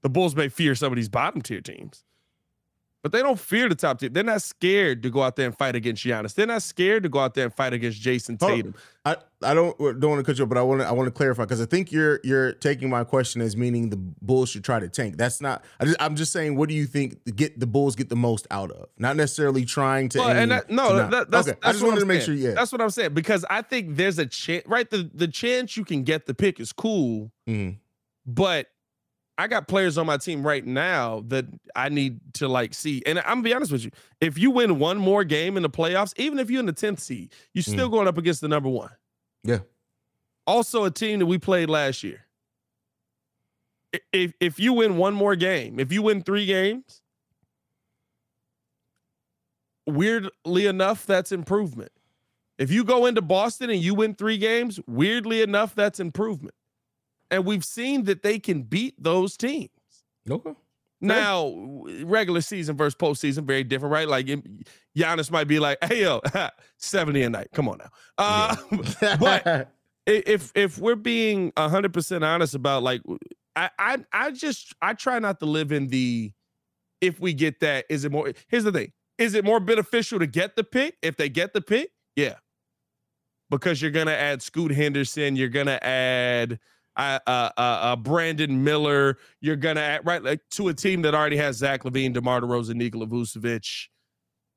The 0.00 0.08
Bulls 0.08 0.34
may 0.34 0.48
fear 0.48 0.74
some 0.74 0.90
of 0.90 0.96
these 0.96 1.10
bottom 1.10 1.42
tier 1.42 1.60
teams, 1.60 2.02
but 3.02 3.10
they 3.12 3.20
don't 3.20 3.38
fear 3.38 3.68
the 3.68 3.74
top 3.74 3.98
team. 3.98 4.12
They're 4.12 4.22
not 4.22 4.42
scared 4.42 5.02
to 5.02 5.10
go 5.10 5.22
out 5.22 5.34
there 5.36 5.46
and 5.46 5.56
fight 5.58 5.74
against 5.74 6.04
Giannis. 6.04 6.34
They're 6.34 6.46
not 6.46 6.62
scared 6.62 7.02
to 7.02 7.08
go 7.08 7.18
out 7.18 7.34
there 7.34 7.44
and 7.44 7.52
fight 7.54 7.72
against 7.72 8.00
Jayson. 8.00 8.38
Tatum. 8.38 8.74
I, 9.04 9.16
I 9.42 9.52
don't 9.54 9.76
don't 9.78 10.10
want 10.10 10.20
to 10.20 10.22
cut 10.24 10.38
you, 10.38 10.44
off, 10.44 10.48
but 10.48 10.56
I 10.58 10.62
want 10.62 10.80
to 10.80 10.86
I 10.86 10.92
want 10.92 11.08
to 11.08 11.10
clarify 11.10 11.42
because 11.42 11.60
I 11.60 11.64
think 11.66 11.90
you're 11.90 12.20
you're 12.22 12.52
taking 12.52 12.88
my 12.88 13.02
question 13.02 13.42
as 13.42 13.56
meaning 13.56 13.90
the 13.90 13.96
Bulls 13.96 14.50
should 14.50 14.62
try 14.62 14.78
to 14.78 14.88
tank. 14.88 15.16
That's 15.16 15.40
not. 15.40 15.64
I 15.80 15.86
just, 15.86 15.96
I'm 16.00 16.14
just 16.14 16.32
saying, 16.32 16.54
what 16.54 16.68
do 16.68 16.76
you 16.76 16.86
think 16.86 17.18
get 17.34 17.58
the 17.58 17.66
Bulls 17.66 17.96
get 17.96 18.08
the 18.08 18.14
most 18.16 18.46
out 18.52 18.70
of? 18.70 18.88
Not 18.98 19.16
necessarily 19.16 19.64
trying 19.64 20.08
to. 20.10 20.18
Well, 20.20 20.28
and 20.30 20.52
that, 20.52 20.70
no, 20.70 20.90
to 20.90 21.10
that, 21.10 21.30
that's, 21.32 21.48
okay. 21.48 21.58
that's 21.60 21.68
I 21.68 21.72
just 21.72 21.84
wanted 21.84 21.98
to 22.00 22.06
make 22.06 22.22
saying. 22.22 22.38
sure. 22.38 22.48
Yeah. 22.50 22.54
that's 22.54 22.70
what 22.70 22.80
I'm 22.80 22.90
saying 22.90 23.14
because 23.14 23.44
I 23.50 23.62
think 23.62 23.96
there's 23.96 24.20
a 24.20 24.26
chance, 24.26 24.64
right? 24.68 24.88
The 24.88 25.10
the 25.12 25.26
chance 25.26 25.76
you 25.76 25.84
can 25.84 26.04
get 26.04 26.26
the 26.26 26.34
pick 26.34 26.60
is 26.60 26.72
cool, 26.72 27.32
Mhm. 27.48 27.78
but 28.24 28.68
I 29.38 29.46
got 29.46 29.66
players 29.66 29.96
on 29.96 30.06
my 30.06 30.18
team 30.18 30.46
right 30.46 30.64
now 30.64 31.24
that 31.28 31.46
I 31.74 31.88
need 31.88 32.20
to 32.34 32.48
like 32.48 32.74
see. 32.74 33.02
And 33.06 33.18
I'm 33.20 33.24
gonna 33.24 33.42
be 33.42 33.54
honest 33.54 33.72
with 33.72 33.84
you, 33.84 33.90
if 34.20 34.38
you 34.38 34.50
win 34.50 34.78
one 34.78 34.98
more 34.98 35.24
game 35.24 35.56
in 35.56 35.62
the 35.62 35.70
playoffs, 35.70 36.12
even 36.16 36.38
if 36.38 36.50
you're 36.50 36.60
in 36.60 36.66
the 36.66 36.72
10th 36.72 37.00
seed, 37.00 37.32
you're 37.54 37.62
still 37.62 37.88
mm. 37.88 37.92
going 37.92 38.08
up 38.08 38.18
against 38.18 38.40
the 38.40 38.48
number 38.48 38.68
one. 38.68 38.90
Yeah. 39.42 39.60
Also, 40.46 40.84
a 40.84 40.90
team 40.90 41.18
that 41.20 41.26
we 41.26 41.38
played 41.38 41.70
last 41.70 42.02
year. 42.02 42.26
If 44.12 44.32
if 44.40 44.58
you 44.58 44.74
win 44.74 44.96
one 44.96 45.14
more 45.14 45.36
game, 45.36 45.78
if 45.78 45.92
you 45.92 46.02
win 46.02 46.22
three 46.22 46.46
games, 46.46 47.02
weirdly 49.86 50.66
enough, 50.66 51.06
that's 51.06 51.32
improvement. 51.32 51.92
If 52.58 52.70
you 52.70 52.84
go 52.84 53.06
into 53.06 53.22
Boston 53.22 53.70
and 53.70 53.80
you 53.80 53.94
win 53.94 54.14
three 54.14 54.38
games, 54.38 54.78
weirdly 54.86 55.42
enough, 55.42 55.74
that's 55.74 56.00
improvement. 56.00 56.54
And 57.32 57.44
we've 57.44 57.64
seen 57.64 58.04
that 58.04 58.22
they 58.22 58.38
can 58.38 58.62
beat 58.62 58.94
those 59.02 59.36
teams. 59.36 59.70
Okay. 60.30 60.52
Now, 61.00 61.52
regular 62.04 62.40
season 62.42 62.76
versus 62.76 62.94
postseason, 62.94 63.42
very 63.44 63.64
different, 63.64 63.92
right? 63.92 64.06
Like 64.06 64.26
Giannis 64.96 65.32
might 65.32 65.48
be 65.48 65.58
like, 65.58 65.78
"Hey 65.82 66.02
yo, 66.02 66.20
70 66.78 67.22
a 67.22 67.30
night. 67.30 67.48
Come 67.52 67.68
on 67.68 67.78
now." 67.78 67.90
Uh, 68.18 68.54
but 69.18 69.72
if 70.06 70.52
if 70.54 70.78
we're 70.78 70.94
being 70.94 71.50
100% 71.52 72.22
honest 72.22 72.54
about 72.54 72.82
like 72.82 73.02
I, 73.56 73.70
I 73.78 73.98
I 74.12 74.30
just 74.30 74.74
I 74.80 74.94
try 74.94 75.18
not 75.18 75.40
to 75.40 75.46
live 75.46 75.72
in 75.72 75.88
the 75.88 76.32
if 77.00 77.20
we 77.20 77.34
get 77.34 77.60
that 77.60 77.84
is 77.88 78.04
it 78.04 78.12
more 78.12 78.32
here's 78.48 78.64
the 78.64 78.72
thing 78.72 78.92
is 79.18 79.34
it 79.34 79.44
more 79.44 79.60
beneficial 79.60 80.18
to 80.18 80.26
get 80.26 80.56
the 80.56 80.64
pick 80.64 80.96
if 81.02 81.16
they 81.16 81.28
get 81.28 81.52
the 81.52 81.60
pick 81.60 81.90
yeah 82.16 82.34
because 83.50 83.82
you're 83.82 83.90
gonna 83.90 84.12
add 84.12 84.42
Scoot 84.42 84.72
Henderson 84.72 85.36
you're 85.36 85.48
gonna 85.48 85.78
add 85.82 86.58
uh, 86.96 87.18
uh, 87.26 87.50
uh, 87.56 87.96
Brandon 87.96 88.62
Miller 88.62 89.18
you're 89.40 89.56
gonna 89.56 89.80
add 89.80 90.06
right 90.06 90.22
like 90.22 90.40
to 90.50 90.68
a 90.68 90.74
team 90.74 91.02
that 91.02 91.14
already 91.14 91.36
has 91.36 91.56
Zach 91.56 91.84
LaVine 91.84 92.12
DeMar 92.12 92.40
DeRozan 92.42 92.74
Nikola 92.74 93.06
Vucevic 93.06 93.88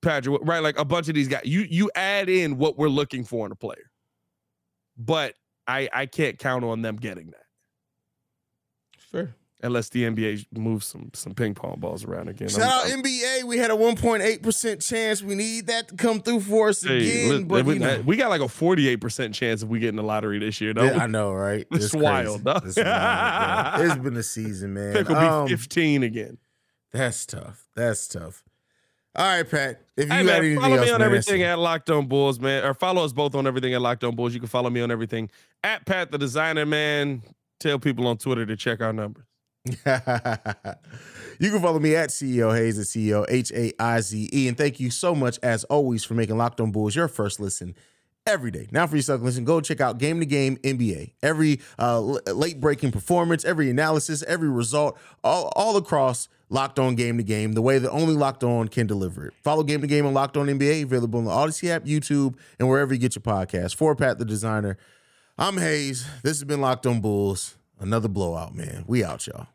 Patrick 0.01 0.39
right 0.43 0.59
like 0.59 0.77
a 0.77 0.85
bunch 0.85 1.09
of 1.09 1.15
these 1.15 1.27
guys. 1.27 1.41
You 1.45 1.61
you 1.61 1.89
add 1.95 2.29
in 2.29 2.57
what 2.57 2.77
we're 2.77 2.89
looking 2.89 3.23
for 3.23 3.45
in 3.45 3.51
a 3.51 3.55
player. 3.55 3.89
But 4.97 5.33
I 5.67 5.89
I 5.91 6.05
can't 6.05 6.37
count 6.37 6.63
on 6.63 6.81
them 6.81 6.95
getting 6.97 7.31
that. 7.31 7.45
Fair. 8.99 9.35
Unless 9.65 9.89
the 9.89 10.03
NBA 10.03 10.45
moves 10.57 10.85
some 10.85 11.09
some 11.13 11.33
ping 11.33 11.53
pong 11.55 11.79
balls 11.79 12.05
around 12.05 12.29
again. 12.29 12.47
Shout 12.47 12.61
I'm- 12.61 12.69
out 12.71 12.85
I'm- 12.85 13.01
NBA. 13.03 13.43
We 13.45 13.57
had 13.57 13.71
a 13.71 13.75
1.8 13.75 14.41
percent 14.41 14.81
chance. 14.81 15.21
We 15.21 15.35
need 15.35 15.67
that 15.67 15.89
to 15.89 15.95
come 15.95 16.21
through 16.21 16.41
for 16.41 16.69
us 16.69 16.83
hey, 16.83 16.97
again. 16.97 17.29
look, 17.39 17.47
but 17.47 17.65
we, 17.65 17.73
you 17.73 17.79
know. 17.79 18.03
we 18.05 18.15
got 18.15 18.29
like 18.29 18.41
a 18.41 18.45
48% 18.45 19.33
chance 19.33 19.61
if 19.63 19.67
we 19.69 19.79
get 19.79 19.89
in 19.89 19.95
the 19.95 20.03
lottery 20.03 20.39
this 20.39 20.61
year. 20.61 20.73
Though. 20.73 20.85
Yeah, 20.85 21.03
I 21.03 21.07
know, 21.07 21.33
right? 21.33 21.65
It's 21.71 21.91
crazy. 21.91 22.03
wild, 22.03 22.43
though. 22.43 22.59
It's, 22.63 22.77
wild, 22.77 23.81
it's 23.81 23.95
been 23.97 24.17
a 24.17 24.23
season, 24.23 24.73
man. 24.73 24.93
Pick 24.93 25.09
will 25.09 25.15
be 25.15 25.21
Um, 25.25 25.47
15 25.47 26.03
again. 26.03 26.37
That's 26.91 27.25
tough. 27.25 27.67
That's 27.75 28.07
tough. 28.07 28.43
All 29.17 29.25
right, 29.25 29.49
Pat. 29.49 29.81
If 29.95 30.09
you 30.09 30.13
Hey 30.13 30.23
man, 30.23 30.35
anything 30.37 30.59
follow 30.59 30.75
else, 30.75 30.85
me 30.87 30.91
on 30.91 30.99
man, 30.99 31.05
everything 31.05 31.43
at 31.43 31.57
Locked 31.57 31.89
On 31.89 32.05
Bulls, 32.05 32.37
man. 32.39 32.65
Or 32.65 32.73
follow 32.73 33.03
us 33.05 33.13
both 33.13 33.33
on 33.33 33.47
everything 33.47 33.73
at 33.73 33.81
Locked 33.81 34.03
On 34.03 34.13
Bulls. 34.15 34.33
You 34.33 34.41
can 34.41 34.49
follow 34.49 34.69
me 34.69 34.81
on 34.81 34.91
everything 34.91 35.29
at 35.63 35.85
Pat 35.85 36.11
the 36.11 36.17
Designer, 36.17 36.65
man. 36.65 37.21
Tell 37.61 37.79
people 37.79 38.07
on 38.07 38.17
Twitter 38.17 38.45
to 38.45 38.57
check 38.57 38.81
our 38.81 38.91
numbers. 38.91 39.23
you 41.39 41.51
can 41.51 41.61
follow 41.61 41.79
me 41.79 41.95
at 41.95 42.09
CEO 42.09 42.55
Hayes 42.55 42.77
at 42.77 42.85
CEO 42.85 43.25
H 43.27 43.51
A 43.51 43.73
I 43.79 43.99
Z 44.01 44.29
E. 44.31 44.47
And 44.47 44.57
thank 44.57 44.79
you 44.79 44.91
so 44.91 45.15
much, 45.15 45.39
as 45.41 45.63
always, 45.65 46.03
for 46.03 46.13
making 46.13 46.37
Locked 46.37 46.61
On 46.61 46.71
Bulls 46.71 46.95
your 46.95 47.07
first 47.07 47.39
listen 47.39 47.75
every 48.27 48.51
day. 48.51 48.67
Now, 48.71 48.87
for 48.87 48.95
your 48.95 49.03
second 49.03 49.25
listen, 49.25 49.45
go 49.45 49.61
check 49.61 49.81
out 49.81 49.97
Game 49.97 50.19
to 50.19 50.25
Game 50.25 50.57
NBA. 50.57 51.13
Every 51.23 51.61
uh, 51.79 51.99
late 51.99 52.59
breaking 52.59 52.91
performance, 52.91 53.45
every 53.45 53.69
analysis, 53.69 54.23
every 54.23 54.49
result, 54.49 54.97
all, 55.23 55.51
all 55.55 55.77
across 55.77 56.27
Locked 56.49 56.79
On 56.79 56.95
Game 56.95 57.17
to 57.17 57.23
Game, 57.23 57.53
the 57.53 57.61
way 57.61 57.79
that 57.79 57.89
only 57.89 58.13
Locked 58.13 58.43
On 58.43 58.67
can 58.67 58.87
deliver 58.87 59.27
it. 59.27 59.33
Follow 59.43 59.63
Game 59.63 59.81
to 59.81 59.87
Game 59.87 60.05
on 60.05 60.13
Locked 60.13 60.37
On 60.37 60.45
NBA, 60.47 60.83
available 60.83 61.19
on 61.19 61.25
the 61.25 61.31
Odyssey 61.31 61.71
app, 61.71 61.85
YouTube, 61.85 62.35
and 62.59 62.69
wherever 62.69 62.93
you 62.93 62.99
get 62.99 63.15
your 63.15 63.23
podcast. 63.23 63.75
For 63.75 63.95
Pat 63.95 64.19
the 64.19 64.25
Designer, 64.25 64.77
I'm 65.37 65.57
Hayes. 65.57 66.05
This 66.23 66.37
has 66.37 66.43
been 66.43 66.61
Locked 66.61 66.85
On 66.85 67.01
Bulls. 67.01 67.57
Another 67.79 68.07
blowout, 68.07 68.55
man. 68.55 68.85
We 68.87 69.03
out, 69.03 69.27
y'all. 69.27 69.47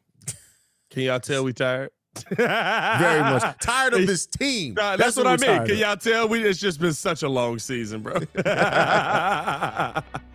Can 0.91 1.03
y'all 1.03 1.21
tell 1.21 1.45
we 1.45 1.53
tired? 1.53 1.91
very 2.37 3.21
much 3.21 3.59
tired 3.61 3.95
of 3.95 4.07
this 4.07 4.27
team. 4.27 4.75
Nah, 4.75 4.97
that's, 4.97 5.17
what 5.17 5.29
I 5.29 5.37
mean. 5.37 5.65
Can 5.65 5.71
of. 5.71 5.79
y'all 5.79 5.97
tell 5.97 6.29
we? 6.29 6.43
It's 6.43 6.59
just 6.59 6.81
been 6.81 6.93
such 6.93 7.23
a 7.23 7.29
long 7.29 7.61
season, 7.61 8.03
bro. 8.03 8.15